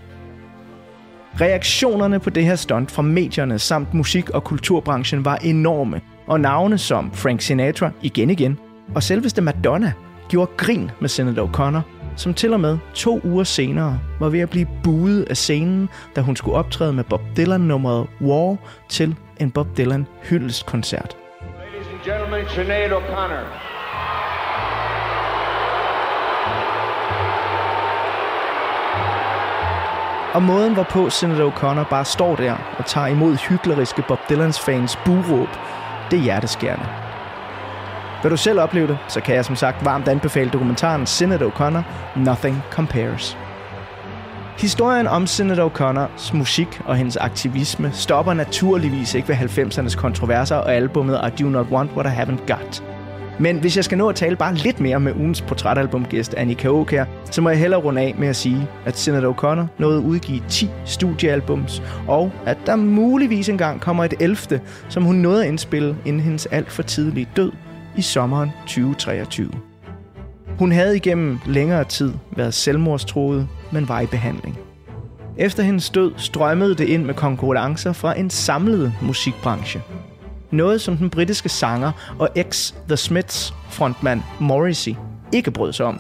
Reaktionerne 1.42 2.20
på 2.20 2.30
det 2.30 2.46
her 2.46 2.56
stunt 2.56 2.92
fra 2.92 3.02
medierne 3.02 3.60
samt 3.60 3.94
musik- 3.94 4.30
og 4.30 4.44
kulturbranchen 4.44 5.26
var 5.26 5.36
enorme, 5.36 6.02
og 6.28 6.40
navne 6.40 6.78
som 6.78 7.12
Frank 7.14 7.42
Sinatra 7.42 7.92
igen 8.02 8.30
igen, 8.30 8.60
og 8.96 9.04
selveste 9.04 9.42
Madonna 9.42 9.94
gjorde 10.30 10.52
grin 10.58 10.92
med 11.00 11.10
Senator 11.10 11.48
O'Connor, 11.48 12.03
som 12.16 12.34
til 12.34 12.54
og 12.54 12.60
med 12.60 12.78
to 12.94 13.22
uger 13.24 13.44
senere 13.44 14.00
var 14.20 14.30
ved 14.30 14.40
at 14.40 14.50
blive 14.50 14.68
buet 14.84 15.24
af 15.24 15.38
scenen, 15.38 15.90
da 16.16 16.22
hun 16.22 16.36
skulle 16.36 16.58
optræde 16.58 16.94
med 16.94 17.04
Bob 17.04 17.22
Dylan-nummeret 17.38 18.08
War 18.22 18.58
til 18.90 19.16
en 19.40 19.52
Bob 19.52 19.68
Dylan 19.78 20.08
hyldestkoncert. 20.24 21.18
Ladies 21.42 21.88
and 21.92 22.14
gentlemen, 22.14 22.50
Sinead 22.50 22.92
O'Connor. 22.92 23.74
Og 30.34 30.44
måden, 30.44 30.74
hvorpå 30.74 31.10
Senator 31.10 31.50
O'Connor 31.52 31.90
bare 31.90 32.06
står 32.06 32.36
der 32.36 32.56
og 32.78 32.86
tager 32.86 33.08
imod 33.08 33.36
hykleriske 33.36 34.04
Bob 34.08 34.20
Dylans 34.30 34.60
fans 34.60 35.00
buråb, 35.06 35.50
det 36.12 36.20
er 36.20 36.24
hjerteskærende. 36.24 37.03
Vil 38.24 38.32
du 38.32 38.38
selv 38.38 38.60
opleve 38.60 38.88
det, 38.88 38.98
så 39.08 39.22
kan 39.22 39.36
jeg 39.36 39.46
som 39.46 39.56
sagt 39.56 39.86
varmt 39.86 40.08
anbefale 40.08 40.50
dokumentaren 40.50 41.06
Senator 41.06 41.50
O'Connor, 41.50 41.82
Nothing 42.20 42.62
Compares. 42.72 43.38
Historien 44.58 45.08
om 45.08 45.28
Senator 45.28 45.70
O'Connors 45.70 46.38
musik 46.38 46.82
og 46.86 46.96
hendes 46.96 47.18
aktivisme 47.18 47.92
stopper 47.94 48.34
naturligvis 48.34 49.14
ikke 49.14 49.30
ved 49.30 49.36
90'ernes 49.36 49.98
kontroverser 49.98 50.56
og 50.56 50.74
albumet 50.74 51.20
I 51.28 51.42
Do 51.44 51.50
Not 51.50 51.66
Want 51.72 51.92
What 51.92 52.06
I 52.06 52.22
Haven't 52.22 52.46
Got. 52.48 52.84
Men 53.40 53.60
hvis 53.60 53.76
jeg 53.76 53.84
skal 53.84 53.98
nå 53.98 54.10
at 54.10 54.16
tale 54.16 54.36
bare 54.36 54.54
lidt 54.54 54.80
mere 54.80 55.00
med 55.00 55.16
ugens 55.16 55.42
portrætalbumgæst 55.42 56.34
Annika 56.34 56.68
Aukær, 56.68 57.06
så 57.32 57.42
må 57.42 57.50
jeg 57.50 57.60
hellere 57.60 57.82
runde 57.82 58.02
af 58.02 58.16
med 58.18 58.28
at 58.28 58.36
sige, 58.36 58.68
at 58.86 58.98
Senator 58.98 59.34
O'Connor 59.34 59.66
nåede 59.78 59.98
at 59.98 60.04
udgive 60.04 60.42
10 60.50 60.70
studiealbums, 60.86 61.82
og 62.08 62.32
at 62.46 62.58
der 62.66 62.76
muligvis 62.76 63.50
engang 63.50 63.82
kommer 63.82 64.04
et 64.04 64.14
11., 64.20 64.62
som 64.90 65.04
hun 65.04 65.16
nåede 65.16 65.44
at 65.44 65.48
indspille 65.48 65.96
inden 66.06 66.22
hendes 66.22 66.46
alt 66.46 66.72
for 66.72 66.84
tidlige 66.84 67.30
død 67.36 67.52
i 67.98 68.02
sommeren 68.02 68.52
2023. 68.66 69.52
Hun 70.60 70.72
havde 70.72 70.96
igennem 70.96 71.40
længere 71.46 71.84
tid 71.84 72.14
været 72.32 72.54
selvmordstroet, 72.54 73.48
men 73.72 73.90
var 73.90 74.00
i 74.02 74.06
behandling. 74.06 74.60
Efter 75.38 75.64
hendes 75.64 75.90
død 75.90 76.14
strømmede 76.18 76.76
det 76.76 76.88
ind 76.88 77.06
med 77.06 77.14
konkurrencer 77.14 77.94
fra 77.94 78.20
en 78.20 78.30
samlet 78.30 78.94
musikbranche. 79.02 79.82
Noget, 80.52 80.82
som 80.82 80.98
den 80.98 81.10
britiske 81.10 81.50
sanger 81.50 82.16
og 82.20 82.30
ex-The 82.36 82.98
Smiths 82.98 83.54
frontmand 83.70 84.22
Morrissey 84.40 84.96
ikke 85.32 85.52
brød 85.52 85.74
sig 85.74 85.86
om. 85.86 86.00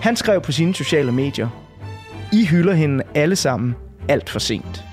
Han 0.00 0.16
skrev 0.16 0.40
på 0.40 0.52
sine 0.52 0.74
sociale 0.74 1.12
medier, 1.12 1.48
I 2.32 2.44
hylder 2.44 2.74
hende 2.74 3.04
alle 3.14 3.36
sammen 3.36 3.74
alt 4.08 4.30
for 4.30 4.38
sent. 4.38 4.84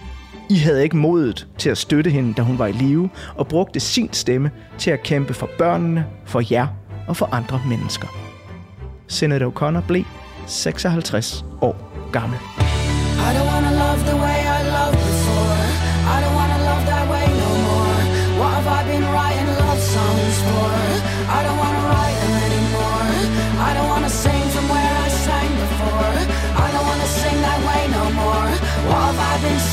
I 0.52 0.58
havde 0.58 0.84
ikke 0.84 0.97
modet 0.97 1.47
til 1.58 1.70
at 1.70 1.78
støtte 1.78 2.10
hende, 2.10 2.34
da 2.34 2.41
hun 2.41 2.60
var 2.60 2.68
i 2.68 2.72
live, 2.72 3.10
og 3.36 3.47
brugte 3.47 3.80
sin 3.80 4.10
stemme 4.14 4.52
til 4.78 4.91
at 4.91 5.04
kæmpe 5.04 5.34
for 5.34 5.49
børnene, 5.58 6.06
for 6.26 6.43
jer 6.52 6.68
og 7.08 7.18
for 7.18 7.30
andre 7.32 7.62
mennesker. 7.68 8.08
Senator 9.08 9.49
O'Connor 9.49 9.88
blev 9.88 10.04
56 10.47 11.45
år 11.62 11.76
gammel. 12.12 12.38
I 12.38 13.30
don't 13.36 13.47
wanna 13.54 13.72
love 13.72 13.99
the 14.10 14.16
way 14.16 14.39
I 14.45 14.51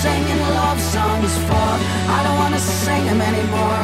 singing 0.03 0.41
love 0.55 0.81
songs 0.81 1.35
for? 1.49 1.71
I 2.17 2.19
don't 2.25 2.39
wanna 2.43 2.63
sing 2.83 3.05
them 3.11 3.21
anymore. 3.21 3.83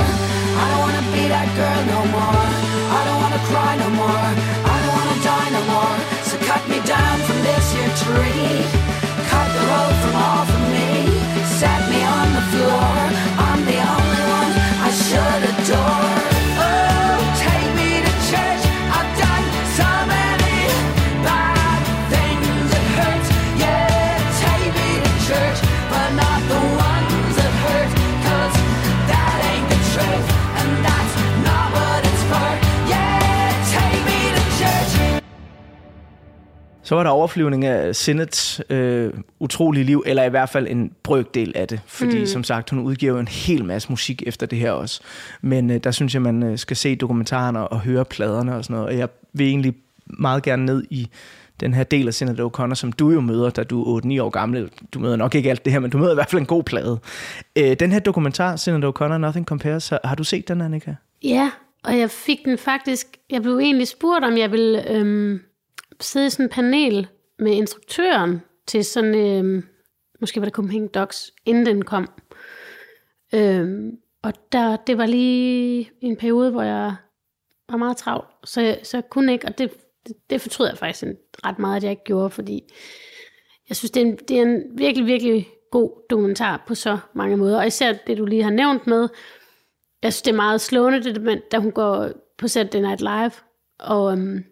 I 0.63 0.65
don't 0.71 0.83
wanna 0.87 1.05
be 1.15 1.23
that 1.35 1.49
girl 1.59 1.81
no 1.95 2.01
more. 2.17 2.47
I 2.99 3.01
don't 3.07 3.21
wanna 3.25 3.43
cry 3.51 3.73
no 3.85 3.89
more. 4.03 4.27
I 4.73 4.77
don't 4.83 4.95
wanna 4.99 5.19
die 5.31 5.51
no 5.57 5.63
more. 5.75 5.97
So 6.29 6.35
cut 6.51 6.63
me 6.73 6.79
down 6.95 7.17
from 7.27 7.39
this 7.47 7.67
here 7.75 7.95
tree. 8.03 8.63
Cut 9.31 9.49
the 9.57 9.63
road 9.71 9.95
from 10.03 10.15
off 10.33 10.49
of 10.59 10.65
me. 10.75 10.91
Set 11.59 11.81
me 11.91 12.01
on 12.19 12.27
the 12.37 12.45
floor. 12.53 13.44
Så 36.85 36.95
var 36.95 37.03
der 37.03 37.11
overflyvning 37.11 37.65
af 37.65 37.97
Sinnets 37.97 38.63
øh, 38.71 39.13
utrolige 39.41 39.85
liv, 39.85 40.03
eller 40.07 40.25
i 40.25 40.29
hvert 40.29 40.49
fald 40.49 40.67
en 40.69 40.93
brøkdel 41.03 41.53
af 41.55 41.69
det. 41.69 41.81
Fordi 41.87 42.19
mm. 42.19 42.27
som 42.27 42.45
sagt, 42.45 42.71
hun 42.71 42.79
udgiver 42.79 43.13
jo 43.13 43.19
en 43.19 43.29
hel 43.29 43.65
masse 43.65 43.91
musik 43.91 44.23
efter 44.27 44.47
det 44.47 44.59
her 44.59 44.71
også. 44.71 45.01
Men 45.43 45.71
øh, 45.71 45.77
der 45.85 45.91
synes 45.91 46.15
jeg, 46.15 46.23
man 46.23 46.43
øh, 46.43 46.59
skal 46.59 46.77
se 46.77 46.95
dokumentarerne 46.97 47.69
og 47.69 47.81
høre 47.81 48.05
pladerne 48.05 48.57
og 48.57 48.65
sådan 48.65 48.75
noget. 48.75 48.89
Og 48.89 48.99
jeg 48.99 49.09
vil 49.33 49.47
egentlig 49.47 49.75
meget 50.07 50.43
gerne 50.43 50.65
ned 50.65 50.85
i 50.91 51.09
den 51.61 51.75
her 51.75 51.85
del 51.85 52.07
af 52.07 52.15
Sinead 52.15 52.41
O'Connor, 52.41 52.75
som 52.75 52.93
du 52.93 53.11
jo 53.11 53.21
møder, 53.21 53.51
da 53.51 53.65
du 53.65 53.97
er 53.97 54.01
8-9 54.19 54.23
år 54.23 54.31
gammel. 54.31 54.71
Du 54.95 54.99
møder 54.99 55.17
nok 55.17 55.35
ikke 55.35 55.51
alt 55.51 55.65
det 55.65 55.73
her, 55.73 55.81
men 55.81 55.91
du 55.91 55.99
møder 55.99 56.13
i 56.13 56.15
hvert 56.15 56.31
fald 56.31 56.41
en 56.41 56.47
god 56.47 56.63
plade. 56.63 56.99
Øh, 57.57 57.77
den 57.81 57.93
her 57.93 57.99
dokumentar, 57.99 58.57
Sinead 58.57 58.85
O'Connor, 58.85 59.17
Nothing 59.17 59.47
Compares, 59.47 59.93
har 60.05 60.15
du 60.15 60.25
set 60.25 60.49
den, 60.49 60.61
Annika? 60.61 60.95
Ja, 61.23 61.51
og 61.85 61.99
jeg 61.99 62.11
fik 62.11 62.39
den 62.45 62.59
faktisk... 62.59 63.07
Jeg 63.31 63.43
blev 63.43 63.59
egentlig 63.59 63.89
spurgt, 63.89 64.25
om 64.25 64.37
jeg 64.37 64.53
ville 64.53 64.91
øhm, 64.91 65.41
sidde 66.01 66.27
i 66.27 66.31
sådan 66.31 66.47
en 66.47 66.51
panel 66.51 67.09
med 67.39 67.53
instruktøren 67.53 68.43
til 68.67 68.85
sådan... 68.85 69.15
øh, 69.15 69.63
måske 70.21 70.41
var 70.41 70.45
det 70.45 70.55
Copenhagen 70.55 70.89
Docs, 70.89 71.33
inden 71.45 71.67
den 71.67 71.85
kom. 71.85 72.09
Øh, 73.35 73.93
og 74.23 74.33
der, 74.53 74.77
det 74.77 74.99
var 74.99 75.07
lige 75.07 75.91
en 76.01 76.17
periode, 76.17 76.51
hvor 76.51 76.63
jeg 76.63 76.95
var 77.69 77.77
meget 77.77 77.97
travl, 77.97 78.25
så 78.45 78.61
jeg, 78.61 78.81
så 78.83 78.97
jeg 78.97 79.05
kunne 79.11 79.33
ikke, 79.33 79.47
og 79.47 79.59
det, 79.59 79.71
det, 80.07 80.17
det 80.31 80.41
fortryder 80.41 80.71
jeg 80.71 80.79
faktisk 80.79 81.13
ret 81.45 81.59
meget, 81.59 81.77
at 81.77 81.83
jeg 81.83 81.91
ikke 81.91 82.05
gjorde, 82.05 82.31
fordi 82.31 82.63
jeg 83.69 83.77
synes, 83.77 83.91
det 83.91 84.03
er, 84.03 84.07
en, 84.07 84.17
det 84.17 84.39
er 84.39 84.43
en 84.43 84.63
virkelig, 84.79 85.07
virkelig 85.07 85.49
god 85.71 86.07
dokumentar 86.11 86.65
på 86.67 86.75
så 86.75 86.99
mange 87.15 87.37
måder. 87.37 87.59
Og 87.59 87.67
især 87.67 87.93
det, 88.07 88.19
du 88.19 88.27
lige 88.27 88.43
har 88.43 88.51
nævnt 88.51 88.87
med, 88.87 89.09
jeg 90.03 90.13
synes, 90.13 90.23
det 90.23 90.31
er 90.31 90.37
meget 90.37 90.61
slående, 90.61 91.03
det, 91.03 91.23
med, 91.23 91.41
da 91.53 91.59
hun 91.59 91.73
går 91.73 92.09
på 92.39 92.49
Saturday 92.49 92.81
Night 92.81 93.01
Live, 93.01 93.33
og, 93.79 94.13
øhm, 94.13 94.45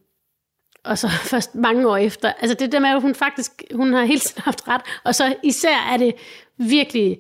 og 0.84 0.98
så 0.98 1.08
først 1.32 1.54
mange 1.54 1.88
år 1.88 1.96
efter. 1.96 2.32
Altså 2.40 2.54
det 2.54 2.72
der 2.72 2.78
med, 2.78 2.90
at 2.90 3.00
hun 3.00 3.14
faktisk, 3.14 3.52
hun 3.74 3.92
har 3.92 4.04
hele 4.04 4.20
tiden 4.20 4.42
haft 4.42 4.68
ret, 4.68 4.82
og 5.04 5.14
så 5.14 5.34
især 5.42 5.76
er 5.92 5.96
det 5.96 6.14
virkelig 6.56 7.18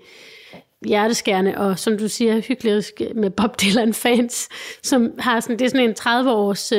hjerteskærende, 0.86 1.58
og 1.58 1.78
som 1.78 1.98
du 1.98 2.08
siger, 2.08 2.40
hyggelig 2.40 2.82
med 3.14 3.30
Bob 3.30 3.60
Dylan-fans, 3.62 4.48
som 4.82 5.12
har 5.18 5.40
sådan, 5.40 5.58
det 5.58 5.64
er 5.64 5.68
sådan 5.68 5.88
en 5.88 5.94
30-års 6.00 6.72
øh, 6.72 6.78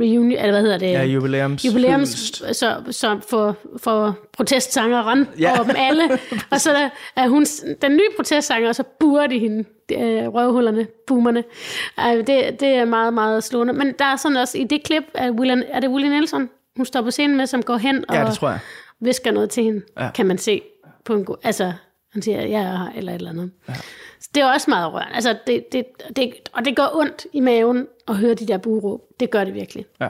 reunion, 0.00 0.32
eller 0.32 0.50
hvad 0.50 0.62
hedder 0.62 0.78
det? 0.78 0.86
Ja, 0.90 1.04
jubilæums. 1.04 1.64
jubilæums, 1.64 2.08
så, 2.52 2.74
så 2.90 3.18
for, 3.28 3.56
for 3.76 4.18
protestsangeren 4.32 5.28
Ja. 5.38 5.50
over 5.54 5.62
dem 5.66 5.74
alle. 5.78 6.02
og 6.52 6.60
så 6.60 6.70
der, 6.70 6.88
er 7.16 7.28
hun 7.28 7.44
den 7.82 7.92
nye 7.92 8.08
protestsanger, 8.16 8.68
og 8.68 8.74
så 8.74 8.82
burer 9.00 9.26
de 9.26 9.38
hende, 9.38 9.64
øh, 9.92 10.26
røvhullerne, 10.34 10.86
boomerne. 11.06 11.44
Øh, 12.00 12.16
det, 12.16 12.60
det 12.60 12.68
er 12.68 12.84
meget, 12.84 13.14
meget 13.14 13.44
slående. 13.44 13.72
Men 13.72 13.94
der 13.98 14.04
er 14.04 14.16
sådan 14.16 14.36
også, 14.36 14.58
i 14.58 14.64
det 14.64 14.82
klip, 14.82 15.02
er, 15.14 15.30
William, 15.30 15.62
er 15.68 15.80
det 15.80 15.90
Willie 15.90 16.10
Nelson, 16.10 16.48
hun 16.76 16.86
står 16.86 17.02
på 17.02 17.10
scenen 17.10 17.36
med, 17.36 17.46
som 17.46 17.62
går 17.62 17.76
hen 17.76 18.04
og 18.08 18.14
Ja, 18.16 18.24
det 18.24 18.34
tror 18.34 18.48
jeg. 18.48 18.58
visker 19.00 19.30
noget 19.30 19.50
til 19.50 19.62
hende, 19.64 19.82
ja. 20.00 20.10
kan 20.14 20.26
man 20.26 20.38
se 20.38 20.62
på 21.04 21.14
en 21.14 21.24
god... 21.24 21.36
Altså, 21.42 21.72
han 22.16 22.22
siger, 22.22 22.40
jeg 22.40 22.62
er 22.62 22.76
her, 22.76 22.90
eller 22.94 23.12
et 23.12 23.16
eller 23.16 23.30
andet. 23.30 23.52
Ja. 23.68 23.74
Så 24.20 24.30
det 24.34 24.42
er 24.42 24.52
også 24.52 24.70
meget 24.70 24.92
rørende. 24.92 25.14
Altså, 25.14 25.38
det, 25.46 25.72
det, 25.72 25.86
det, 26.16 26.34
og 26.52 26.64
det 26.64 26.76
gør 26.76 26.88
ondt 26.92 27.26
i 27.32 27.40
maven 27.40 27.86
at 28.08 28.16
høre 28.16 28.34
de 28.34 28.46
der 28.46 28.58
buråb. 28.58 29.00
Det 29.20 29.30
gør 29.30 29.44
det 29.44 29.54
virkelig. 29.54 29.86
Ja. 30.00 30.08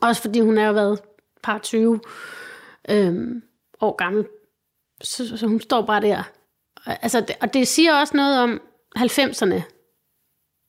Også 0.00 0.22
fordi 0.22 0.40
hun 0.40 0.58
er 0.58 0.66
jo 0.66 0.72
været 0.72 1.00
par 1.42 1.58
20 1.58 2.00
øhm, 2.88 3.42
år 3.80 3.96
gammel. 3.96 4.26
Så, 5.02 5.36
så 5.36 5.46
hun 5.46 5.60
står 5.60 5.82
bare 5.82 6.00
der. 6.00 6.22
Altså, 6.86 7.20
det, 7.20 7.36
og 7.40 7.54
det 7.54 7.68
siger 7.68 7.94
også 7.94 8.16
noget 8.16 8.40
om 8.40 8.60
90'erne. 8.98 9.62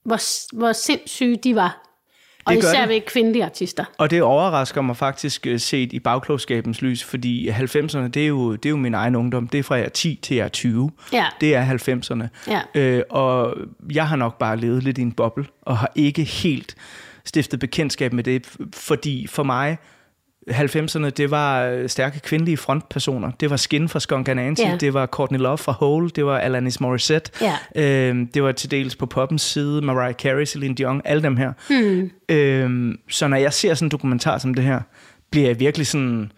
Hvor, 0.03 0.55
hvor 0.57 0.71
sindssyge 0.71 1.37
de 1.37 1.55
var. 1.55 1.90
Og 2.45 2.57
især 2.57 2.79
det. 2.79 2.89
ved 2.89 3.01
kvindelige 3.01 3.45
artister. 3.45 3.85
Og 3.97 4.11
det 4.11 4.21
overrasker 4.21 4.81
mig 4.81 4.97
faktisk 4.97 5.47
øh, 5.47 5.59
set 5.59 5.93
i 5.93 5.99
bagklogskabens 5.99 6.81
lys, 6.81 7.03
fordi 7.03 7.49
90'erne, 7.49 8.07
det 8.07 8.17
er, 8.23 8.27
jo, 8.27 8.55
det 8.55 8.65
er 8.65 8.69
jo 8.69 8.77
min 8.77 8.93
egen 8.93 9.15
ungdom. 9.15 9.47
Det 9.47 9.59
er 9.59 9.63
fra 9.63 9.75
jeg 9.75 9.85
er 9.85 9.89
10 9.89 10.19
til 10.21 10.35
jeg 10.35 10.43
er 10.43 10.49
20. 10.49 10.91
Ja. 11.13 11.25
Det 11.41 11.55
er 11.55 11.65
90'erne. 11.65 12.51
Ja. 12.51 12.61
Øh, 12.75 13.03
og 13.09 13.57
jeg 13.93 14.07
har 14.07 14.15
nok 14.15 14.37
bare 14.37 14.57
levet 14.57 14.83
lidt 14.83 14.97
i 14.97 15.01
en 15.01 15.11
boble, 15.11 15.45
og 15.61 15.77
har 15.77 15.91
ikke 15.95 16.23
helt 16.23 16.75
stiftet 17.25 17.59
bekendtskab 17.59 18.13
med 18.13 18.23
det, 18.23 18.55
fordi 18.75 19.27
for 19.27 19.43
mig, 19.43 19.77
90'erne, 20.49 21.09
det 21.09 21.31
var 21.31 21.63
øh, 21.65 21.89
stærke 21.89 22.19
kvindelige 22.19 22.57
frontpersoner. 22.57 23.31
Det 23.39 23.49
var 23.49 23.55
Skin 23.57 23.89
fra 23.89 23.99
Skunk 23.99 24.27
Anansi, 24.29 24.63
Ja. 24.63 24.77
det 24.79 24.93
var 24.93 25.05
Courtney 25.05 25.39
Love 25.39 25.57
fra 25.57 25.71
Hole, 25.71 26.09
det 26.09 26.25
var 26.25 26.37
Alanis 26.37 26.79
Morissette, 26.79 27.31
Ja. 27.75 27.81
øh, 28.09 28.27
det 28.33 28.43
var 28.43 28.51
til 28.51 28.71
dels 28.71 28.95
på 28.95 29.05
poppens 29.05 29.41
side, 29.41 29.81
Mariah 29.81 30.13
Carey, 30.13 30.45
Celine 30.45 30.75
Dion, 30.75 31.01
alle 31.05 31.23
dem 31.23 31.37
her. 31.37 31.53
Hmm. 31.69 32.11
Øh, 32.29 32.95
så 33.09 33.27
når 33.27 33.37
jeg 33.37 33.53
ser 33.53 33.73
sådan 33.73 33.85
en 33.85 33.91
dokumentar 33.91 34.37
som 34.37 34.53
det 34.53 34.63
her, 34.63 34.81
bliver 35.31 35.47
jeg 35.47 35.59
virkelig 35.59 35.87
sådan... 35.87 36.31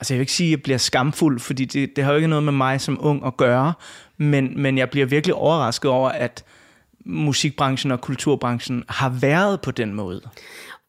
Altså 0.00 0.14
jeg 0.14 0.18
vil 0.18 0.22
ikke 0.22 0.32
sige, 0.32 0.46
at 0.48 0.50
jeg 0.50 0.62
bliver 0.62 0.78
skamfuld, 0.78 1.40
fordi 1.40 1.64
det, 1.64 1.96
det 1.96 2.04
har 2.04 2.10
jo 2.12 2.16
ikke 2.16 2.28
noget 2.28 2.42
med 2.44 2.52
mig 2.52 2.80
som 2.80 2.98
ung 3.00 3.26
at 3.26 3.36
gøre, 3.36 3.72
men, 4.18 4.62
men 4.62 4.78
jeg 4.78 4.90
bliver 4.90 5.06
virkelig 5.06 5.34
overrasket 5.34 5.90
over, 5.90 6.08
at 6.08 6.44
musikbranchen 7.06 7.90
og 7.92 8.00
kulturbranchen 8.00 8.84
har 8.88 9.08
været 9.08 9.60
på 9.60 9.70
den 9.70 9.94
måde. 9.94 10.20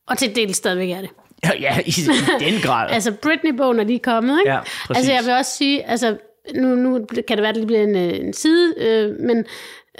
Og 0.07 0.17
til 0.17 0.35
del 0.35 0.53
stadigvæk 0.53 0.89
er 0.89 1.01
det. 1.01 1.09
Ja, 1.59 1.79
i, 1.85 1.89
i 1.89 2.51
den 2.51 2.61
grad. 2.61 2.89
Altså 2.95 3.11
Britney-bogen 3.11 3.79
er 3.79 3.83
lige 3.83 3.99
kommet, 3.99 4.39
ikke? 4.39 4.51
Ja, 4.51 4.59
præcis. 4.59 4.97
Altså 4.97 5.11
jeg 5.11 5.23
vil 5.23 5.33
også 5.33 5.51
sige, 5.57 5.89
altså 5.89 6.17
nu, 6.55 6.67
nu 6.75 7.05
kan 7.27 7.37
det 7.37 7.41
være, 7.41 7.49
at 7.49 7.55
det 7.55 7.67
bliver 7.67 7.83
en, 7.83 7.95
øh, 7.95 8.19
en 8.19 8.33
side, 8.33 8.73
øh, 8.77 9.19
men, 9.19 9.45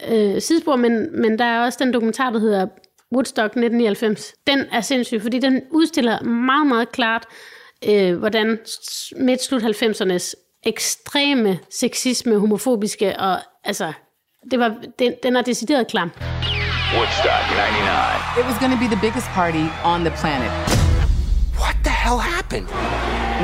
øh, 0.07 0.41
sidespor, 0.41 0.75
men, 0.75 1.21
men 1.21 1.39
der 1.39 1.45
er 1.45 1.65
også 1.65 1.79
den 1.81 1.93
dokumentar, 1.93 2.29
der 2.29 2.39
hedder 2.39 2.67
Woodstock 3.13 3.51
1999, 3.51 4.33
den 4.47 4.65
er 4.71 4.81
sindssyg, 4.81 5.21
fordi 5.21 5.39
den 5.39 5.61
udstiller 5.71 6.23
meget, 6.23 6.67
meget 6.67 6.91
klart, 6.91 7.25
øh, 7.89 8.15
hvordan 8.15 8.59
midt-slut 9.17 9.63
90'ernes 9.63 10.33
ekstreme 10.65 11.59
sexisme, 11.69 12.39
homofobiske, 12.39 13.19
og 13.19 13.37
altså, 13.63 13.93
det 14.51 14.59
var, 14.59 14.75
den, 14.99 15.13
den 15.23 15.35
er 15.35 15.41
decideret 15.41 15.87
klam. 15.87 16.11
Woodstock 16.95 17.43
99. 17.51 18.39
It 18.39 18.45
was 18.45 18.57
going 18.59 18.73
to 18.73 18.79
be 18.79 18.87
the 18.95 19.01
biggest 19.01 19.27
party 19.27 19.65
on 19.83 19.99
the 20.01 20.13
planet. 20.21 20.80
Hell 22.05 22.17
happened? 22.17 22.67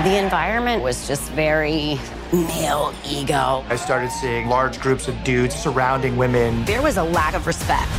The 0.03 0.17
environment 0.25 0.83
was 0.83 1.07
just 1.09 1.31
very 1.31 1.99
male 2.31 2.91
ego. 3.17 3.63
I 3.73 3.77
started 3.77 4.09
seeing 4.21 4.49
large 4.49 4.79
groups 4.79 5.07
of 5.07 5.15
dudes 5.25 5.55
surrounding 5.55 6.17
women. 6.17 6.65
There 6.65 6.81
was 6.81 6.97
a 6.97 7.03
lack 7.03 7.33
of 7.35 7.47
respect. 7.47 7.91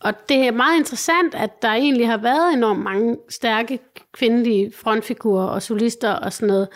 Og 0.00 0.28
det 0.28 0.46
er 0.46 0.50
meget 0.50 0.78
interessant, 0.78 1.34
at 1.34 1.62
der 1.62 1.68
egentlig 1.68 2.06
har 2.06 2.16
været 2.16 2.52
enormt 2.52 2.80
mange 2.80 3.16
stærke 3.28 3.78
kvindelige 4.12 4.72
frontfigurer 4.76 5.46
og 5.46 5.62
solister 5.62 6.10
og 6.12 6.32
sådan 6.32 6.48
noget, 6.48 6.68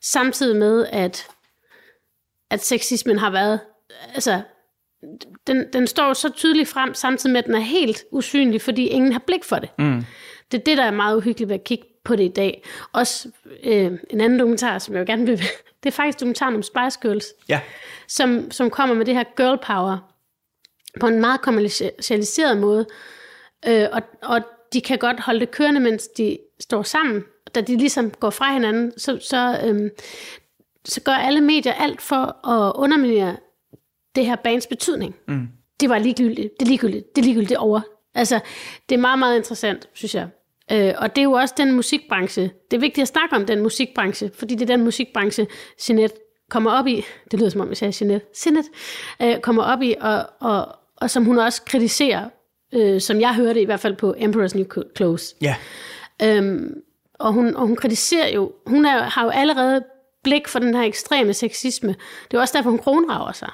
samtidig 0.00 0.56
med, 0.56 0.86
at, 0.92 1.26
at 2.50 2.64
sexismen 2.64 3.18
har 3.18 3.30
været, 3.30 3.60
altså, 4.14 4.40
den, 5.46 5.64
den 5.72 5.86
står 5.86 6.12
så 6.12 6.28
tydeligt 6.28 6.68
frem, 6.68 6.94
samtidig 6.94 7.32
med, 7.32 7.38
at 7.38 7.46
den 7.46 7.54
er 7.54 7.60
helt 7.60 8.04
usynlig, 8.12 8.62
fordi 8.62 8.86
ingen 8.86 9.12
har 9.12 9.22
blik 9.26 9.44
for 9.44 9.56
det. 9.56 9.68
Mm. 9.78 10.04
Det 10.52 10.60
er 10.60 10.64
det, 10.64 10.78
der 10.78 10.84
er 10.84 10.90
meget 10.90 11.16
uhyggeligt 11.16 11.48
ved 11.48 11.54
at 11.54 11.64
kigge 11.64 11.84
på 12.04 12.16
det 12.16 12.24
i 12.24 12.28
dag. 12.28 12.64
Også 12.92 13.28
øh, 13.64 13.92
en 14.10 14.20
anden 14.20 14.38
dokumentar, 14.38 14.78
som 14.78 14.94
jeg 14.94 15.00
jo 15.00 15.12
gerne 15.12 15.26
vil... 15.26 15.40
Det 15.82 15.88
er 15.88 15.92
faktisk 15.92 16.20
dokumentaren 16.20 16.54
om 16.54 16.62
Spice 16.62 16.98
Girls, 17.02 17.26
Ja. 17.48 17.60
som, 18.08 18.50
som 18.50 18.70
kommer 18.70 18.94
med 18.94 19.06
det 19.06 19.14
her 19.14 19.24
girl 19.36 19.58
power 19.66 20.12
på 21.00 21.06
en 21.06 21.20
meget 21.20 21.40
kommercialiseret 21.40 22.58
måde. 22.58 22.86
Øh, 23.66 23.86
og, 23.92 24.02
og 24.22 24.40
de 24.72 24.80
kan 24.80 24.98
godt 24.98 25.20
holde 25.20 25.40
det 25.40 25.50
kørende, 25.50 25.80
mens 25.80 26.08
de 26.08 26.38
står 26.60 26.82
sammen. 26.82 27.24
Da 27.54 27.60
de 27.60 27.76
ligesom 27.76 28.10
går 28.10 28.30
fra 28.30 28.52
hinanden, 28.52 28.92
så, 28.98 29.18
så, 29.22 29.60
øhm, 29.64 29.90
så 30.84 31.00
gør 31.00 31.12
alle 31.12 31.40
medier 31.40 31.72
alt 31.72 32.02
for 32.02 32.48
at 32.48 32.72
underminere 32.76 33.36
det 34.14 34.26
her 34.26 34.36
bands 34.36 34.66
betydning. 34.66 35.16
Mm. 35.28 35.48
Det 35.80 35.88
var 35.88 35.98
ligegyldigt, 35.98 36.52
det 36.60 36.66
er 36.66 36.68
ligegyldigt, 36.68 37.16
det 37.16 37.22
er 37.22 37.26
ligegyldigt 37.26 37.52
er 37.52 37.58
over. 37.58 37.80
Altså, 38.14 38.40
det 38.88 38.94
er 38.94 38.98
meget, 39.00 39.18
meget 39.18 39.36
interessant, 39.36 39.88
synes 39.92 40.14
jeg. 40.14 40.28
Øh, 40.72 40.94
og 40.98 41.16
det 41.16 41.22
er 41.22 41.24
jo 41.24 41.32
også 41.32 41.54
den 41.56 41.72
musikbranche. 41.72 42.42
Det 42.42 42.76
er 42.76 42.80
vigtigt 42.80 43.02
at 43.02 43.08
snakke 43.08 43.36
om 43.36 43.46
den 43.46 43.62
musikbranche, 43.62 44.30
fordi 44.34 44.54
det 44.54 44.70
er 44.70 44.76
den 44.76 44.84
musikbranche, 44.84 45.46
Jeanette 45.88 46.16
kommer 46.50 46.70
op 46.70 46.86
i. 46.86 47.04
Det 47.30 47.38
lyder 47.38 47.50
som 47.50 47.60
om, 47.60 47.68
jeg 47.68 47.76
sagde 47.76 47.94
Jeanette. 48.00 48.26
Jeanette 48.46 48.70
øh, 49.22 49.40
kommer 49.40 49.62
op 49.62 49.82
i, 49.82 49.94
og, 50.00 50.26
og, 50.40 50.68
og 50.96 51.10
som 51.10 51.24
hun 51.24 51.38
også 51.38 51.62
kritiserer, 51.62 52.28
øh, 52.74 53.00
som 53.00 53.20
jeg 53.20 53.34
hørte 53.34 53.60
i 53.60 53.64
hvert 53.64 53.80
fald 53.80 53.96
på 53.96 54.14
Emperor's 54.18 54.56
New 54.56 54.84
Clothes. 54.96 55.34
Ja. 55.40 55.56
Øhm, 56.22 56.74
og, 57.14 57.32
hun, 57.32 57.56
og 57.56 57.66
hun 57.66 57.76
kritiserer 57.76 58.28
jo, 58.28 58.52
hun 58.66 58.84
er, 58.84 59.02
har 59.02 59.24
jo 59.24 59.30
allerede 59.30 59.84
blik 60.24 60.48
for 60.48 60.58
den 60.58 60.74
her 60.74 60.82
ekstreme 60.82 61.34
sexisme. 61.34 61.94
Det 62.30 62.36
er 62.36 62.40
også 62.40 62.58
derfor, 62.58 62.70
hun 62.70 62.78
kronrager 62.78 63.32
sig. 63.32 63.50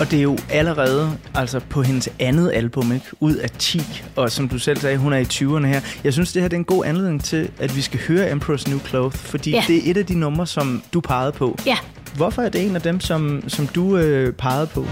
Og 0.00 0.10
det 0.10 0.18
er 0.18 0.22
jo 0.22 0.38
allerede 0.50 1.10
altså 1.34 1.60
på 1.70 1.82
hendes 1.82 2.08
andet 2.18 2.50
album, 2.54 2.92
ikke? 2.92 3.06
Ud 3.20 3.34
af 3.34 3.50
10. 3.50 4.02
Og 4.16 4.30
som 4.30 4.48
du 4.48 4.58
selv 4.58 4.76
sagde, 4.80 4.96
hun 4.98 5.12
er 5.12 5.16
i 5.18 5.22
20'erne 5.24 5.66
her. 5.66 5.80
Jeg 6.04 6.12
synes, 6.12 6.32
det 6.32 6.42
her 6.42 6.48
det 6.48 6.56
er 6.56 6.58
en 6.58 6.64
god 6.64 6.84
anledning 6.84 7.24
til, 7.24 7.50
at 7.58 7.76
vi 7.76 7.80
skal 7.82 8.00
høre 8.08 8.30
Emperor's 8.32 8.70
New 8.70 8.78
Clothes, 8.88 9.20
fordi 9.20 9.50
Ja. 9.50 9.64
det 9.66 9.76
er 9.76 9.90
et 9.90 9.96
af 9.96 10.06
de 10.06 10.14
numre, 10.14 10.46
som 10.46 10.82
du 10.94 11.00
pegede 11.00 11.32
på. 11.32 11.58
Ja, 11.66 11.76
Hvorfor 12.16 12.42
er 12.42 12.48
det 12.48 12.66
en 12.66 12.76
af 12.76 12.82
dem, 12.82 13.00
som, 13.00 13.42
som 13.48 13.66
du 13.66 13.96
øh, 13.96 14.32
pegede 14.32 14.66
på? 14.66 14.86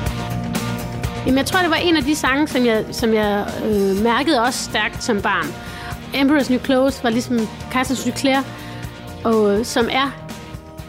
Jamen, 1.27 1.39
jeg 1.39 1.47
tror, 1.47 1.61
det 1.61 1.71
var 1.71 1.77
en 1.77 1.97
af 1.97 2.03
de 2.05 2.15
sange, 2.17 2.49
som 2.49 2.67
jeg, 2.67 2.85
som 2.93 3.15
jeg 3.15 3.47
øh, 3.65 4.03
mærkede 4.03 4.41
også 4.43 4.65
stærkt 4.65 5.05
som 5.05 5.21
barn. 5.23 5.47
Emperor's 6.15 6.51
New 6.53 6.61
Clothes 6.65 7.05
var 7.05 7.11
ligesom 7.11 7.37
Kaiser's 7.73 8.07
New 8.09 8.17
Claire, 8.17 8.45
og, 9.25 9.59
øh, 9.59 9.65
som 9.65 9.89
er 9.93 10.17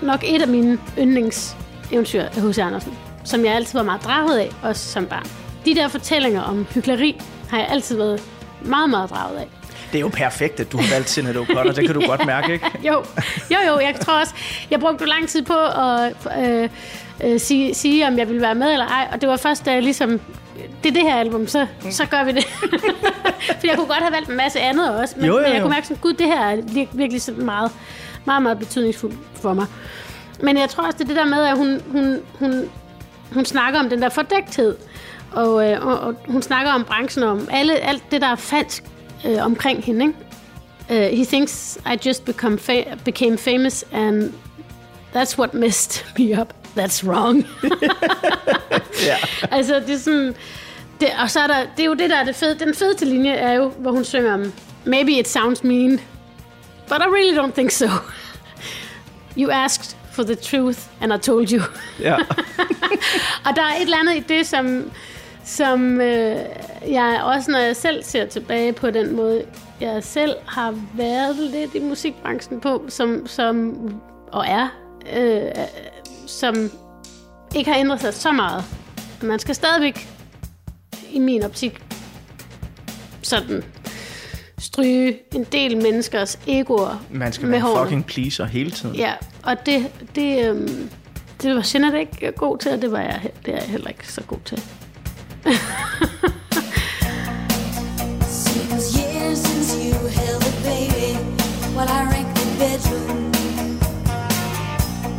nok 0.02 0.24
et 0.28 0.42
af 0.42 0.48
mine 0.48 0.78
yndlingseventyr 1.00 2.22
af 2.24 2.42
H.C. 2.42 2.58
Andersen, 2.60 2.92
som 3.24 3.46
jeg 3.46 3.54
altid 3.56 3.80
var 3.80 3.86
meget 3.86 4.04
draget 4.04 4.38
af, 4.38 4.50
også 4.64 4.92
som 4.92 5.06
barn. 5.06 5.26
De 5.66 5.76
der 5.76 5.88
fortællinger 5.88 6.42
om 6.42 6.68
hyggeleri 6.74 7.22
har 7.50 7.58
jeg 7.58 7.68
altid 7.70 7.98
været 7.98 8.22
meget, 8.62 8.90
meget 8.90 9.10
draget 9.10 9.38
af. 9.38 9.48
Det 9.92 9.98
er 9.98 10.02
jo 10.02 10.08
perfekt, 10.14 10.60
at 10.60 10.72
du 10.72 10.78
har 10.78 10.94
valgt 10.94 11.10
Sinead 11.10 11.36
O'Connor. 11.36 11.72
Det 11.72 11.86
kan 11.86 11.96
du 11.96 12.02
godt 12.12 12.26
mærke, 12.26 12.54
ikke? 12.54 12.66
Jo, 12.84 13.04
jo, 13.52 13.58
jo, 13.68 13.80
jeg 13.80 13.96
tror 14.02 14.20
også, 14.20 14.34
jeg 14.72 14.80
brugte 14.80 15.04
jo 15.04 15.10
lang 15.10 15.28
tid 15.30 15.42
på 15.42 15.54
at 15.58 16.14
øh, 16.40 16.70
øh, 17.24 17.40
sige, 17.40 17.74
sige, 17.76 18.08
om 18.08 18.18
jeg 18.18 18.28
ville 18.28 18.42
være 18.42 18.56
med 18.56 18.72
eller 18.72 18.86
ej, 18.88 19.08
og 19.12 19.22
det 19.22 19.30
var 19.30 19.38
først, 19.38 19.66
da 19.66 19.72
jeg 19.74 19.84
ligesom, 19.84 20.22
det 20.84 20.90
er 20.90 20.94
det 20.94 21.02
her 21.02 21.16
album, 21.16 21.48
så, 21.48 21.68
så 21.92 22.06
gør 22.06 22.24
vi 22.24 22.32
det. 22.32 22.44
For 23.60 23.68
jeg 23.68 23.76
kunne 23.76 23.88
godt 23.88 24.00
have 24.00 24.14
valgt 24.14 24.30
en 24.30 24.38
masse 24.38 24.60
andet 24.60 24.96
også, 24.96 25.16
men, 25.18 25.26
Jo, 25.26 25.34
jo, 25.34 25.40
men 25.42 25.48
jeg 25.52 25.58
jo. 25.58 25.62
kunne 25.62 25.74
mærke 25.74 25.88
sådan, 25.88 26.02
gud, 26.02 26.14
det 26.14 26.26
her 26.28 26.42
er 26.46 26.56
vir- 26.58 26.98
virkelig 26.98 27.22
sådan 27.22 27.46
meget, 27.46 27.72
meget, 28.26 28.42
meget 28.44 28.60
betydningsfuldt 28.60 29.16
for 29.42 29.54
mig. 29.54 29.66
Men 30.44 30.58
jeg 30.58 30.70
tror 30.70 30.84
også, 30.86 30.98
det 30.98 31.04
er 31.04 31.08
det 31.08 31.16
der 31.16 31.26
med, 31.26 31.44
at 31.46 31.58
hun, 31.58 31.82
hun, 31.92 32.18
hun, 32.40 32.70
hun 33.34 33.46
snakker 33.46 33.80
om 33.80 33.90
den 33.90 34.02
der 34.02 34.10
fordækthed, 34.10 34.76
og, 35.32 35.72
øh, 35.72 35.88
og, 35.88 36.00
og 36.00 36.16
hun 36.28 36.42
snakker 36.42 36.72
om 36.72 36.84
branchen, 36.84 37.24
om 37.24 37.48
alle, 37.52 37.76
alt 37.76 38.04
det, 38.12 38.22
der 38.22 38.28
er 38.28 38.36
falsk 38.36 38.84
øh, 39.26 39.46
omkring 39.46 39.84
hende, 39.84 40.06
ikke? 40.06 40.16
Uh, 40.90 41.18
he 41.18 41.26
thinks 41.26 41.78
I 41.86 42.08
just 42.08 42.26
become 42.26 42.58
fa- 42.70 42.96
became 43.06 43.38
famous, 43.38 43.86
and 43.92 44.34
that's 45.16 45.38
what 45.38 45.54
messed 45.54 46.06
me 46.20 46.42
up. 46.42 46.54
That's 46.78 47.08
wrong. 47.08 47.46
Ja. 49.06 49.16
altså, 49.52 49.80
det 49.88 49.90
er 49.90 49.98
sådan... 49.98 50.36
Det, 51.00 51.08
og 51.22 51.30
så 51.32 51.40
er 51.40 51.48
der, 51.48 51.56
det 51.78 51.84
er 51.84 51.86
jo 51.86 51.94
det, 51.94 52.10
der 52.10 52.16
er 52.16 52.24
det 52.24 52.36
fede. 52.36 52.60
Den 52.60 52.76
fedeste 52.76 53.06
linje 53.06 53.32
er 53.32 53.54
jo, 53.54 53.70
hvor 53.70 53.92
hun 53.92 54.04
synger 54.04 54.34
om, 54.34 54.54
Maybe 54.86 55.12
it 55.12 55.28
sounds 55.28 55.64
mean, 55.64 56.00
but 56.88 56.98
I 57.02 57.06
really 57.06 57.38
don't 57.38 57.54
think 57.54 57.72
so. 57.72 57.88
You 59.38 59.52
asked 59.52 59.98
for 60.12 60.24
the 60.24 60.36
truth, 60.36 60.80
and 61.02 61.14
I 61.14 61.18
told 61.18 61.52
you. 61.52 61.62
ja. 62.08 62.16
Og 63.46 63.56
der 63.56 63.62
er 63.62 63.76
et 63.76 63.82
eller 63.82 63.98
andet 63.98 64.16
i 64.16 64.20
det, 64.20 64.48
som, 64.48 64.92
som 65.44 66.02
øh, 66.02 66.38
jeg 66.88 67.22
også, 67.24 67.52
når 67.52 67.60
jeg 67.60 67.76
selv 67.76 68.04
ser 68.04 68.26
tilbage 68.26 68.74
på 68.74 68.92
den 68.92 69.16
måde, 69.16 69.44
jeg 69.82 70.04
selv 70.04 70.36
har 70.48 70.76
været 70.94 71.36
lidt 71.36 71.76
i 71.76 71.80
musikbranchen 71.80 72.60
på, 72.60 72.86
som, 72.88 73.28
som 73.28 73.76
og 74.32 74.46
er, 74.48 74.68
øh, 75.16 75.52
som 76.28 76.72
ikke 77.56 77.72
har 77.72 77.80
ændret 77.80 78.02
sig 78.02 78.14
så 78.14 78.32
meget. 78.32 78.64
Man 79.22 79.40
skal 79.40 79.56
stadigvæk, 79.56 80.10
i 81.12 81.20
min 81.20 81.44
optik, 81.44 81.84
sådan 83.22 83.64
stryge 84.60 85.20
en 85.36 85.44
del 85.52 85.78
menneskers 85.78 86.40
egoer 86.48 87.06
Man 87.12 87.34
skal 87.34 87.48
med 87.48 87.52
være 87.52 87.62
hårene. 87.62 87.86
fucking 87.86 88.06
pleaser 88.06 88.46
hele 88.46 88.72
tiden. 88.72 88.96
Ja, 88.96 89.14
og 89.44 89.66
det, 89.66 89.92
det, 90.16 90.50
øhm, 90.50 90.90
det 91.42 91.56
var 91.56 91.68
Jeanette 91.74 92.00
ikke 92.00 92.32
god 92.38 92.58
til, 92.58 92.72
og 92.72 92.82
det 92.82 92.92
var 92.92 93.00
jeg, 93.00 93.22
det 93.46 93.54
er 93.54 93.58
jeg 93.60 93.68
heller 93.70 93.88
ikke 93.88 94.12
så 94.12 94.22
god 94.28 94.40
til. 94.46 94.62
Seems 98.30 98.96
years 98.98 99.38
since 99.40 99.76
you 99.76 99.94
held 100.08 100.44
a 100.44 100.54
baby 100.64 101.16
while 101.76 101.90
I 101.90 102.04
ranked 102.14 102.36
the 102.38 102.48
bedroom. 102.60 103.32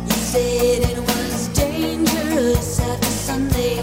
You 0.07 0.17
said 0.31 0.79
it 0.91 0.99
was 0.99 1.47
dangerous 1.55 2.79
after 2.79 3.09
Sunday, 3.27 3.77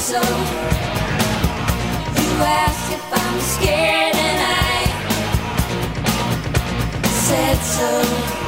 so. 0.00 0.20
You 2.20 2.30
ask 2.44 2.92
if 2.92 3.12
I'm 3.12 3.40
scared, 3.40 4.14
and 4.14 4.40
I 4.40 4.86
said 7.26 7.58
so. 7.58 8.47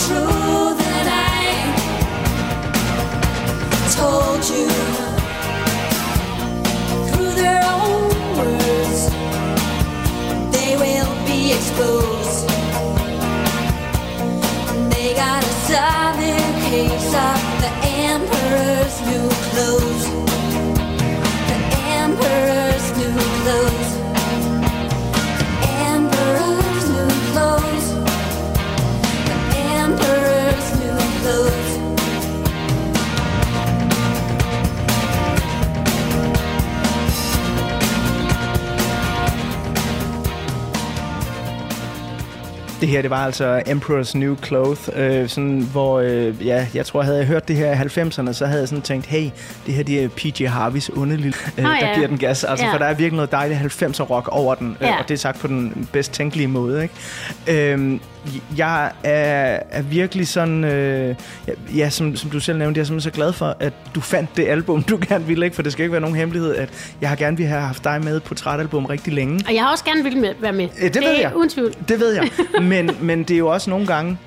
told 4.01 4.43
you 4.49 4.67
through 7.07 7.33
their 7.43 7.61
own 7.79 8.09
words 8.39 9.01
they 10.55 10.71
will 10.83 11.13
be 11.29 11.39
exposed. 11.57 12.47
They 14.93 15.13
got 15.13 15.43
a 15.43 15.53
southern 15.69 16.51
case 16.71 17.11
of 17.29 17.39
the 17.63 17.71
emperor's 18.09 18.95
new 19.09 19.27
clothes. 19.45 19.90
Det 42.81 42.89
her, 42.89 43.01
det 43.01 43.09
var 43.09 43.25
altså 43.25 43.59
Emperor's 43.67 44.17
New 44.17 44.35
Cloth, 44.45 44.81
øh, 44.95 45.29
sådan, 45.29 45.67
hvor, 45.71 45.99
øh, 45.99 46.45
ja, 46.47 46.67
jeg 46.73 46.85
tror, 46.85 47.01
havde 47.01 47.17
jeg 47.17 47.25
hørt 47.27 47.47
det 47.47 47.55
her 47.55 47.71
i 47.71 47.75
90'erne, 47.75 48.33
så 48.33 48.45
havde 48.45 48.59
jeg 48.59 48.67
sådan 48.67 48.81
tænkt, 48.81 49.05
hey, 49.05 49.29
det 49.65 49.73
her, 49.73 49.83
det 49.83 50.03
er 50.03 50.07
PJ 50.09 50.45
Harveys 50.45 50.89
underlige, 50.89 51.33
øh, 51.57 51.63
der 51.65 51.69
ja. 51.81 51.95
giver 51.95 52.07
den 52.07 52.17
gas. 52.17 52.43
Altså, 52.43 52.65
Ja. 52.65 52.73
for 52.73 52.77
der 52.77 52.85
er 52.85 52.93
virkelig 52.93 53.15
noget 53.15 53.31
dejligt 53.31 53.59
90'er 53.59 54.03
rock 54.03 54.27
over 54.31 54.55
den, 54.55 54.77
øh, 54.81 54.87
Ja. 54.87 54.97
og 54.99 55.07
det 55.07 55.13
er 55.13 55.17
sagt 55.17 55.39
på 55.39 55.47
den 55.47 55.89
bedst 55.91 56.11
tænkelige 56.13 56.47
måde, 56.47 56.83
ikke? 56.83 56.93
Øhm, 57.73 57.99
jeg 58.57 58.91
er, 59.03 59.59
er 59.71 59.81
virkelig 59.81 60.27
sådan, 60.27 60.63
øh, 60.63 61.15
ja, 61.77 61.89
som, 61.89 62.15
som 62.15 62.29
du 62.29 62.39
selv 62.39 62.57
nævnte, 62.57 62.77
jeg 62.77 62.81
er 62.81 62.85
simpelthen 62.85 63.11
så 63.11 63.15
glad 63.15 63.33
for, 63.33 63.55
at 63.59 63.73
du 63.95 64.01
fandt 64.01 64.29
det 64.37 64.47
album, 64.47 64.83
du 64.83 64.99
gerne 65.09 65.25
ville, 65.25 65.45
ikke? 65.45 65.55
For 65.55 65.63
det 65.63 65.71
skal 65.71 65.83
ikke 65.83 65.91
være 65.91 66.01
nogen 66.01 66.15
hemmelighed, 66.15 66.55
at 66.55 66.69
jeg 67.01 67.09
har 67.09 67.15
gerne 67.15 67.37
ville 67.37 67.49
have 67.49 67.61
haft 67.61 67.83
dig 67.83 68.01
med 68.03 68.19
på 68.19 68.33
trætalbum 68.35 68.85
rigtig 68.85 69.13
længe. 69.13 69.39
Og 69.47 69.53
jeg 69.55 69.61
har 69.63 69.71
også 69.71 69.83
gerne 69.85 70.03
ville 70.03 70.19
med, 70.19 70.33
være 70.41 70.53
med. 70.53 70.67
Øh, 70.81 70.93
det 70.93 70.95
ved 71.01 71.03
er 71.15 71.19
jeg. 71.21 71.35
uden 71.35 71.49
tvivl. 71.49 71.73
Det 71.89 71.99
ved 71.99 72.13
jeg. 72.13 72.29
Men, 72.71 72.91
men 73.01 73.19
det 73.23 73.31
er 73.33 73.37
jo 73.37 73.47
også 73.47 73.69
nogle 73.69 73.87
gange, 73.87 74.17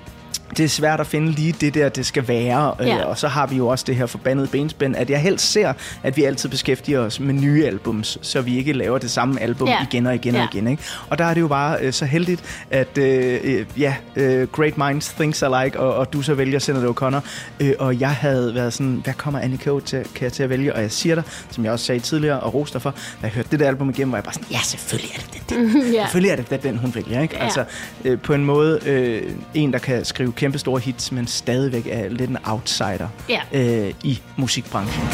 det 0.57 0.64
er 0.64 0.68
svært 0.68 1.01
at 1.01 1.07
finde 1.07 1.30
lige 1.32 1.55
det 1.61 1.74
der, 1.74 1.88
det 1.88 2.07
skal 2.07 2.28
være. 2.28 2.74
Ja. 2.80 2.97
Øh, 3.01 3.09
og 3.09 3.18
så 3.18 3.28
har 3.28 3.47
vi 3.47 3.57
jo 3.57 3.66
også 3.68 3.84
det 3.88 3.97
her 3.97 4.07
forbandede 4.07 4.47
benspænd, 4.49 4.97
at 4.97 5.11
jeg 5.11 5.20
helst 5.20 5.53
ser, 5.53 5.72
at 6.03 6.16
vi 6.16 6.24
altid 6.24 6.49
beskæftiger 6.49 7.01
os 7.01 7.20
med 7.20 7.34
nye 7.34 7.66
albums, 7.66 8.18
så 8.22 8.40
vi 8.40 8.57
ikke 8.59 8.72
laver 8.72 8.99
det 8.99 9.11
samme 9.11 9.40
album 9.40 9.68
Ja. 9.68 9.82
igen 9.90 10.07
og 10.07 10.14
igen 10.14 10.34
Ja. 10.34 10.42
og 10.42 10.49
igen. 10.55 10.68
Ikke? 10.68 10.82
Og 11.11 11.18
der 11.18 11.24
er 11.24 11.34
det 11.34 11.40
jo 11.40 11.49
bare 11.49 11.78
øh, 11.80 11.92
så 11.92 12.05
heldigt, 12.05 12.64
at 12.70 12.99
øh, 12.99 13.40
øh, 13.45 13.66
ja, 13.76 13.95
øh, 14.16 14.49
Great 14.49 14.78
Minds 14.78 15.09
Things 15.09 15.42
Alike, 15.42 15.80
og, 15.80 15.95
og 15.95 16.12
du 16.12 16.22
så 16.22 16.34
vælger 16.34 16.59
Senator 16.59 16.92
O'Connor. 16.92 17.20
Øh, 17.61 17.72
og 17.78 18.01
jeg 18.01 18.11
havde 18.11 18.55
været 18.55 18.72
sådan, 18.72 19.01
hvad 19.05 19.14
kommer 19.14 19.40
Annie 19.40 19.59
K 19.59 19.84
til, 19.84 20.05
kan 20.14 20.22
jeg 20.24 20.32
til 20.32 20.42
at 20.42 20.51
vælge? 20.51 20.74
Og 20.74 20.82
jeg 20.82 20.90
siger 20.90 21.14
dig, 21.14 21.24
som 21.51 21.64
jeg 21.64 21.72
også 21.72 21.84
sagde 21.84 22.01
tidligere, 22.01 22.40
og 22.40 22.55
roste 22.55 22.80
for, 22.80 22.90
da 22.90 22.97
jeg 23.22 23.30
hørte 23.30 23.49
det 23.51 23.61
der 23.61 23.68
album 23.68 23.90
igennem, 23.90 24.12
var 24.12 24.18
jeg 24.18 24.24
bare 24.24 24.34
sådan, 24.34 24.49
ja, 24.51 24.59
selvfølgelig 24.64 25.11
er 25.16 25.20
det 25.32 25.42
det. 25.51 25.74
ja. 25.95 26.03
Selvfølgelig 26.03 26.30
er 26.30 26.36
det 26.36 26.62
den, 26.62 26.76
hun 26.78 26.95
vælger, 26.95 27.20
ikke? 27.20 27.36
Ja. 27.36 27.45
Altså, 27.45 27.64
øh, 28.05 28.18
på 28.20 28.34
en 28.34 28.45
måde 28.45 28.80
øh, 28.86 29.22
en, 29.55 29.72
der 29.72 29.78
kan 29.78 30.05
skrive 30.05 30.32
kæmpe 30.37 30.59
store 30.59 30.80
hits, 30.80 31.12
men 31.12 31.26
stadigvæk 31.26 31.87
er 31.91 32.09
lidt 32.09 32.30
en 32.30 32.39
outsider 32.45 33.09
Ja. 33.28 33.41
øh, 33.53 33.95
i 34.05 34.20
musikbranchen. 34.37 35.05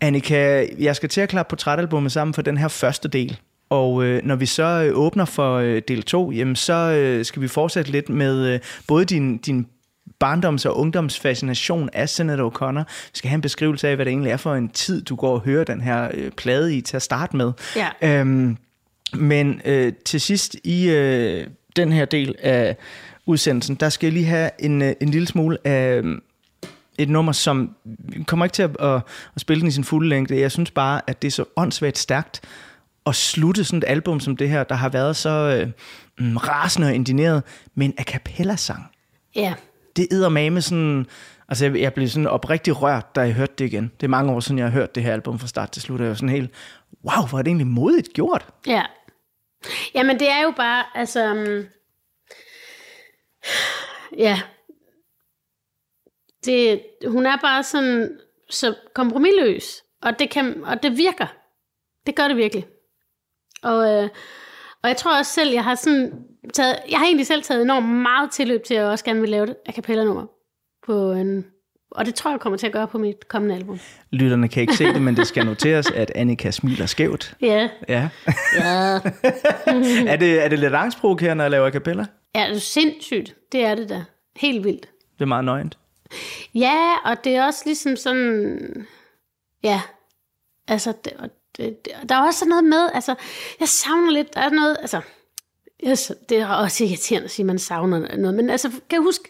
Annika, 0.00 0.66
jeg 0.78 0.96
skal 0.96 1.08
til 1.08 1.20
at 1.20 1.28
klappe 1.28 1.50
portrætalbummet 1.50 2.12
sammen 2.12 2.34
for 2.34 2.42
den 2.42 2.58
her 2.58 2.68
første 2.68 3.08
del. 3.08 3.38
Og 3.70 4.04
øh, 4.04 4.20
når 4.24 4.36
vi 4.36 4.46
så 4.46 4.62
øh, 4.88 4.98
åbner 4.98 5.24
for 5.24 5.56
øh, 5.56 5.82
del 5.88 6.02
2, 6.02 6.30
jamen, 6.30 6.56
så 6.56 6.72
øh, 6.74 7.24
skal 7.24 7.42
vi 7.42 7.48
fortsætte 7.48 7.90
lidt 7.90 8.08
med 8.08 8.46
øh, 8.54 8.60
både 8.88 9.04
din, 9.04 9.38
din 9.38 9.66
barndoms- 10.24 10.66
og 10.66 10.78
ungdomsfascination 10.78 11.90
af 11.92 12.08
Senator 12.08 12.50
O'Connor. 12.50 12.82
Vi 12.82 13.10
skal 13.14 13.28
have 13.28 13.34
en 13.34 13.40
beskrivelse 13.40 13.88
af, 13.88 13.94
hvad 13.96 14.04
det 14.04 14.10
egentlig 14.10 14.32
er 14.32 14.36
for 14.36 14.54
en 14.54 14.68
tid, 14.68 15.02
du 15.02 15.16
går 15.16 15.34
og 15.34 15.40
hører 15.40 15.64
den 15.64 15.80
her 15.80 16.08
øh, 16.14 16.30
plade 16.30 16.76
i 16.76 16.80
til 16.80 16.96
at 16.96 17.02
starte 17.02 17.36
med. 17.36 17.52
Ja. 17.76 17.88
Øhm, 18.02 18.56
men 19.14 19.60
øh, 19.64 19.92
til 20.04 20.20
sidst 20.20 20.56
i 20.64 20.90
øh, 20.90 21.46
den 21.76 21.92
her 21.92 22.04
del 22.04 22.34
af 22.42 22.76
udsendelsen, 23.26 23.74
der 23.74 23.88
skal 23.88 24.06
jeg 24.06 24.12
lige 24.12 24.26
have 24.26 24.50
en, 24.58 24.82
øh, 24.82 24.94
en 25.00 25.08
lille 25.08 25.26
smule 25.26 25.58
af 25.64 26.00
øh, 26.02 26.18
et 26.98 27.08
nummer, 27.08 27.32
som 27.32 27.76
kommer 28.26 28.44
ikke 28.44 28.54
til 28.54 28.62
at, 28.62 28.76
at, 28.80 29.00
at 29.34 29.40
spille 29.40 29.60
den 29.60 29.68
i 29.68 29.72
sin 29.72 29.84
fulde 29.84 30.08
længde. 30.08 30.40
Jeg 30.40 30.52
synes 30.52 30.70
bare, 30.70 31.00
at 31.06 31.22
det 31.22 31.28
er 31.28 31.32
så 31.32 31.44
åndssvagt 31.56 31.98
stærkt 31.98 32.40
at 33.06 33.14
slutte 33.14 33.64
sådan 33.64 33.78
et 33.78 33.84
album 33.86 34.20
som 34.20 34.36
det 34.36 34.48
her, 34.48 34.64
der 34.64 34.74
har 34.74 34.88
været 34.88 35.16
så 35.16 35.30
øh, 35.30 35.70
mm, 36.18 36.36
rasende 36.36 36.88
og 36.88 36.94
indineret 36.94 37.42
med 37.74 37.86
en 37.86 37.94
a 37.98 38.02
cappella-sang. 38.02 38.84
Ja. 39.36 39.54
Det 39.96 40.08
æder 40.12 40.28
med 40.28 40.60
sådan... 40.60 41.06
Altså, 41.48 41.64
jeg, 41.64 41.80
jeg 41.80 41.94
blev 41.94 42.08
sådan 42.08 42.26
oprigtig 42.26 42.82
rørt, 42.82 43.14
da 43.14 43.20
jeg 43.20 43.32
hørte 43.32 43.52
det 43.58 43.64
igen. 43.64 43.92
Det 44.00 44.06
er 44.06 44.10
mange 44.10 44.32
år 44.32 44.40
siden, 44.40 44.58
jeg 44.58 44.66
har 44.66 44.72
hørt 44.72 44.94
det 44.94 45.02
her 45.02 45.12
album 45.12 45.38
fra 45.38 45.46
start 45.46 45.70
til 45.70 45.82
slut, 45.82 46.00
og 46.00 46.04
jeg 46.04 46.08
var 46.08 46.14
sådan 46.14 46.28
helt, 46.28 46.50
wow, 47.04 47.26
hvor 47.28 47.38
er 47.38 47.42
det 47.42 47.48
egentlig 47.48 47.66
modigt 47.66 48.12
gjort. 48.12 48.46
Ja. 48.66 48.82
Jamen, 49.94 50.20
det 50.20 50.30
er 50.30 50.42
jo 50.42 50.52
bare, 50.56 50.84
altså... 50.94 51.30
um, 51.30 51.66
Ja. 54.18 54.42
Det, 56.44 56.82
hun 57.06 57.26
er 57.26 57.36
bare 57.36 57.62
sådan 57.62 58.18
så 58.50 58.74
kompromilløs, 58.94 59.82
og 60.02 60.18
det, 60.18 60.30
kan, 60.30 60.64
og 60.64 60.82
det 60.82 60.96
virker. 60.96 61.26
Det 62.06 62.14
gør 62.16 62.28
det 62.28 62.36
virkelig. 62.36 62.66
Og, 63.62 64.04
øh, 64.04 64.08
og 64.82 64.88
jeg 64.88 64.96
tror 64.96 65.18
også 65.18 65.32
selv, 65.32 65.52
jeg 65.52 65.64
har 65.64 65.74
sådan 65.74 66.12
taget, 66.54 66.76
jeg 66.90 66.98
har 66.98 67.06
egentlig 67.06 67.26
selv 67.26 67.42
taget 67.42 67.62
enormt 67.62 67.88
meget 67.88 68.30
tilløb 68.30 68.64
til, 68.64 68.74
at 68.74 68.80
jeg 68.80 68.88
også 68.88 69.04
gerne 69.04 69.20
vil 69.20 69.30
lave 69.30 69.44
et 69.44 69.56
a 69.66 69.72
cappella 69.72 70.04
nummer 70.04 70.26
på 70.86 71.12
en, 71.12 71.44
og 71.90 72.06
det 72.06 72.14
tror 72.14 72.30
jeg 72.30 72.40
kommer 72.40 72.56
til 72.56 72.66
at 72.66 72.72
gøre 72.72 72.88
på 72.88 72.98
mit 72.98 73.28
kommende 73.28 73.54
album. 73.54 73.80
Lytterne 74.10 74.48
kan 74.48 74.60
ikke 74.60 74.76
se 74.76 74.84
det, 74.84 75.02
men 75.02 75.16
det 75.16 75.26
skal 75.26 75.46
noteres, 75.46 75.90
at 75.90 76.12
Annika 76.14 76.50
smiler 76.50 76.86
skævt. 76.86 77.34
Ja. 77.40 77.68
Ja. 77.88 78.08
Ja. 78.54 78.64
er, 80.12 80.16
det, 80.16 80.44
er 80.44 80.48
det 80.48 80.58
lidt 80.58 80.74
angstprovokerende 80.74 81.44
at 81.44 81.50
lave 81.50 81.66
a 81.66 81.70
cappella? 81.70 82.06
Ja, 82.34 82.46
det 82.48 82.56
er 82.56 82.60
sindssygt. 82.60 83.34
Det 83.52 83.64
er 83.64 83.74
det 83.74 83.88
da. 83.88 84.04
Helt 84.36 84.64
vildt. 84.64 84.88
Det 85.14 85.22
er 85.22 85.26
meget 85.26 85.44
nøgent. 85.44 85.78
Ja, 86.54 86.94
og 87.04 87.24
det 87.24 87.36
er 87.36 87.44
også 87.44 87.62
ligesom 87.66 87.96
sådan... 87.96 88.86
Ja, 89.62 89.80
altså, 90.68 90.92
det, 91.04 91.30
det, 91.56 91.84
det, 91.84 91.92
der 92.08 92.14
er 92.14 92.26
også 92.26 92.38
sådan 92.38 92.48
noget 92.48 92.64
med, 92.64 92.88
altså, 92.94 93.14
jeg 93.60 93.68
savner 93.68 94.10
lidt, 94.10 94.34
der 94.34 94.40
er 94.40 94.50
noget, 94.50 94.76
altså, 94.80 95.00
yes, 95.88 96.12
det 96.28 96.38
er 96.38 96.46
også 96.46 96.84
irriterende 96.84 97.24
at 97.24 97.30
sige, 97.30 97.42
at 97.44 97.46
man 97.46 97.58
savner 97.58 98.16
noget, 98.16 98.34
men 98.34 98.50
altså, 98.50 98.68
kan 98.70 98.80
jeg 98.90 99.00
huske 99.00 99.24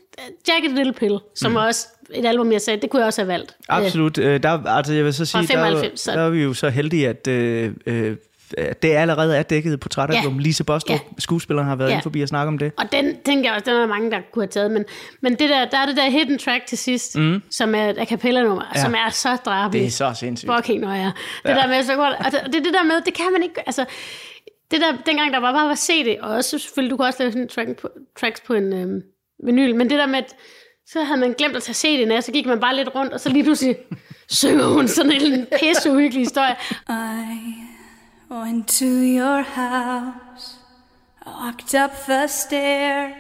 Jagged 0.49 0.71
Little 0.71 0.93
Pill, 0.93 1.19
som 1.35 1.51
mm. 1.53 1.57
også 1.57 1.87
et 2.11 2.27
album, 2.27 2.53
jeg 2.53 2.61
sagde, 2.63 2.81
det 2.81 2.91
kunne 2.91 3.01
jeg 3.01 3.07
også 3.07 3.21
have 3.21 3.29
valgt. 3.29 3.57
Absolut. 3.69 4.19
Øh, 4.19 4.43
der, 4.43 4.67
altså, 4.67 4.93
jeg 4.93 5.05
vil 5.05 5.15
så 5.15 5.25
sige, 5.25 5.47
Fra 5.47 5.55
der, 5.55 5.65
95, 5.65 6.01
så- 6.01 6.13
der 6.13 6.21
er 6.21 6.31
vi 6.31 6.43
jo 6.43 6.55
så 6.55 6.69
heldige, 6.69 7.09
at 7.09 7.27
øh, 7.29 7.73
øh, 7.87 8.17
det 8.83 8.89
allerede 8.91 9.37
er 9.37 9.43
dækket 9.43 9.73
i 9.73 9.77
portrætalbum. 9.77 10.35
Ja. 10.37 10.43
Lise 10.43 10.65
Bostrup, 10.65 10.91
Ja. 10.95 10.99
skuespilleren, 11.19 11.69
har 11.69 11.77
været 11.77 11.89
Ja. 11.89 11.93
inde 11.93 12.03
forbi 12.03 12.21
og 12.21 12.29
snakke 12.29 12.49
om 12.49 12.59
det. 12.59 12.73
Og 12.79 12.93
den 12.93 13.17
tænker 13.27 13.45
jeg 13.51 13.55
også, 13.55 13.65
den 13.65 13.75
er 13.75 13.81
der 13.81 13.87
mange, 13.87 14.11
der 14.11 14.19
kunne 14.33 14.43
have 14.43 14.49
taget. 14.51 14.71
Men, 14.71 14.85
men 15.21 15.33
det 15.33 15.49
der, 15.51 15.65
der 15.65 15.79
er 15.79 15.87
det 15.87 15.97
der 15.97 16.11
hidden 16.11 16.39
track 16.39 16.67
til 16.67 16.79
sidst, 16.79 17.17
Mm. 17.19 17.43
som 17.51 17.75
er 17.75 17.89
et 17.91 17.99
a 17.99 18.05
cappella-nummer, 18.05 18.63
Ja. 18.75 18.81
som 18.83 18.95
er 18.95 19.11
så 19.11 19.37
drabigt. 19.37 19.81
Det 19.81 19.87
er 19.87 19.91
så 19.91 20.13
sindssygt. 20.21 20.53
Fucking 20.57 20.81
når 20.81 20.93
jeg. 20.95 21.13
Det 21.43 21.49
Ja. 21.51 21.55
der 21.55 21.69
med 21.69 21.83
så 21.83 21.95
godt, 21.97 22.15
og 22.19 22.25
det, 22.33 22.41
og 22.41 22.47
det 22.47 22.55
er 22.55 22.63
det 22.63 22.73
der 22.75 22.85
med, 22.85 23.01
det 23.07 23.15
kan 23.15 23.27
man 23.33 23.43
ikke, 23.43 23.63
altså, 23.67 23.85
det 24.71 24.81
der, 24.81 24.93
dengang 25.07 25.33
der 25.33 25.39
var 25.41 25.53
bare 25.53 25.69
var 25.69 25.75
CD, 25.75 26.19
og 26.21 26.31
også 26.31 26.59
selvfølgelig, 26.59 26.91
du 26.91 26.97
kunne 26.97 27.09
også 27.09 27.19
lave 27.23 27.33
sådan 27.33 27.49
track 27.49 27.69
på, 27.81 27.89
tracks 28.21 28.41
på 28.41 28.55
en 28.55 28.73
øhm, 28.73 29.01
vinyl, 29.45 29.75
men 29.77 29.91
det 29.91 29.99
der 29.99 30.07
med, 30.07 30.19
at 30.19 30.35
så 30.87 31.03
havde 31.05 31.21
man 31.21 31.33
glemt 31.39 31.57
at 31.57 31.63
tage 31.63 32.05
CD'en 32.07 32.13
af, 32.13 32.23
så 32.23 32.33
gik 32.33 32.47
man 32.47 32.61
bare 32.61 32.77
lidt 32.77 32.89
rundt, 32.95 33.13
og 33.13 33.21
så 33.21 33.29
lige 33.29 33.45
pludselig 33.45 33.77
synger 34.43 34.65
hun 34.65 34.89
sådan 34.89 35.13
en 35.13 35.47
pisse 35.61 35.91
uhyggelig 35.93 36.21
historie. 36.21 36.57
I 36.89 37.62
went 38.33 38.67
to 38.67 39.01
your 39.01 39.43
house. 39.43 40.57
I 41.23 41.31
walked 41.31 41.75
up 41.75 41.93
the 42.07 42.27
stairs. 42.27 43.15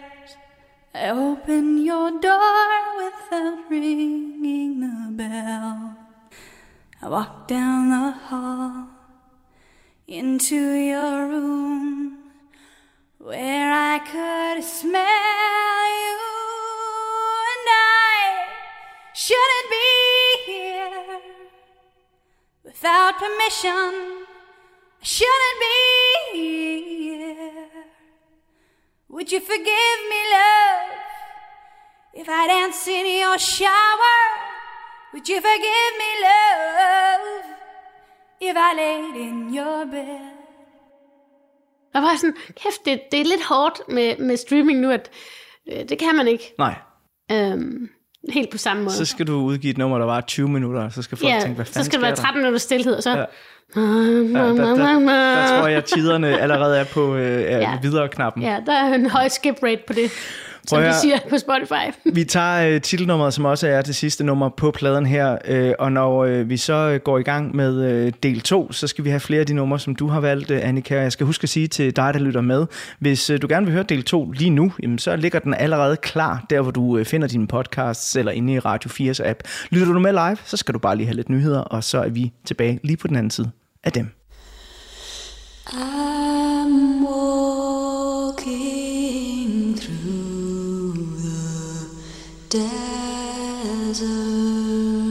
I 0.94 1.10
opened 1.10 1.84
your 1.84 2.10
door 2.18 2.72
without 2.96 3.58
ringing 3.70 4.80
the 4.80 5.12
bell. 5.12 5.96
I 7.02 7.08
walked 7.08 7.48
down 7.48 7.90
the 7.90 8.12
hall 8.12 8.88
into 10.08 10.56
your 10.56 11.28
room 11.28 12.18
where 13.18 13.70
I 13.70 13.98
could 13.98 14.64
smell 14.64 15.82
you 16.04 16.20
and 17.52 17.66
I 17.68 18.46
shouldn't 19.12 19.68
be 19.70 20.52
here 20.52 21.20
without 22.64 23.18
permission. 23.18 24.31
Shouldn't 25.04 25.58
be 25.60 26.38
here. 26.38 27.66
Would 29.10 29.32
you 29.32 29.40
forgive 29.40 30.00
me, 30.12 30.20
love, 30.36 30.90
if 32.14 32.28
I 32.28 32.46
dance 32.46 32.86
in 32.86 33.06
your 33.20 33.38
shower? 33.38 34.18
Would 35.12 35.28
you 35.28 35.40
forgive 35.40 35.92
me, 36.02 36.10
love, 36.28 37.26
if 38.40 38.56
I 38.56 38.70
laid 38.76 39.16
in 39.16 39.52
your 39.54 39.84
bed? 39.86 40.20
Jeg 41.94 42.02
var 42.02 42.16
sådan, 42.16 42.36
kæft, 42.56 42.84
det, 42.84 43.00
det 43.12 43.20
er 43.20 43.24
lidt 43.24 43.44
hårdt 43.44 43.80
med, 43.88 44.16
med 44.16 44.36
streaming 44.36 44.80
nu, 44.80 44.90
at 44.90 45.10
øh, 45.72 45.88
det 45.88 45.98
kan 45.98 46.16
man 46.16 46.28
ikke 46.28 46.54
Nej, 46.58 46.74
øhm, 47.32 47.90
helt 48.30 48.50
på 48.50 48.58
samme 48.58 48.82
måde. 48.82 48.94
så 48.94 49.04
skal 49.04 49.26
du 49.26 49.32
udgive 49.32 49.70
et 49.70 49.78
nummer, 49.78 49.98
der 49.98 50.06
var 50.06 50.20
20 50.20 50.48
minutter, 50.48 50.88
så 50.88 51.02
skal 51.02 51.18
folk 51.18 51.32
ja, 51.32 51.40
tænke, 51.40 51.54
hvad 51.54 51.64
så 51.64 51.72
fanden 51.72 51.84
skal 51.84 52.00
der 52.00 52.06
være 52.06 52.16
sker 52.16 52.22
13 52.22 52.40
minutter 52.40 52.58
stillhed, 52.58 52.94
og 52.94 53.02
så... 53.02 53.10
Ja. 53.10 53.16
Ja. 53.16 53.24
Ja, 53.76 53.82
der, 53.82 54.54
der, 54.54 54.98
der 54.98 55.58
tror 55.58 55.66
jeg, 55.66 55.76
at 55.76 55.84
tiderne 55.84 56.40
allerede 56.40 56.78
er 56.78 56.84
på 56.84 57.14
øh. 57.14 57.42
Ja. 57.42 57.78
videre-knappen. 57.82 58.42
Ja, 58.42 58.58
der 58.66 58.72
er 58.72 58.94
en 58.94 59.10
høj 59.10 59.28
skip 59.28 59.62
rate 59.62 59.82
på 59.86 59.92
det, 59.92 60.10
som 60.66 60.76
Prøv 60.76 60.86
de 60.86 61.00
siger 61.00 61.18
på 61.30 61.38
Spotify. 61.38 61.98
Vi 62.18 62.24
tager 62.24 62.68
øh, 62.68 62.80
titelnummeret, 62.80 63.34
som 63.34 63.44
også 63.44 63.68
er 63.68 63.82
det 63.82 63.96
sidste 63.96 64.24
nummer 64.24 64.48
på 64.48 64.70
pladen 64.70 65.06
her, 65.06 65.38
øh, 65.44 65.72
og 65.78 65.92
når 65.92 66.24
øh, 66.24 66.50
vi 66.50 66.56
så 66.56 66.72
øh, 66.74 67.00
går 67.00 67.18
i 67.18 67.22
gang 67.22 67.56
med 67.56 67.84
øh, 67.84 68.12
del 68.22 68.40
2, 68.40 68.72
så 68.72 68.86
skal 68.86 69.04
vi 69.04 69.10
have 69.10 69.20
flere 69.20 69.40
af 69.40 69.46
de 69.46 69.54
numre, 69.54 69.78
som 69.78 69.94
du 69.94 70.08
har 70.08 70.20
valgt, 70.20 70.50
øh, 70.50 70.68
Annika. 70.68 71.00
Jeg 71.00 71.12
skal 71.12 71.26
huske 71.26 71.42
at 71.42 71.48
sige 71.48 71.68
til 71.68 71.96
dig, 71.96 72.14
der 72.14 72.20
lytter 72.20 72.40
med, 72.40 72.66
hvis 72.98 73.30
øh, 73.30 73.42
du 73.42 73.46
gerne 73.48 73.66
vil 73.66 73.72
høre 73.72 73.82
del 73.82 74.02
2 74.02 74.30
lige 74.30 74.50
nu, 74.50 74.72
jamen, 74.82 74.98
så 74.98 75.16
ligger 75.16 75.38
den 75.38 75.54
allerede 75.54 75.96
klar, 75.96 76.46
der 76.50 76.60
hvor 76.60 76.70
du 76.70 76.98
øh, 76.98 77.04
finder 77.04 77.28
dine 77.28 77.46
podcasts, 77.46 78.16
eller 78.16 78.32
inde 78.32 78.52
i 78.52 78.58
Radio 78.58 78.90
4's 78.90 79.28
app. 79.28 79.40
Lytter 79.70 79.92
du 79.92 79.98
med 79.98 80.12
live, 80.12 80.36
så 80.44 80.56
skal 80.56 80.74
du 80.74 80.78
bare 80.78 80.96
lige 80.96 81.06
have 81.06 81.16
lidt 81.16 81.28
nyheder, 81.28 81.60
og 81.60 81.84
så 81.84 81.98
er 81.98 82.08
vi 82.08 82.32
tilbage 82.44 82.80
lige 82.84 82.96
på 82.96 83.08
den 83.08 83.16
anden 83.16 83.30
side 83.30 83.50
af 83.84 83.92
dem. 83.92 84.10
I'm 85.66 87.02
love. 94.12 95.01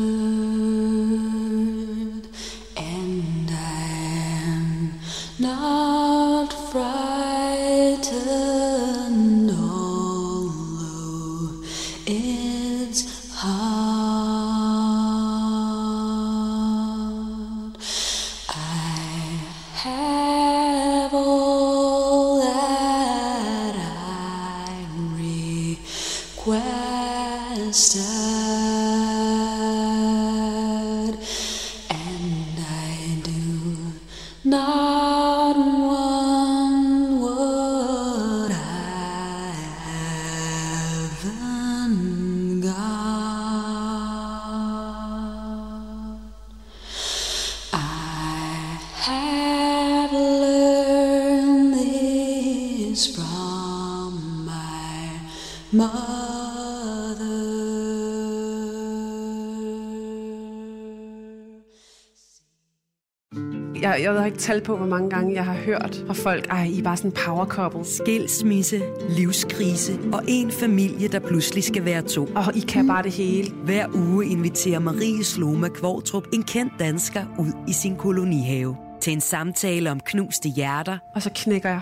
Jeg, 64.02 64.14
jeg 64.14 64.20
har 64.20 64.26
ikke 64.26 64.38
tal 64.38 64.62
på, 64.62 64.78
hvor 64.78 64.86
mange 64.86 65.10
gange 65.10 65.34
jeg 65.34 65.46
har 65.46 65.54
hørt 65.54 66.04
fra 66.08 66.14
folk, 66.14 66.48
ej, 66.50 66.64
I 66.64 66.80
er 66.80 66.84
bare 66.84 66.98
sådan 66.98 67.12
power 67.26 67.46
couple. 67.46 67.86
Skilsmisse, 67.86 68.82
livskrise 69.10 70.00
og 70.14 70.22
en 70.28 70.52
familie, 70.52 71.08
der 71.08 71.20
pludselig 71.20 71.64
skal 71.64 71.86
være 71.86 72.02
to. 72.02 72.26
Og 72.36 72.56
I 72.56 72.60
kan 72.60 72.88
bare 72.88 73.04
det 73.04 73.12
hele. 73.12 73.52
Hver 73.64 73.86
uge 73.96 74.26
inviterer 74.26 74.80
Marie 74.80 75.24
Sloma 75.24 75.68
Kvartrup 75.68 76.28
en 76.34 76.44
kendt 76.44 76.74
dansker 76.80 77.22
ud 77.40 77.52
i 77.68 77.74
sin 77.74 77.96
kolonihave 77.96 78.76
til 79.02 79.14
en 79.14 79.22
samtale 79.22 79.92
om 79.92 80.00
knuste 80.00 80.50
hjerter, 80.50 80.98
Og 81.16 81.22
så 81.22 81.30
knækker 81.36 81.70
jeg 81.70 81.82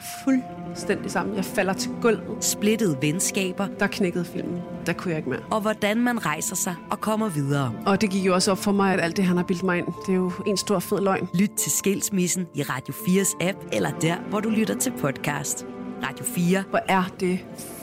fuldstændig 0.80 1.12
sammen. 1.12 1.36
Jeg 1.36 1.46
falder 1.46 1.74
til 1.74 1.92
gulvet. 2.02 2.44
splittede 2.46 2.98
venskaber 3.02 3.68
Der 3.80 3.88
knækkede 3.88 4.26
filmen. 4.26 4.62
Der 4.86 4.94
kunne 4.94 5.10
jeg 5.10 5.18
ikke 5.18 5.30
mere. 5.30 5.40
og 5.52 5.62
hvordan 5.62 5.98
man 5.98 6.26
rejser 6.26 6.56
sig 6.56 6.76
og 6.92 7.02
kommer 7.02 7.30
videre. 7.30 7.74
Og 7.86 8.02
det 8.02 8.10
gik 8.10 8.26
jo 8.26 8.34
også 8.34 8.52
op 8.52 8.58
for 8.58 8.72
mig, 8.72 8.94
at 8.94 9.00
alt 9.00 9.18
det, 9.18 9.26
han 9.26 9.38
har 9.38 9.44
bildt 9.44 9.64
mig 9.64 9.78
ind, 9.78 9.88
det 10.06 10.12
er 10.12 10.16
jo 10.18 10.32
en 10.48 10.58
stor 10.58 10.80
fed 10.80 11.02
løgn. 11.02 11.28
Lyt 11.34 11.50
til 11.58 11.72
Skilsmissen 11.72 12.48
i 12.56 12.64
Radio 12.64 12.94
4's 12.94 13.48
app 13.48 13.58
eller 13.74 13.92
der, 13.92 14.16
hvor 14.30 14.40
du 14.40 14.50
lytter 14.50 14.76
til 14.76 14.94
podcast. 15.00 15.66
Radio 16.04 16.26
4. 16.26 16.64
Hvor 16.70 16.82
er 16.88 17.04
det 17.20 17.40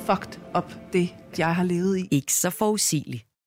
fucked 0.07 0.41
up, 0.57 0.73
det 0.93 1.15
jeg 1.39 1.55
har 1.55 1.65
levet 1.65 1.99
i. 1.99 2.09
Ikke 2.11 2.33
så 2.33 2.51
forudsigeligt. 2.51 3.26